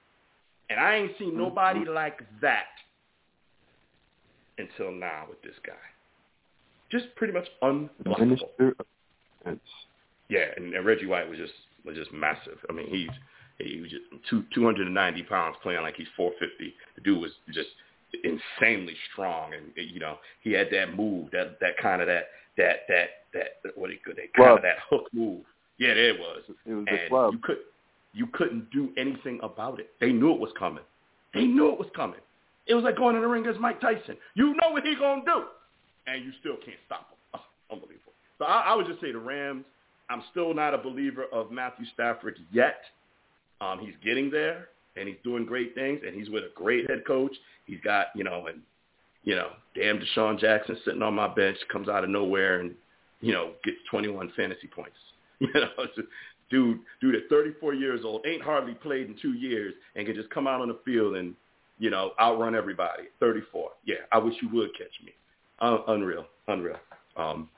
[0.69, 1.39] And I ain't seen mm-hmm.
[1.39, 2.67] nobody like that
[4.59, 5.73] until now with this guy.
[6.91, 8.19] Just pretty much unblockable.
[8.19, 8.85] Minister of
[9.39, 9.59] Defense.
[10.27, 11.53] Yeah, and, and Reggie White was just
[11.85, 12.57] was just massive.
[12.69, 13.09] I mean, he's
[13.57, 16.73] he was just two two hundred and ninety pounds, playing like he's four fifty.
[16.95, 17.69] The dude was just
[18.23, 22.25] insanely strong, and you know he had that move, that that kind of that
[22.57, 25.41] that that that what he could that kind of that hook move.
[25.77, 26.43] Yeah, there it was.
[26.65, 27.33] It was and club.
[27.33, 27.57] you could
[28.13, 29.91] you couldn't do anything about it.
[29.99, 30.83] They knew it was coming.
[31.33, 32.19] They knew it was coming.
[32.69, 34.15] It was like going in the ring against Mike Tyson.
[34.35, 35.43] You know what he gonna do,
[36.07, 37.17] and you still can't stop him.
[37.33, 37.41] Oh,
[37.73, 38.13] unbelievable.
[38.37, 39.65] So I, I would just say the Rams.
[40.09, 42.81] I'm still not a believer of Matthew Stafford yet.
[43.61, 47.03] Um, he's getting there, and he's doing great things, and he's with a great head
[47.05, 47.33] coach.
[47.65, 48.61] He's got, you know, and
[49.23, 52.73] you know, damn DeSean Jackson sitting on my bench comes out of nowhere and,
[53.21, 54.95] you know, gets 21 fantasy points.
[55.41, 56.09] You know, just,
[56.49, 60.29] dude, dude at 34 years old, ain't hardly played in two years, and can just
[60.31, 61.33] come out on the field and,
[61.79, 63.03] you know, outrun everybody.
[63.19, 63.71] 34.
[63.85, 65.13] Yeah, I wish you would catch me.
[65.59, 66.77] Uh, unreal, unreal.
[67.17, 67.49] Um,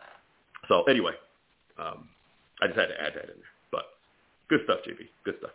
[0.67, 1.13] so anyway,
[1.77, 2.07] um,
[2.61, 3.51] I just had to add that in there.
[3.71, 3.85] But
[4.47, 5.07] good stuff, JB.
[5.25, 5.51] Good stuff.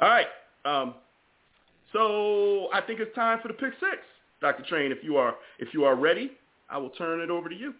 [0.00, 0.26] All right.
[0.64, 0.94] Um,
[1.92, 3.98] so I think it's time for the pick six.
[4.40, 4.62] Dr.
[4.68, 6.32] Train, if you are if you are ready,
[6.68, 7.74] I will turn it over to you.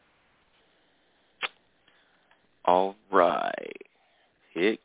[2.65, 3.77] All right.
[4.55, 4.81] Pick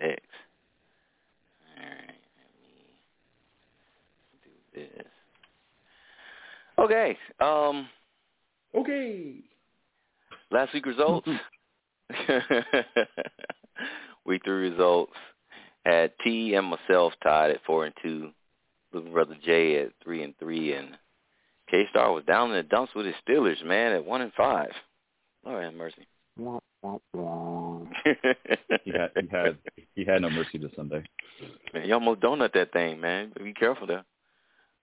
[0.00, 0.22] six.
[1.76, 2.04] All right.
[2.04, 2.08] Let
[4.42, 4.50] me do
[4.96, 5.06] this.
[6.78, 7.16] Okay.
[7.40, 7.88] Um.
[8.74, 9.36] Okay.
[10.50, 11.28] Last week results.
[14.26, 15.12] week three results
[15.84, 18.30] had T and myself tied at four and two.
[18.92, 20.96] Little brother Jay at three and three, and
[21.70, 24.70] K Star was down in the dumps with his Steelers, man, at one and five.
[25.44, 26.06] Lord have mercy.
[26.38, 27.80] Wah, wah, wah.
[28.84, 29.58] He had he had
[29.94, 31.02] he had no mercy this Sunday.
[31.72, 33.32] man, you almost donut that thing, man.
[33.42, 34.04] Be careful there.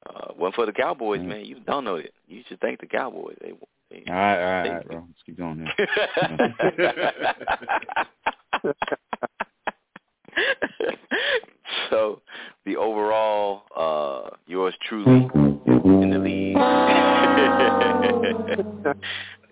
[0.10, 1.28] Uh, one for the Cowboys, Mm.
[1.28, 1.46] man.
[1.46, 2.14] You don't know it.
[2.28, 3.38] You should thank the Cowboys.
[3.42, 3.54] They,
[3.92, 5.06] they All right, all right, all right, bro.
[5.08, 5.76] Let's keep going here.
[11.90, 12.22] so
[12.66, 16.56] the overall, uh, yours truly in the lead.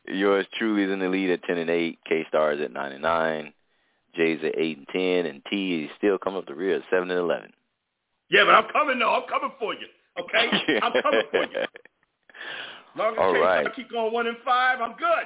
[0.08, 2.00] yours truly is in the lead at ten and eight.
[2.08, 3.54] K Stars at nine and nine.
[4.16, 7.12] Jay's at eight and ten, and T is still coming up the rear at seven
[7.12, 7.52] and eleven.
[8.30, 9.14] Yeah, but I'm coming though.
[9.14, 9.88] I'm coming for you.
[10.20, 11.60] Okay, I'm coming for you.
[11.62, 13.76] As long as All K-Star right.
[13.76, 15.26] keep going one and five, I'm good.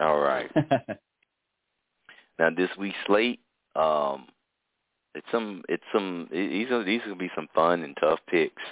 [0.00, 0.50] All right.
[2.38, 3.38] Now this week's slate,
[3.76, 4.26] um,
[5.14, 8.18] it's some, it's some, it- these are these are gonna be some fun and tough
[8.30, 8.62] picks.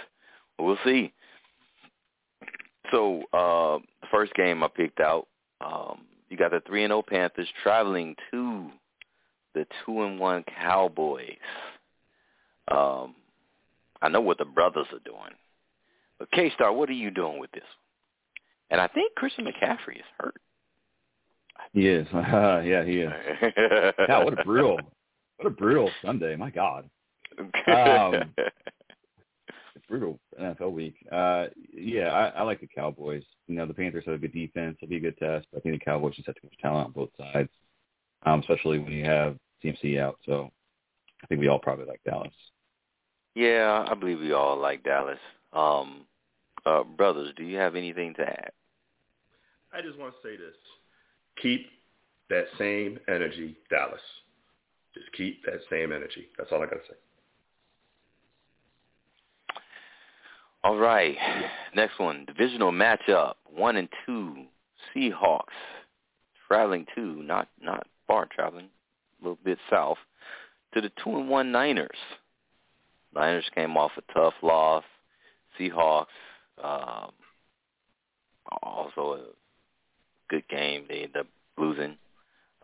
[0.58, 1.12] We'll see.
[2.90, 5.26] So uh, the first game I picked out,
[5.60, 8.70] um, you got the three and zero Panthers traveling to
[9.54, 11.36] the two and one Cowboys.
[12.68, 13.14] Um,
[14.02, 15.34] I know what the brothers are doing,
[16.18, 17.64] but K Star, what are you doing with this?
[18.70, 20.36] And I think Christian McCaffrey is hurt.
[21.72, 22.06] he is.
[22.12, 23.12] yeah, he is.
[24.06, 24.78] God, what a brutal,
[25.36, 26.36] what a brutal Sunday.
[26.36, 26.88] My God,
[27.66, 28.34] Um,
[29.88, 30.96] brutal NFL week.
[31.10, 33.24] Uh, yeah, I, I like the Cowboys.
[33.46, 34.76] You know, the Panthers have a good defense.
[34.80, 35.46] It'll be a good test.
[35.50, 37.48] But I think the Cowboys just have too much talent on both sides,
[38.26, 40.18] um, especially when you have CMC out.
[40.26, 40.50] So
[41.22, 42.32] I think we all probably like Dallas.
[43.34, 45.18] Yeah, I believe we all like Dallas.
[45.52, 46.06] Um,
[46.66, 48.52] uh, brothers, do you have anything to add?
[49.72, 50.54] I just want to say this.
[51.42, 51.66] Keep
[52.30, 54.00] that same energy, Dallas.
[54.94, 56.28] Just keep that same energy.
[56.36, 56.96] That's all I got to say.
[60.64, 61.16] All right.
[61.74, 63.34] Next one, divisional matchup.
[63.54, 64.44] One and two,
[64.94, 65.42] Seahawks
[66.48, 68.68] traveling to not not far traveling,
[69.20, 69.98] a little bit south
[70.74, 71.88] to the two and one Niners.
[73.14, 74.84] Niners came off a tough loss.
[75.58, 76.06] Seahawks
[76.62, 77.10] um,
[78.62, 79.20] also a
[80.28, 80.84] good game.
[80.88, 81.26] They ended up
[81.56, 81.96] losing.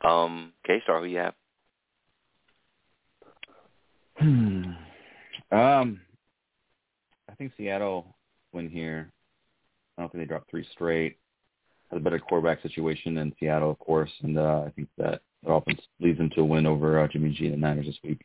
[0.02, 1.34] Um, K Star, who you have?
[4.16, 4.62] Hmm.
[5.50, 6.00] Um,
[7.28, 8.14] I think Seattle
[8.52, 9.10] win here.
[9.96, 11.18] I don't think they dropped three straight.
[11.90, 15.52] Has a better quarterback situation than Seattle, of course, and uh, I think that the
[15.52, 18.20] offense leads them to a win over uh, Jimmy G and the Niners this week.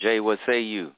[0.00, 0.92] Jay, what say you?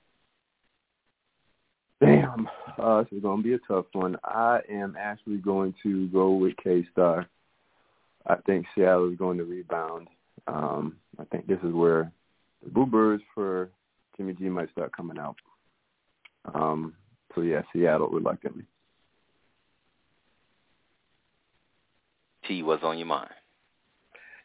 [2.00, 2.48] Damn,
[2.78, 4.16] uh, this is gonna be a tough one.
[4.24, 7.26] I am actually going to go with K Star.
[8.26, 10.08] I think Seattle is going to rebound.
[10.46, 12.10] Um, I think this is where
[12.62, 13.70] the Boo Birds for
[14.16, 15.36] Jimmy G might start coming out.
[16.54, 16.94] Um,
[17.34, 18.64] so yeah, Seattle reluctantly.
[22.46, 23.30] T, what's on your mind?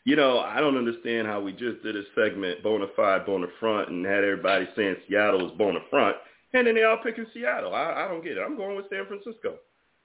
[0.06, 3.90] You know, I don't understand how we just did a segment, bona fide, bona front,
[3.90, 6.15] and had everybody saying Seattle is bona front,
[6.53, 7.73] and then they all picking Seattle.
[7.73, 8.44] I, I don't get it.
[8.45, 9.56] I'm going with San Francisco.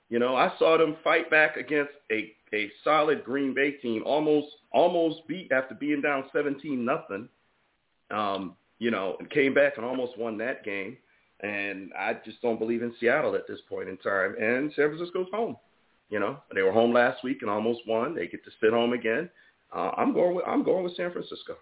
[0.09, 4.49] You know, I saw them fight back against a a solid Green Bay team, almost
[4.73, 7.29] almost beat after being down 17 nothing.
[8.11, 10.97] Um, you know, and came back and almost won that game.
[11.41, 14.35] And I just don't believe in Seattle at this point in time.
[14.41, 15.57] And San Francisco's home.
[16.09, 18.17] You know, they were home last week and almost won.
[18.17, 19.31] They get to sit home again.
[19.73, 21.57] Uh, I'm going with I'm going with San Francisco.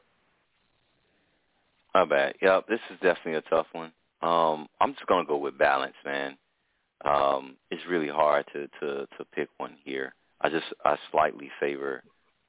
[1.95, 2.35] Not bad.
[2.41, 3.93] Yep, this is definitely a tough one.
[4.23, 6.37] Um, I'm just gonna go with balance, man.
[7.05, 10.15] Um, it's really hard to, to, to pick one here.
[10.41, 12.03] I just I slightly favor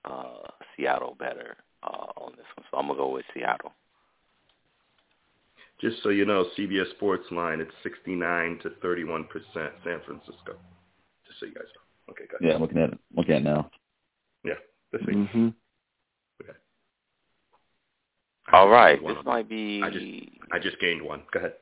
[0.06, 3.74] uh, Seattle better uh, on this one, so I'm gonna go with Seattle.
[5.82, 10.56] Just so you know, CBS SportsLine it's 69 to 31 percent San Francisco.
[11.28, 12.12] Just so you guys know.
[12.14, 12.48] Okay, got it.
[12.48, 13.00] Yeah, I'm looking at it.
[13.16, 13.70] Looking at it now.
[14.44, 14.54] Yeah,
[14.94, 15.12] let's see.
[15.12, 15.48] Mm-hmm.
[16.42, 16.58] Okay.
[18.54, 19.82] All right, this might be.
[19.84, 20.06] I just
[20.52, 21.24] I just gained one.
[21.32, 21.54] Go ahead.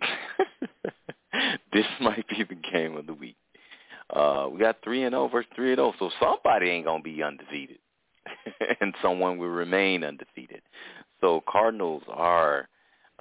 [1.72, 3.36] this might be the game of the week.
[4.10, 7.22] Uh, we got three and zero versus three and zero, so somebody ain't gonna be
[7.22, 7.78] undefeated,
[8.80, 10.62] and someone will remain undefeated.
[11.20, 12.68] So Cardinals are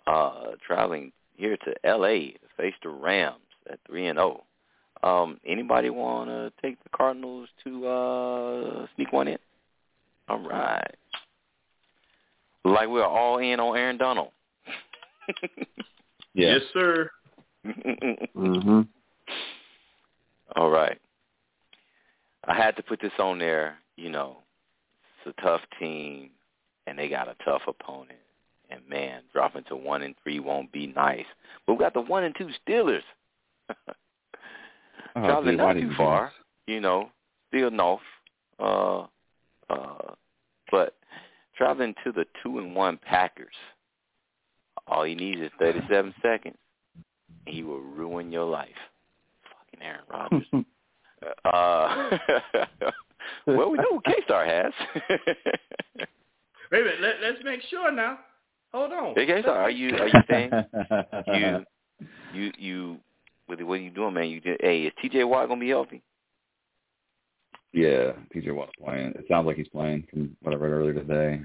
[0.07, 2.31] uh, traveling here to L.A.
[2.31, 4.43] to face the Rams at three and zero.
[5.05, 9.37] Um, anybody want to take the Cardinals to uh, sneak one in?
[10.27, 10.95] All right.
[12.65, 14.29] Like we're all in on Aaron Donald.
[16.33, 16.53] Yeah.
[16.53, 17.09] Yes, sir.
[18.35, 18.81] Mm-hmm.
[20.55, 20.99] All right.
[22.43, 23.77] I had to put this on there.
[23.95, 24.37] You know,
[25.25, 26.29] it's a tough team,
[26.85, 28.19] and they got a tough opponent.
[28.69, 31.25] And man, dropping to one and three won't be nice.
[31.65, 33.01] But we got the one and two Steelers.
[35.15, 36.73] Oh, Traveling dude, not too far, this?
[36.75, 37.09] you know,
[37.47, 38.01] still north.
[38.59, 39.05] Uh,
[39.69, 40.13] uh,
[40.71, 40.95] but
[41.57, 43.53] traveling to the two and one Packers.
[44.87, 46.57] All he needs is thirty seven seconds.
[47.45, 48.69] He will ruin your life.
[49.43, 50.65] Fucking Aaron Rodgers.
[51.43, 52.17] Uh,
[53.47, 54.71] well, we know what K-Star has.
[55.09, 57.01] Wait a minute.
[57.01, 58.19] Let, let's make sure now.
[58.73, 59.13] Hold on.
[59.15, 60.51] hey, K-Star, are you are you saying
[61.27, 61.65] you
[62.33, 62.97] you you
[63.47, 64.29] what what are you doing, man?
[64.29, 65.23] You did, hey, is T.J.
[65.23, 66.01] Watt gonna be healthy?
[67.73, 68.51] Yeah, T.J.
[68.51, 69.11] Watt's playing.
[69.15, 71.41] It sounds like he's playing from what I read earlier today.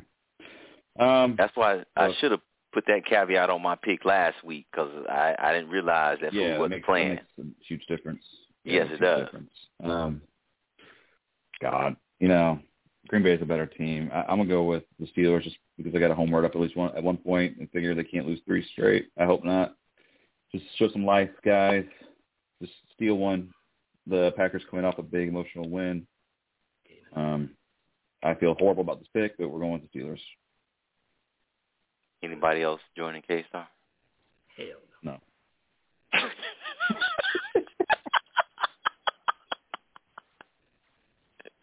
[0.98, 2.40] Um, That's why I Well- should have
[2.72, 6.52] put that caveat on my pick last week because I I didn't realize that yeah,
[6.52, 7.08] he wasn't makes, playing.
[7.16, 8.24] That makes a huge difference.
[8.64, 9.24] Yeah, Yes, it does.
[9.24, 9.50] Difference.
[9.82, 10.22] Um,
[11.60, 12.60] God, you know,
[13.08, 14.10] Green Bay is a better team.
[14.12, 16.54] I, I'm gonna go with the Steelers just because they got a home run up
[16.54, 19.08] at least one at one point and figure they can't lose three straight.
[19.18, 19.74] I hope not.
[20.52, 21.84] Just show some life, guys.
[22.60, 23.50] Just steal one.
[24.06, 26.06] The Packers coming off a big emotional win.
[27.14, 27.50] Um,
[28.22, 30.20] I feel horrible about this pick, but we're going with the Steelers.
[32.22, 33.66] Anybody else joining K-Star?
[34.56, 34.66] Hell
[35.02, 35.18] No.
[36.12, 36.20] no.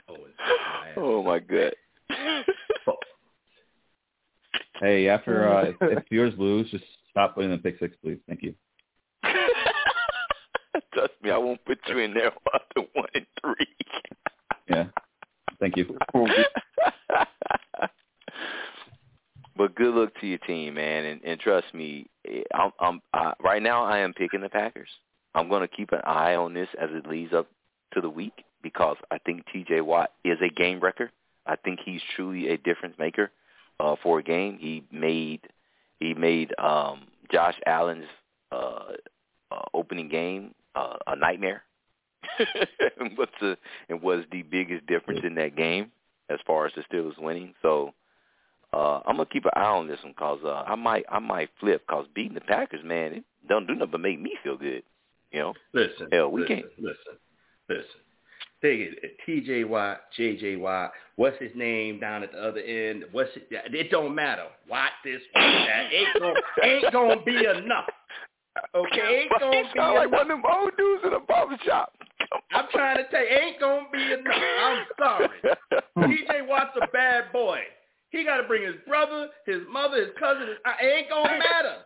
[0.10, 0.16] Oh,
[0.98, 1.74] oh my god.
[4.80, 8.20] Hey, after uh, if, if Steelers lose, just stop putting the pick six, please.
[8.28, 8.54] Thank you.
[10.94, 13.68] Trust me, I won't put you in there after one and three.
[14.70, 14.88] Yeah.
[15.62, 15.98] Thank you.
[19.56, 23.32] but good luck to your team, man, and, and trust me, eh, I'm, I'm I,
[23.42, 23.86] right now.
[23.86, 24.90] I am picking the Packers.
[25.36, 27.48] I'm going to keep an eye on this as it leads up
[27.94, 29.80] to the week because I think T.J.
[29.80, 31.12] Watt is a game wrecker.
[31.46, 33.32] I think he's truly a difference maker
[33.80, 34.58] uh, for a game.
[34.60, 35.42] He made
[36.00, 38.06] he made um, Josh Allen's
[38.52, 38.94] uh,
[39.52, 41.64] uh, opening game uh, a nightmare.
[43.00, 43.58] and what's the
[43.90, 45.92] and was the biggest difference in that game
[46.30, 47.54] as far as the Steelers winning.
[47.62, 47.94] So
[48.74, 51.50] uh, I'm gonna keep an eye on this one because uh, I might I might
[51.60, 54.84] flip because beating the Packers, man, it don't do nothing but make me feel good.
[55.32, 57.14] You know, Listen, Hell, we listen, can't- listen,
[57.70, 57.86] listen.
[58.60, 59.66] Take it, T.J.
[59.66, 60.56] Watt, J.J.
[60.56, 60.92] Watt.
[61.16, 63.06] What's his name down at the other end?
[63.12, 63.48] What's it?
[63.52, 64.46] It don't matter.
[64.68, 65.90] Watt this, Watt that.
[65.94, 66.34] Ain't gonna,
[66.64, 67.86] ain't gonna be enough.
[68.76, 71.94] Okay, ain't gonna be sound like one of them old dudes in a barber shop.
[72.52, 74.36] I'm trying to tell you, ain't gonna be enough.
[74.36, 75.30] I'm sorry.
[76.18, 76.42] T.J.
[76.48, 77.60] Watt's a bad boy.
[78.10, 80.48] He got to bring his brother, his mother, his cousin.
[80.48, 81.78] His, it ain't gonna matter.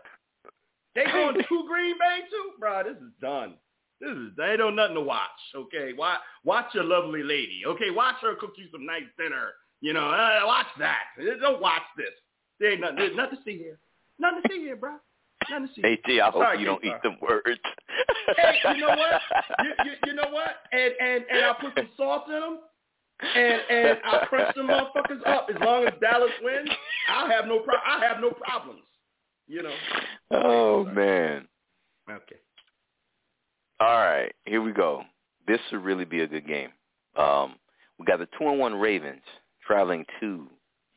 [0.95, 2.83] They going to Green Bay too, bro.
[2.83, 3.55] This is done.
[3.99, 5.29] This is they don't nothing to watch.
[5.55, 7.61] Okay, watch watch your lovely lady.
[7.65, 9.51] Okay, watch her cook you some nice dinner.
[9.79, 11.05] You know, uh, watch that.
[11.39, 12.13] Don't watch this.
[12.59, 12.97] There ain't nothing.
[12.97, 13.79] There's nothing to see here.
[14.19, 14.97] Nothing to see here, bro.
[15.49, 15.81] Nothing to see.
[15.81, 17.59] Hey, T, I hope Sorry, you don't eat them words.
[18.37, 19.21] Hey, you know what?
[19.63, 20.55] You, you, you know what?
[20.71, 22.59] And and and I put some salt in them,
[23.35, 25.49] and and I crunch them motherfuckers up.
[25.53, 26.69] As long as Dallas wins,
[27.09, 28.81] I'll have no pro- I have no problems.
[29.47, 29.75] You know.
[30.31, 31.47] oh man.
[32.09, 32.35] Okay.
[33.79, 35.03] All right, here we go.
[35.47, 36.69] This should really be a good game.
[37.17, 37.55] Um,
[37.97, 39.23] we got the two and one Ravens
[39.65, 40.47] traveling to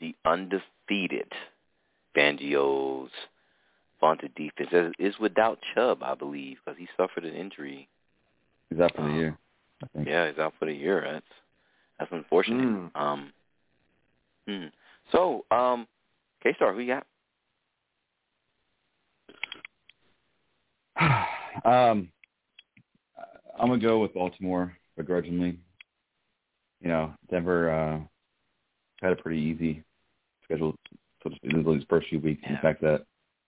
[0.00, 1.32] the undefeated
[2.14, 3.10] Broncos
[4.04, 4.92] vaunted defense.
[4.98, 7.88] Is- without Chubb, I believe, because he suffered an injury.
[8.68, 9.38] He's out for the year.
[9.82, 10.06] I think.
[10.06, 11.02] Yeah, he's out for the year.
[11.10, 11.26] That's
[11.98, 12.92] that's unfortunate.
[12.92, 13.00] Mm.
[13.00, 13.32] Um,
[14.46, 14.66] hmm.
[15.10, 15.86] So, um,
[16.42, 17.06] K Star, who you got?
[21.64, 22.08] um,
[23.58, 25.58] I'm gonna go with Baltimore begrudgingly.
[26.82, 28.00] You know, Denver uh,
[29.00, 29.82] had a pretty easy
[30.44, 30.74] schedule
[31.22, 32.42] so to speak, these first few weeks.
[32.44, 32.56] Yeah.
[32.56, 33.06] The fact that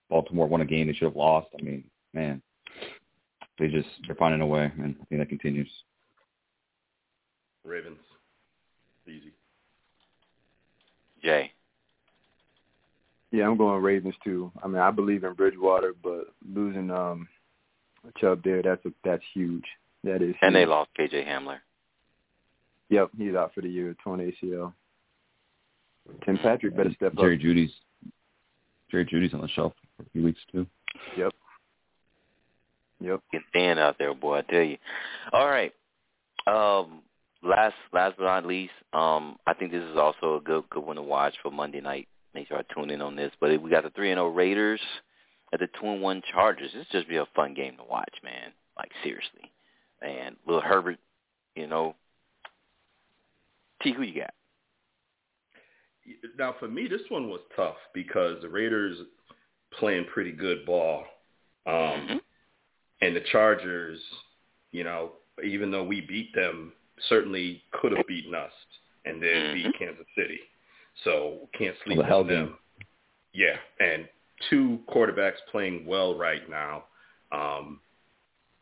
[0.09, 1.47] Baltimore won a game they should have lost.
[1.59, 2.41] I mean, man,
[3.59, 5.69] they just they're finding a way, and I think that continues.
[7.63, 7.99] Ravens.
[9.07, 9.33] Easy.
[11.23, 11.51] Jay.
[13.31, 14.51] Yeah, I'm going Ravens too.
[14.63, 17.27] I mean, I believe in Bridgewater, but losing um
[18.19, 19.65] Chubb there, that's a, that's huge.
[20.03, 20.35] That is.
[20.41, 21.57] And they lost KJ Hamler.
[22.89, 24.71] Yep, he's out for the year, torn ACL.
[26.25, 27.41] Tim Patrick better step Jerry up.
[27.41, 27.71] Jeudy's
[28.89, 30.65] Jerry Jeudy's on the shelf for a few weeks too.
[31.17, 31.33] Yep.
[32.99, 33.21] Yep.
[33.31, 34.37] Get thin out there, boy.
[34.37, 34.77] I tell you.
[35.33, 35.73] All right.
[36.47, 37.01] Um,
[37.43, 40.95] last, last but not least, um, I think this is also a good, good one
[40.95, 42.07] to watch for Monday night.
[42.33, 43.31] Make sure I tune in on this.
[43.39, 44.81] But we got the three and zero Raiders
[45.53, 46.71] at the two and one Chargers.
[46.73, 48.51] This just be a fun game to watch, man.
[48.77, 49.51] Like seriously,
[50.03, 50.97] and Lil Herbert,
[51.55, 51.95] you know.
[53.81, 54.33] T, who you got?
[56.37, 58.97] Now, for me, this one was tough because the Raiders
[59.77, 61.05] playing pretty good ball,
[61.65, 61.73] um,
[62.07, 62.21] Mhm.
[63.01, 64.01] and the Chargers,
[64.71, 65.13] you know,
[65.43, 68.53] even though we beat them, certainly could have beaten us
[69.05, 70.39] and then beat Kansas City.
[71.03, 72.57] So can't sleep the hell on them.
[73.33, 74.09] Yeah, and
[74.49, 76.85] two quarterbacks playing well right now.
[77.31, 77.81] Um,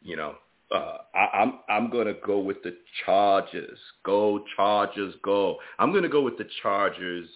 [0.02, 0.38] you know,
[0.72, 2.76] uh, I, I'm I'm going to go with the
[3.06, 3.80] Chargers.
[4.04, 5.62] Go Chargers, go!
[5.80, 7.30] I'm going to go with the Chargers.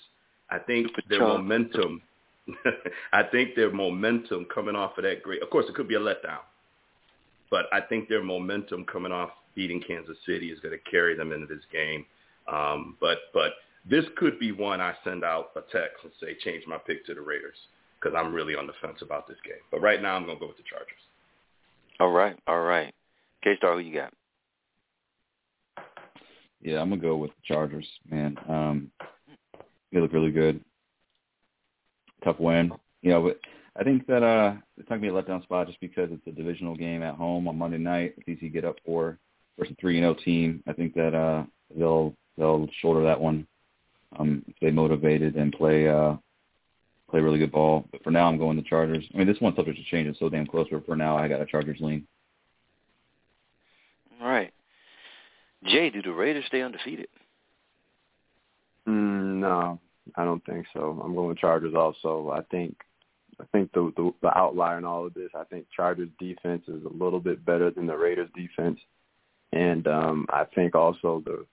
[0.50, 1.38] I think Super their Chargers.
[1.38, 2.02] momentum.
[3.14, 5.42] I think their momentum coming off of that great.
[5.42, 6.40] Of course, it could be a letdown,
[7.50, 11.32] but I think their momentum coming off beating Kansas City is going to carry them
[11.32, 12.06] into this game.
[12.52, 13.54] Um, but but
[13.90, 17.14] this could be one I send out a text and say change my pick to
[17.14, 17.58] the Raiders
[18.00, 19.62] because I'm really on the fence about this game.
[19.72, 20.96] But right now I'm going to go with the Chargers.
[22.00, 22.94] All right, all right.
[23.44, 24.14] K Star, who you got?
[26.62, 28.38] Yeah, I'm gonna go with the Chargers, man.
[28.48, 28.92] Um,
[29.92, 30.64] they look really good.
[32.24, 32.72] Tough win,
[33.02, 33.40] you know, but
[33.80, 36.32] I think that uh, it's not gonna be a letdown spot just because it's a
[36.32, 38.16] divisional game at home on Monday night.
[38.18, 39.18] It's easy to get up for
[39.58, 40.64] versus a three and zero team.
[40.68, 41.44] I think that uh,
[41.78, 43.48] they'll they'll shoulder that one.
[44.18, 46.16] Um, stay motivated and play uh,
[47.10, 47.86] play really good ball.
[47.92, 49.06] But for now, I'm going the Chargers.
[49.14, 50.08] I mean, this one's subject to change.
[50.08, 52.08] It's so damn close, but for now, I got a Chargers lean.
[54.22, 54.52] All right.
[55.66, 57.08] Jay, do the Raiders stay undefeated?
[58.88, 59.80] Mm, no,
[60.16, 61.02] I don't think so.
[61.04, 62.32] I'm going Chargers also.
[62.32, 62.76] I think
[63.40, 66.84] I think the, the the outlier in all of this, I think Chargers defense is
[66.84, 68.80] a little bit better than the Raiders defense.
[69.54, 71.46] And um I think also the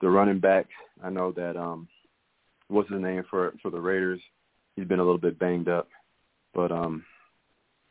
[0.00, 0.66] the running back,
[1.02, 1.88] I know that um
[2.68, 4.20] what's his name for for the Raiders?
[4.76, 5.88] He's been a little bit banged up.
[6.54, 7.04] But um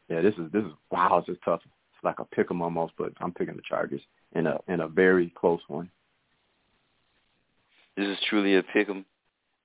[0.10, 1.62] yeah, this is this is wow, this is tough.
[1.64, 4.02] It's like a pick 'em almost, but I'm picking the Chargers
[4.34, 5.90] in a in a very close one.
[7.96, 9.06] This is truly a pick 'em.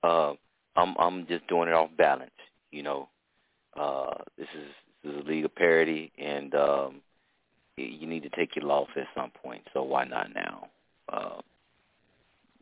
[0.06, 0.34] Uh,
[0.76, 2.30] I'm I'm just doing it off balance.
[2.70, 3.08] You know,
[3.78, 4.68] uh, this is
[5.02, 7.00] this is a league of parity, and um,
[7.76, 9.62] you need to take your loss at some point.
[9.72, 10.68] So why not now?
[11.12, 11.40] Uh,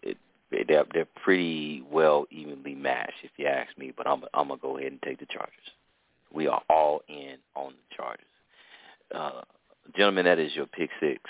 [0.02, 0.16] it
[0.50, 3.92] they're they're pretty well evenly matched, if you ask me.
[3.94, 5.52] But I'm I'm gonna go ahead and take the Chargers.
[6.32, 8.24] We are all in on the Chargers.
[9.14, 9.42] Uh,
[9.96, 11.20] gentlemen, that is your pick six.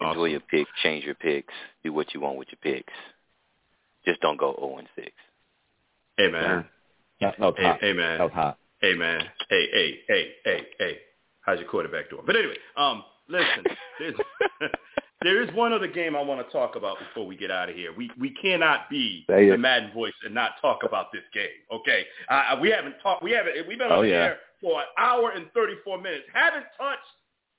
[0.00, 0.30] Enjoy Awesome.
[0.30, 1.54] your picks, change your picks,
[1.84, 2.92] do what you want with your picks.
[4.06, 5.10] Just don't go 0 and 6.
[6.16, 6.64] Hey man,
[7.20, 7.78] Yeah, that was hey, hot.
[7.80, 8.58] hey man, That was hot.
[8.80, 9.20] hey man,
[9.50, 10.98] hey hey hey hey hey.
[11.40, 12.22] How's your quarterback doing?
[12.26, 13.64] But anyway, um, listen,
[13.98, 14.14] there's,
[15.22, 17.74] there is one other game I want to talk about before we get out of
[17.76, 17.92] here.
[17.96, 19.58] We we cannot be the it.
[19.60, 21.48] Madden voice and not talk about this game.
[21.72, 23.22] Okay, uh, we haven't talked.
[23.22, 23.54] We haven't.
[23.68, 24.14] We've been on Oh, the yeah.
[24.14, 26.24] air for an hour and thirty four minutes.
[26.32, 27.00] Haven't touched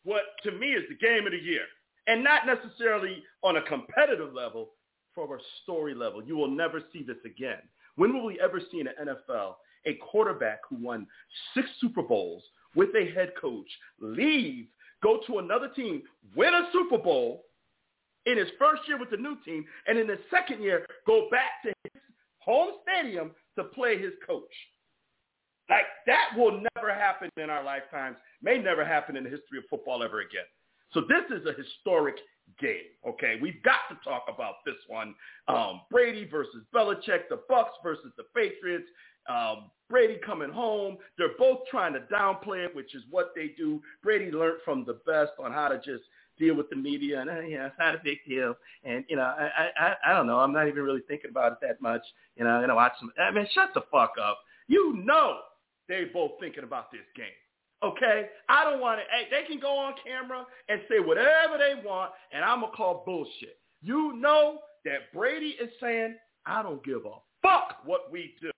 [0.04, 1.64] what to me is the game of the year,
[2.08, 4.70] and not necessarily on a competitive level,
[5.16, 6.24] from a story level.
[6.24, 7.62] You will never see this again.
[7.96, 9.56] When will we ever see in the NFL
[9.86, 11.08] a quarterback who won
[11.54, 12.44] six Super Bowls
[12.76, 13.68] with a head coach
[14.00, 14.68] leave,
[15.02, 16.04] go to another team,
[16.36, 17.46] win a Super Bowl
[18.26, 21.64] in his first year with the new team, and in his second year go back
[21.64, 22.02] to his
[22.40, 24.44] home stadium to play his coach?
[25.70, 29.64] Like that will never happen in our lifetimes, may never happen in the history of
[29.70, 30.46] football ever again.
[30.94, 32.16] So this is a historic
[32.60, 33.38] game, okay?
[33.42, 35.16] We've got to talk about this one.
[35.48, 38.88] Um, Brady versus Belichick, the Bucs versus the Patriots.
[39.28, 40.98] Um, Brady coming home.
[41.18, 43.82] They're both trying to downplay it, which is what they do.
[44.04, 46.04] Brady learned from the best on how to just
[46.38, 48.56] deal with the media and, uh, yeah, it's not a big deal.
[48.84, 49.50] And, you know, I,
[49.80, 50.40] I, I- I don't know.
[50.40, 52.02] I'm not even really thinking about it that much.
[52.36, 53.12] You know, going to watch some.
[53.20, 54.40] I mean, shut the fuck up.
[54.68, 55.40] You know
[55.88, 57.26] they both thinking about this game.
[57.84, 58.28] Okay?
[58.50, 62.12] I don't want to, hey, they can go on camera and say whatever they want,
[62.32, 63.60] and I'm going to call bullshit.
[63.82, 66.16] You know that Brady is saying,
[66.46, 68.52] I don't give a fuck what we do.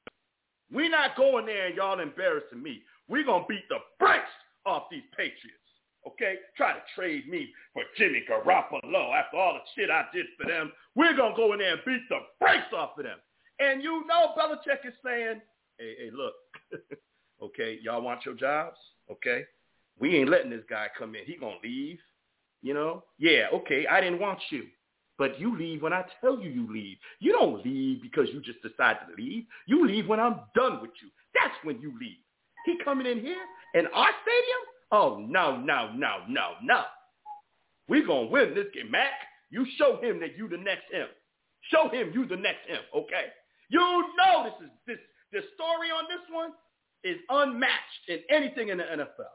[0.71, 2.83] We're not going there and y'all embarrassing me.
[3.07, 4.23] We're gonna beat the brakes
[4.65, 5.57] off these Patriots.
[6.05, 6.35] Okay?
[6.55, 10.71] Try to trade me for Jimmy Garoppolo after all the shit I did for them.
[10.95, 13.17] We're gonna go in there and beat the brakes off of them.
[13.59, 15.41] And you know Belichick is saying,
[15.77, 16.33] hey, hey, look,
[17.41, 18.77] okay, y'all want your jobs?
[19.11, 19.45] Okay?
[19.99, 21.25] We ain't letting this guy come in.
[21.25, 21.99] He gonna leave.
[22.61, 23.03] You know?
[23.17, 24.63] Yeah, okay, I didn't want you.
[25.17, 26.97] But you leave when I tell you you leave.
[27.19, 29.45] You don't leave because you just decide to leave.
[29.65, 31.09] You leave when I'm done with you.
[31.33, 32.17] That's when you leave.
[32.65, 33.41] He coming in here
[33.73, 34.61] in our stadium?
[34.91, 36.83] Oh, no, no, no, no, no.
[37.89, 38.91] we going to win this game.
[38.91, 39.11] Mac,
[39.49, 41.07] you show him that you the next him.
[41.71, 43.27] Show him you the next him, okay?
[43.69, 44.97] You know this is this
[45.33, 46.51] the story on this one
[47.03, 49.33] is unmatched in anything in the NFL.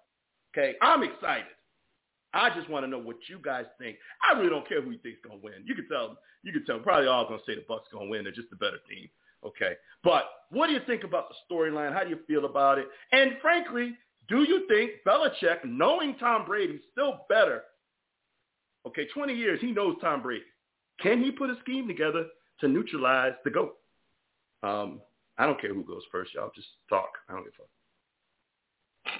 [0.54, 1.46] Okay, I'm excited.
[2.34, 3.96] I just want to know what you guys think.
[4.22, 5.64] I really don't care who you think's gonna win.
[5.64, 6.16] You can tell.
[6.42, 6.78] You can tell.
[6.78, 8.24] Probably all gonna say the Bucs gonna win.
[8.24, 9.08] They're just a better team.
[9.44, 9.72] Okay,
[10.04, 11.92] but what do you think about the storyline?
[11.92, 12.86] How do you feel about it?
[13.10, 13.94] And frankly,
[14.28, 17.62] do you think Belichick, knowing Tom Brady, still better?
[18.86, 20.44] Okay, 20 years, he knows Tom Brady.
[21.00, 22.26] Can he put a scheme together
[22.60, 23.76] to neutralize the GOAT?
[24.62, 25.00] Um,
[25.42, 26.52] I don't care who goes first, y'all.
[26.54, 27.10] Just talk.
[27.28, 29.14] I don't give a fuck.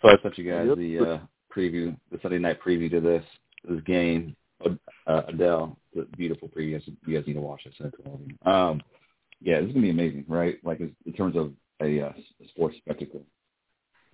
[0.00, 1.18] So I sent you guys the uh,
[1.54, 3.24] preview, the Sunday night preview to this
[3.68, 4.34] this game.
[4.64, 6.80] Uh, Adele, the beautiful preview.
[7.06, 7.74] You guys need to watch it.
[7.76, 8.50] Send it to all of you.
[8.50, 8.80] Um,
[9.42, 10.56] yeah, this is gonna be amazing, right?
[10.64, 11.52] Like in terms of
[11.82, 12.12] a, uh,
[12.42, 13.26] a sports spectacle,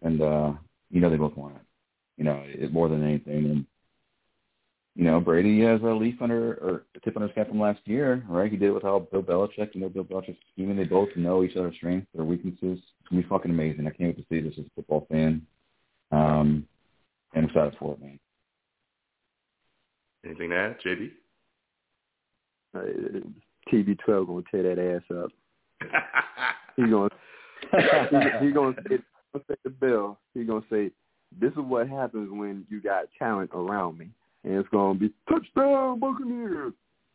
[0.03, 0.53] and uh,
[0.91, 1.63] you know they both want it.
[2.17, 3.67] You know, it, more than anything, and
[4.97, 7.81] you know Brady has a leaf under or a tip under his cap from last
[7.85, 8.51] year, right?
[8.51, 9.75] He did it without Bill Belichick.
[9.75, 10.77] You know, Bill Belichick's scheming.
[10.77, 12.79] They both know each other's strengths, their weaknesses.
[12.79, 13.87] It's gonna be fucking amazing.
[13.87, 15.47] I can't wait to see this as a football fan.
[16.13, 16.67] Um,
[17.35, 18.19] and I'm excited for it, man.
[20.25, 21.11] Anything to add, JB?
[22.75, 23.21] Uh,
[23.71, 25.31] TB12 gonna tear that ass up.
[26.77, 27.11] he gonna
[27.71, 28.99] he, he gonna say,
[29.33, 30.19] gonna say the bill.
[30.33, 30.91] He gonna say,
[31.39, 34.09] "This is what happens when you got talent around me,"
[34.47, 36.73] and it's gonna be touchdown Buccaneers.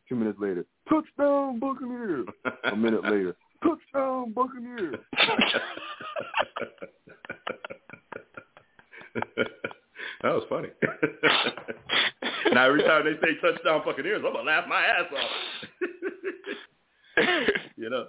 [0.07, 2.27] Two minutes later, touchdown Buccaneers.
[2.71, 4.97] A minute later, touchdown Buccaneers.
[10.21, 10.69] that was funny.
[12.53, 15.31] now every time they say touchdown Buccaneers, I'm gonna laugh my ass off.
[17.77, 18.07] you know,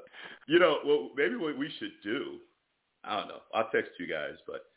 [0.48, 0.78] you know.
[0.84, 2.38] Well, maybe what we should do,
[3.04, 3.42] I don't know.
[3.54, 4.71] I'll text you guys, but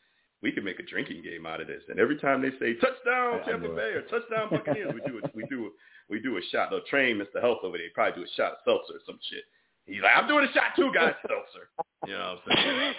[0.45, 1.81] we can make a drinking game out of this.
[1.89, 5.43] And every time they say touchdown Tampa Bay or touchdown Buccaneers, we do a, we
[5.49, 5.69] do a,
[6.07, 6.69] we do a shot.
[6.69, 7.41] They'll train Mr.
[7.41, 7.87] Health over there.
[7.95, 9.43] Probably do a shot of seltzer or some shit.
[9.87, 11.15] He's like, I'm doing a shot too, guys.
[11.27, 11.67] seltzer.
[12.05, 12.93] You know what I'm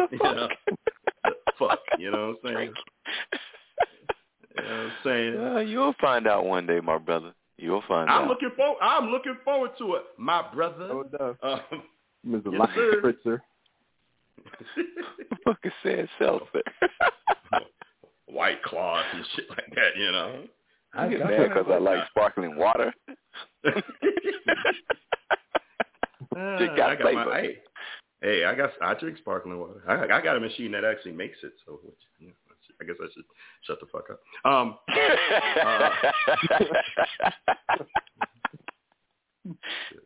[0.00, 0.10] saying?
[0.10, 0.48] you know,
[1.60, 1.78] fuck.
[1.96, 2.72] You know what I'm saying?
[4.56, 5.38] You know what I'm saying?
[5.38, 7.32] Uh, you'll find out one day, my brother.
[7.56, 8.30] You'll find out I'm out.
[8.30, 8.78] looking forward.
[8.82, 10.88] I'm looking forward to it, my brother.
[10.90, 11.60] Oh, No doubt.
[11.72, 11.82] Um,
[12.26, 12.50] Mr.
[12.52, 12.92] Yes, Light sir.
[13.00, 13.40] Spritzer.
[15.44, 16.62] fucking said seltzer.
[18.26, 19.96] White claws and shit like that.
[19.96, 20.44] You know.
[20.94, 22.92] I get mad because I like sparkling water.
[26.36, 27.56] Uh, It got I got my, hey,
[28.22, 29.82] hey, I got I drink sparkling water.
[29.88, 31.52] I, I got a machine that actually makes it.
[31.66, 32.32] So which, you know,
[32.80, 33.24] I guess I should
[33.66, 34.20] shut the fuck up.
[34.44, 34.78] Um,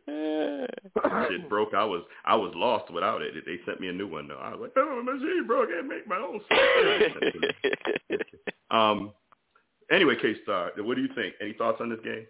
[0.07, 1.75] shit broke.
[1.75, 3.35] I was I was lost without it.
[3.45, 4.37] They sent me a new one though.
[4.39, 5.69] I was like, oh, my machine broke.
[5.71, 6.41] I can't make my own.
[6.47, 8.21] stuff."
[8.71, 9.13] um.
[9.91, 11.35] Anyway, K Star, what do you think?
[11.43, 12.27] Any thoughts on this game?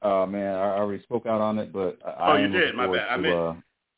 [0.00, 2.60] Oh man, I already spoke out on it, but I Oh, you am did.
[2.62, 3.08] looking My forward bad.
[3.12, 3.54] I to, meant- uh,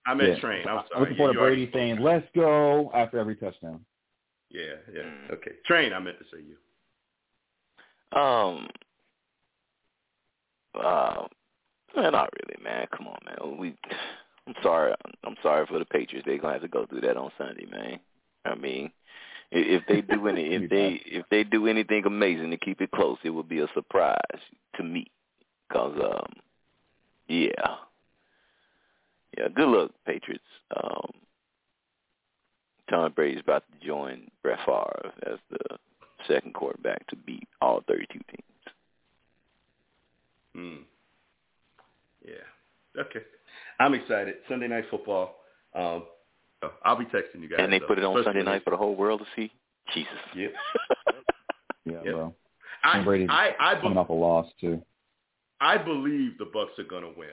[0.06, 0.40] I meant yeah.
[0.40, 0.68] train.
[0.68, 1.00] I'm I'm sorry.
[1.00, 3.84] looking forward You to Brady already- saying, "Let's go" after every touchdown.
[4.50, 5.02] Yeah, yeah.
[5.02, 5.30] Mm.
[5.34, 5.92] Okay, train.
[5.94, 6.56] I meant to say you.
[8.20, 8.68] Um,
[10.78, 11.26] uh,
[11.96, 12.86] man, not really, man.
[12.96, 13.58] Come on, man.
[13.58, 13.76] We,
[14.46, 14.94] I'm sorry.
[15.24, 16.26] I'm sorry for the Patriots.
[16.26, 17.98] They're gonna have to go through that on Sunday, man.
[18.44, 18.90] I mean,
[19.50, 23.18] if they do any, if they if they do anything amazing to keep it close,
[23.24, 24.18] it would be a surprise
[24.76, 25.06] to me.
[25.72, 26.32] Cause um,
[27.28, 27.48] yeah,
[29.36, 29.48] yeah.
[29.54, 30.44] Good luck, Patriots.
[30.76, 31.10] Um,
[32.90, 35.78] Tom Brady's about to join Brett Favre as the
[36.28, 38.53] second quarterback to beat all 32 teams.
[40.54, 40.76] Hmm.
[42.24, 43.00] Yeah.
[43.02, 43.20] Okay.
[43.80, 44.36] I'm excited.
[44.48, 45.36] Sunday night football.
[45.74, 46.04] Um,
[46.84, 47.58] I'll be texting you guys.
[47.60, 49.52] And they though, put it on especially Sunday night for the whole world to see.
[49.94, 50.12] Jesus.
[50.34, 50.52] Yep.
[51.86, 52.14] Yeah, Yep.
[52.14, 52.34] bro.
[52.82, 54.80] I, Tom Brady's I, I, Coming be- off a loss too.
[55.60, 57.28] I believe the Bucs are gonna win.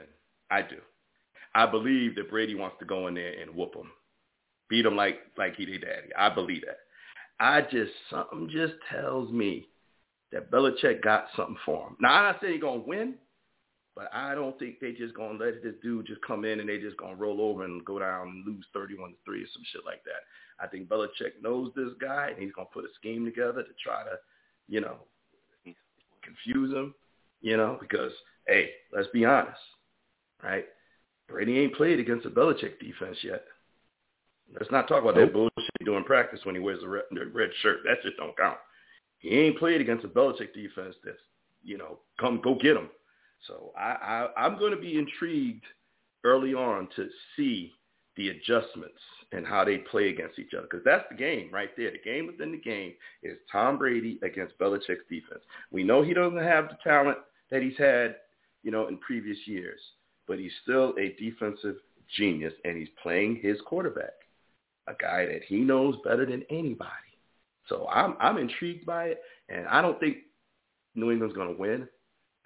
[0.49, 0.75] I do.
[1.55, 3.91] I believe that Brady wants to go in there and whoop them,
[4.69, 6.13] beat them like like he did daddy.
[6.17, 6.79] I believe that.
[7.39, 9.67] I just something just tells me
[10.31, 11.97] that Belichick got something for him.
[11.99, 13.15] Now I'm not saying he's gonna win,
[13.95, 16.77] But I don't think they just gonna let this dude just come in and they
[16.77, 19.81] just gonna roll over and go down and lose thirty-one to three or some shit
[19.85, 20.23] like that.
[20.63, 24.03] I think Belichick knows this guy and he's gonna put a scheme together to try
[24.03, 24.17] to,
[24.69, 24.95] you know,
[26.23, 26.93] confuse him,
[27.41, 28.13] you know, because
[28.47, 29.59] hey, let's be honest,
[30.41, 30.65] right?
[31.27, 33.43] Brady ain't played against a Belichick defense yet.
[34.57, 37.49] Let's not talk about that bullshit doing practice when he wears the red, the red
[37.61, 37.79] shirt.
[37.85, 38.57] That just don't count.
[39.21, 41.17] He ain't played against a Belichick defense that's,
[41.63, 42.89] you know, come go get him.
[43.47, 45.63] So I, I I'm going to be intrigued
[46.23, 47.73] early on to see
[48.17, 48.99] the adjustments
[49.31, 51.91] and how they play against each other because that's the game right there.
[51.91, 52.93] The game within the game
[53.23, 55.41] is Tom Brady against Belichick's defense.
[55.71, 57.19] We know he doesn't have the talent
[57.49, 58.17] that he's had,
[58.63, 59.79] you know, in previous years,
[60.27, 61.77] but he's still a defensive
[62.17, 64.13] genius and he's playing his quarterback,
[64.87, 67.10] a guy that he knows better than anybody.
[67.71, 70.17] So I'm I'm intrigued by it, and I don't think
[70.93, 71.87] New England's going to win.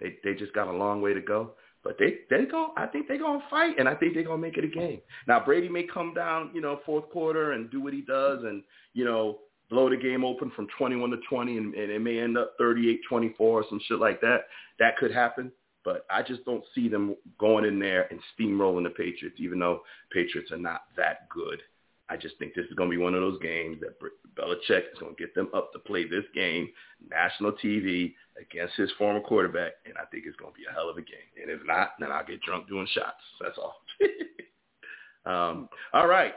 [0.00, 2.72] They they just got a long way to go, but they they go.
[2.76, 4.68] I think they're going to fight, and I think they're going to make it a
[4.68, 5.00] game.
[5.26, 8.62] Now Brady may come down, you know, fourth quarter and do what he does, and
[8.94, 12.38] you know blow the game open from 21 to 20, and, and it may end
[12.38, 14.42] up 38-24 or some shit like that.
[14.78, 15.50] That could happen,
[15.84, 19.80] but I just don't see them going in there and steamrolling the Patriots, even though
[20.12, 21.60] Patriots are not that good.
[22.08, 23.98] I just think this is going to be one of those games that
[24.36, 26.68] Belichick is going to get them up to play this game,
[27.10, 30.88] national TV, against his former quarterback, and I think it's going to be a hell
[30.88, 31.16] of a game.
[31.40, 33.22] And if not, then I'll get drunk doing shots.
[33.40, 33.76] That's all.
[35.26, 36.34] um, all right.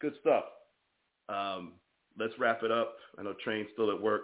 [0.00, 0.44] Good stuff.
[1.28, 1.72] Um,
[2.18, 2.96] let's wrap it up.
[3.18, 4.22] I know Train's still at work,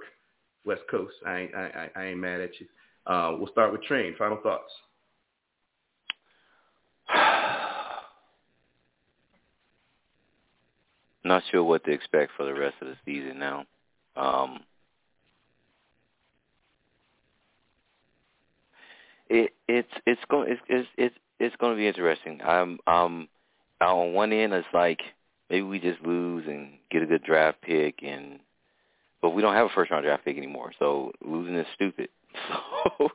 [0.64, 1.14] West Coast.
[1.26, 2.66] I ain't, I, I ain't mad at you.
[3.06, 4.14] Uh, we'll start with Train.
[4.18, 4.72] Final thoughts.
[11.26, 13.66] Not sure what to expect for the rest of the season now.
[14.16, 14.60] Um,
[19.28, 22.40] it it's it's going it's it's it's, it's going to be interesting.
[22.44, 23.28] I'm um
[23.80, 25.00] on one end it's like
[25.50, 28.40] maybe we just lose and get a good draft pick and
[29.22, 32.08] but we don't have a first round draft pick anymore, so losing is stupid.
[32.98, 33.10] So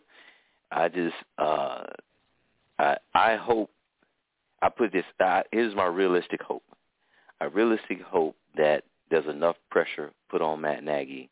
[0.71, 1.83] I just uh
[2.79, 3.69] I I hope
[4.61, 6.63] I put this I, here's my realistic hope.
[7.41, 11.27] I realistic hope that there's enough pressure put on Matt Nagy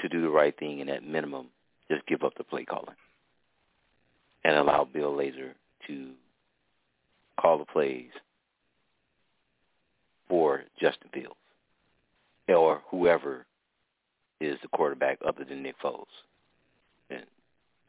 [0.00, 1.46] to do the right thing and at minimum
[1.88, 2.96] just give up the play calling
[4.44, 5.52] and allow Bill Lazor
[5.86, 6.10] to
[7.40, 8.10] call the plays
[10.28, 11.34] for Justin Fields
[12.48, 13.46] or whoever
[14.40, 16.06] is the quarterback other than Nick Foles.
[17.08, 17.24] And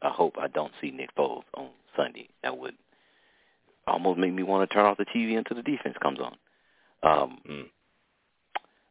[0.04, 2.30] I hope I don't see Nick Foles on Sunday.
[2.44, 2.76] That would
[3.88, 6.36] almost make me want to turn off the TV until the defense comes on.
[7.04, 7.66] Um, mm.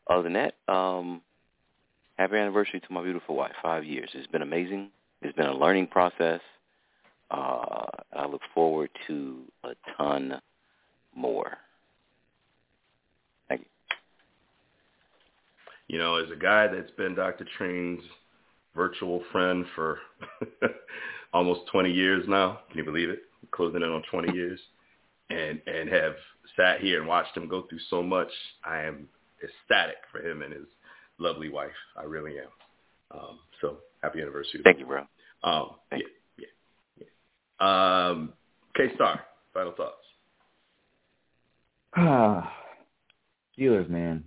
[0.09, 1.21] Other than that, um,
[2.17, 3.53] happy anniversary to my beautiful wife.
[3.63, 4.11] Five years.
[4.15, 4.91] It's been amazing.
[5.23, 6.41] It's been a learning process.
[7.31, 7.85] Uh,
[8.17, 10.41] I look forward to a ton
[11.15, 11.59] more.
[13.49, 13.67] Thank you.
[15.89, 17.47] You know, as a guy that's been Dr.
[17.57, 18.03] Train's
[18.75, 19.99] virtual friend for
[21.35, 23.21] almost 20 years now, can you believe it?
[23.51, 24.61] Closing in on 20 years,
[25.31, 26.15] and and have
[26.57, 28.31] sat here and watched him go through so much.
[28.65, 29.09] I am
[29.43, 30.67] ecstatic for him and his
[31.19, 31.71] lovely wife.
[31.97, 33.19] I really am.
[33.19, 34.61] Um, so happy anniversary.
[34.65, 35.05] Thank you, bro.
[35.43, 36.05] Um, Thank
[36.39, 36.47] yeah,
[36.99, 37.07] yeah,
[37.61, 38.09] yeah.
[38.09, 38.33] Um,
[38.77, 39.21] K Star,
[39.55, 39.95] final thoughts.
[41.97, 42.53] Ah,
[43.59, 44.25] Steelers, man.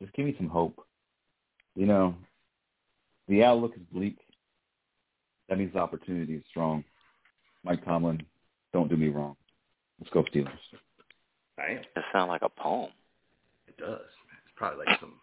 [0.00, 0.84] Just give me some hope.
[1.76, 2.14] You know,
[3.28, 4.18] the outlook is bleak.
[5.48, 6.84] That means the opportunity is strong.
[7.64, 8.22] Mike Tomlin,
[8.72, 9.36] don't do me wrong.
[10.00, 10.50] Let's go Steelers.
[11.58, 11.82] I am.
[11.94, 12.90] That sounds like a poem.
[13.68, 14.00] It does.
[14.00, 15.14] It's probably like some,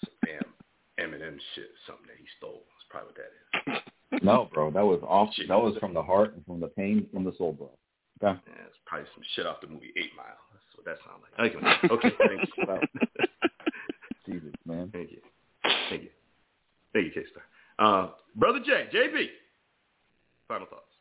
[0.00, 2.62] some damn Eminem shit, something that he stole.
[2.76, 3.80] It's probably what that is.
[4.22, 5.34] No, bro, that was off.
[5.34, 5.48] Shit.
[5.48, 7.70] That was from the heart and from the pain, from the soul, bro.
[8.22, 8.38] Okay.
[8.46, 10.38] Yeah, it's probably some shit off the movie Eight Mile.
[10.52, 11.50] That's what that sounds like.
[11.50, 13.24] Okay, okay thank you.
[14.26, 14.90] Jesus, man.
[14.92, 15.18] Thank you.
[15.90, 16.10] Thank you.
[16.92, 17.42] Thank you, K-Star.
[17.78, 19.26] Uh, Brother J, JB,
[20.46, 20.93] final thoughts.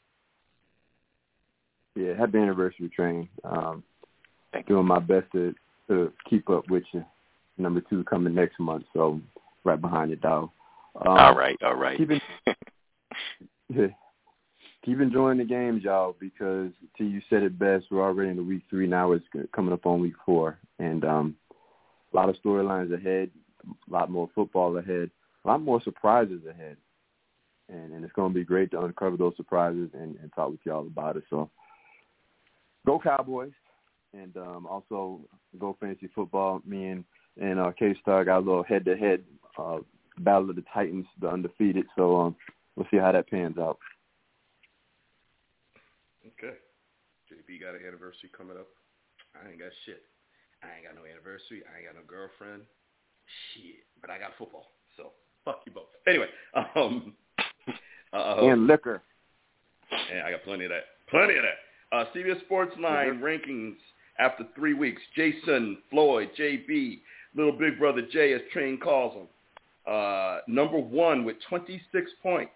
[1.95, 3.29] Yeah, happy anniversary, Train.
[3.43, 3.83] Um,
[4.51, 5.53] Thank doing my best to
[5.87, 7.03] to keep up with you.
[7.57, 9.19] Number two coming next month, so
[9.63, 10.49] right behind you, dog.
[10.95, 11.97] Um, all right, all right.
[11.97, 12.55] Keep, en-
[14.85, 17.85] keep enjoying the games, y'all, because T, you said it best.
[17.91, 19.11] We're already in the week three now.
[19.11, 21.35] It's coming up on week four, and um,
[22.11, 23.29] a lot of storylines ahead,
[23.67, 25.09] a lot more football ahead,
[25.43, 26.77] a lot more surprises ahead,
[27.69, 30.59] and, and it's going to be great to uncover those surprises and, and talk with
[30.63, 31.23] y'all about it.
[31.29, 31.49] So,
[32.85, 33.51] go Cowboys!
[34.13, 35.21] and um, also
[35.59, 36.61] go fantasy football.
[36.65, 37.03] Me and
[37.41, 39.23] and uh, K Star got a little head to head
[40.19, 41.85] battle of the Titans, the undefeated.
[41.95, 42.35] So um,
[42.75, 43.79] we'll see how that pans out.
[46.27, 46.55] Okay.
[47.31, 48.67] JB got an anniversary coming up.
[49.35, 50.03] I ain't got shit.
[50.61, 51.63] I ain't got no anniversary.
[51.65, 52.63] I ain't got no girlfriend.
[53.53, 53.83] Shit.
[53.99, 54.71] But I got football.
[54.95, 55.11] So
[55.43, 55.89] fuck you both.
[56.07, 56.27] Anyway,
[56.75, 57.13] um,
[58.13, 59.01] uh, and liquor.
[60.13, 60.83] Yeah, I got plenty of that.
[61.09, 61.57] Plenty of that.
[61.93, 63.75] Uh, CBS SportsLine rankings
[64.17, 64.99] after three weeks.
[65.15, 67.01] Jason, Floyd, JB,
[67.35, 69.27] little big brother Jay, as Train calls him.
[69.85, 72.51] Uh, number one with 26 points.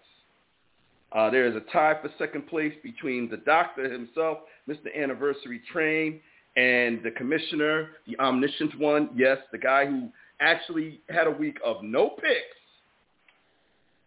[1.12, 4.38] Uh, there is a tie for second place between the doctor himself,
[4.68, 4.88] Mr.
[5.00, 6.18] Anniversary Train,
[6.56, 9.08] and the commissioner, the omniscient one.
[9.14, 10.08] Yes, the guy who
[10.40, 12.58] actually had a week of no picks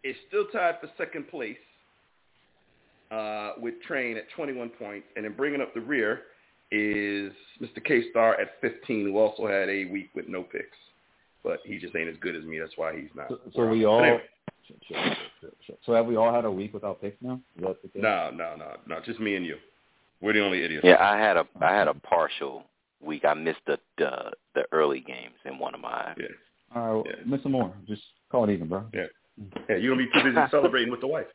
[0.04, 1.56] is still tied for second place
[3.12, 5.06] uh, with Train at 21 points.
[5.16, 6.22] And then bringing up the rear
[6.70, 7.84] is Mr.
[7.84, 10.76] K-Star at 15, who also had a week with no picks.
[11.44, 12.58] But he just ain't as good as me.
[12.58, 13.28] That's why he's not.
[13.28, 14.02] So, so we all.
[14.02, 14.22] Anyway.
[15.84, 17.40] So have we all had a week without picks now?
[17.56, 18.02] Is that the case?
[18.02, 19.00] No, no, no, no.
[19.04, 19.56] Just me and you.
[20.20, 20.84] We're the only idiots.
[20.86, 22.62] Yeah, I had a I had a partial
[23.00, 23.24] week.
[23.24, 26.14] I missed the the, the early games in one of my.
[26.16, 26.26] Yeah.
[26.74, 27.14] All right, well, Yeah.
[27.26, 27.74] miss some more.
[27.88, 28.84] Just call it even, bro.
[28.94, 29.06] Yeah.
[29.68, 31.26] Yeah, you're gonna be too busy celebrating with the wife.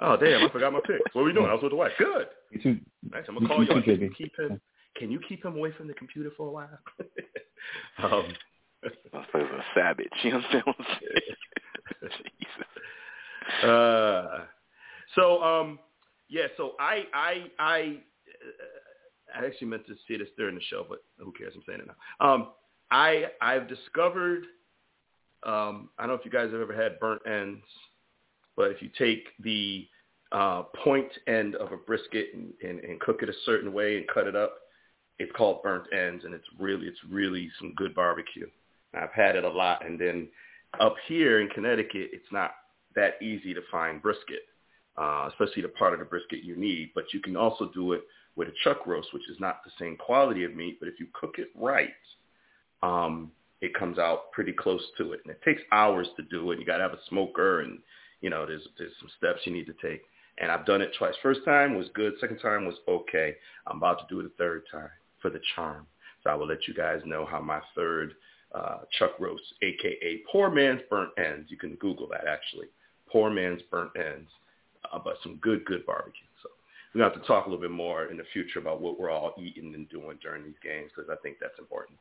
[0.00, 1.14] Oh damn, I forgot my picks.
[1.14, 1.46] What are we doing?
[1.46, 1.92] I was with the wife.
[1.98, 2.26] Good.
[2.50, 2.80] You too.
[3.10, 3.24] Nice.
[3.28, 3.82] I'm gonna You- call you you.
[3.82, 4.60] too, Can you keep him?
[4.96, 6.78] Can you keep him away from the computer for a while?
[8.02, 8.26] um,
[9.12, 10.08] Motherfuckers a savage.
[10.22, 12.10] You understand what I'm saying?
[12.38, 13.62] Jesus.
[13.68, 14.44] uh,
[15.14, 15.78] so um,
[16.28, 16.46] yeah.
[16.56, 17.98] So I I I
[18.28, 21.52] uh, I actually meant to say this during the show, but who cares?
[21.56, 22.26] I'm saying it now.
[22.32, 22.48] Um,
[22.90, 24.44] I I've discovered.
[25.44, 27.62] Um, I don't know if you guys have ever had burnt ends,
[28.56, 29.86] but if you take the
[30.32, 34.06] uh, point end of a brisket and, and, and cook it a certain way and
[34.08, 34.54] cut it up,
[35.18, 38.48] it's called burnt ends, and it's really it's really some good barbecue.
[38.94, 40.28] I've had it a lot, and then
[40.80, 42.52] up here in Connecticut, it's not
[42.96, 44.40] that easy to find brisket,
[44.96, 46.90] uh, especially the part of the brisket you need.
[46.94, 48.02] But you can also do it
[48.36, 51.06] with a chuck roast, which is not the same quality of meat, but if you
[51.12, 51.90] cook it right,
[52.82, 55.20] um, it comes out pretty close to it.
[55.24, 56.58] And it takes hours to do it.
[56.58, 57.78] You got to have a smoker, and
[58.24, 60.00] you know there's there's some steps you need to take.
[60.38, 61.14] And I've done it twice.
[61.22, 62.14] First time was good.
[62.20, 63.36] Second time was okay.
[63.66, 64.88] I'm about to do it a third time
[65.20, 65.86] for the charm.
[66.22, 68.14] So I will let you guys know how my third
[68.52, 71.50] uh, chuck roast, aka poor man's burnt ends.
[71.50, 72.66] You can Google that actually.
[73.12, 74.30] Poor man's burnt ends,
[74.90, 76.26] uh, but some good, good barbecue.
[76.42, 76.48] So
[76.94, 79.10] we're to have to talk a little bit more in the future about what we're
[79.10, 81.98] all eating and doing during these games because I think that's important.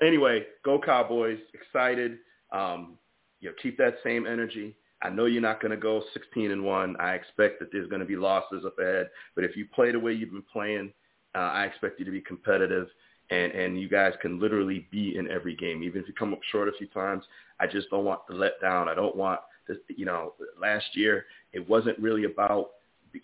[0.00, 1.38] Anyway, go Cowboys!
[1.52, 2.18] Excited.
[2.50, 2.96] Um,
[3.40, 4.74] you know, keep that same energy.
[5.02, 6.96] I know you're not going to go 16 and one.
[6.98, 9.10] I expect that there's going to be losses up ahead.
[9.34, 10.92] But if you play the way you've been playing,
[11.34, 12.88] uh, I expect you to be competitive
[13.30, 16.40] and and you guys can literally be in every game, even if you come up
[16.50, 17.24] short a few times.
[17.58, 18.88] I just don't want to let down.
[18.88, 19.78] I don't want this.
[19.88, 22.70] You know, last year it wasn't really about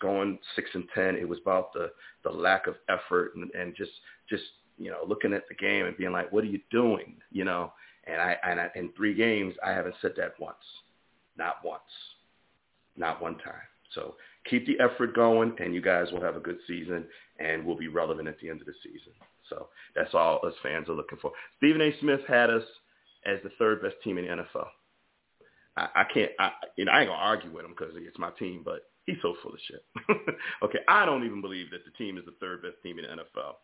[0.01, 1.17] going six and ten.
[1.17, 1.91] It was about the
[2.25, 3.93] the lack of effort and and just
[4.29, 4.45] just
[4.79, 7.17] you know looking at the game and being like, what are you doing?
[7.31, 7.73] You know,
[8.05, 10.57] and I and I, in three games I haven't said that once,
[11.37, 11.83] not once,
[12.97, 13.55] not one time.
[13.95, 14.15] So
[14.49, 17.05] keep the effort going, and you guys will have a good season,
[17.39, 19.13] and we'll be relevant at the end of the season.
[19.49, 21.33] So that's all us fans are looking for.
[21.59, 21.93] Stephen A.
[22.01, 22.65] Smith had us
[23.27, 24.67] as the third best team in the NFL.
[25.77, 28.31] I, I can't, I, you know, I ain't gonna argue with him because it's my
[28.39, 29.85] team, but he's so full of shit.
[30.63, 33.23] okay, I don't even believe that the team is the third best team in the
[33.23, 33.55] NFL.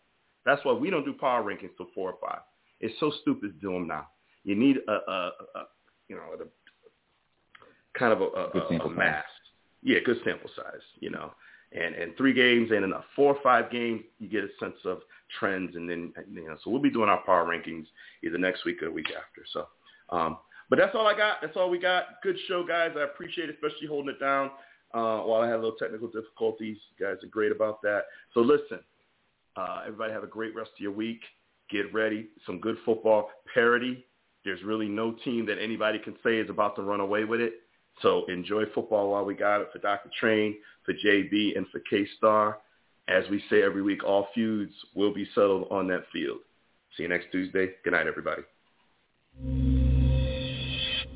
[0.45, 2.41] That's why we don't do power rankings till four or five.
[2.81, 4.09] It's so stupid to do them now.
[4.45, 5.65] You need a, a, a
[6.09, 6.45] you know, a,
[7.99, 8.97] kind of a, a, a, a size.
[8.97, 9.25] mass.
[9.83, 10.83] Yeah, good sample size.
[11.01, 11.33] You know,
[11.73, 13.05] and and three games ain't enough.
[13.15, 15.01] Four or five games, you get a sense of
[15.39, 16.57] trends, and then you know.
[16.65, 17.87] So we'll be doing our power rankings
[18.25, 19.43] either next week or the week after.
[19.53, 19.67] So,
[20.11, 20.39] um,
[20.71, 21.39] but that's all I got.
[21.43, 22.23] That's all we got.
[22.23, 22.93] Good show, guys.
[22.97, 24.51] I appreciate it, especially holding it down
[24.95, 26.77] uh, while I had a little technical difficulties.
[26.97, 28.05] You guys are great about that.
[28.35, 28.81] So listen,
[29.57, 31.21] uh, everybody have a great rest of your week.
[31.71, 32.29] Get ready.
[32.47, 34.07] Some good football parity.
[34.45, 37.55] There's really no team that anybody can say is about to run away with it.
[38.03, 40.11] So enjoy football while we got it for Dr.
[40.19, 42.59] Train, for JB, and for K-Star.
[43.09, 46.39] As we say every week, all feuds will be settled on that field.
[46.97, 47.71] See you next Tuesday.
[47.85, 48.43] Good night, everybody.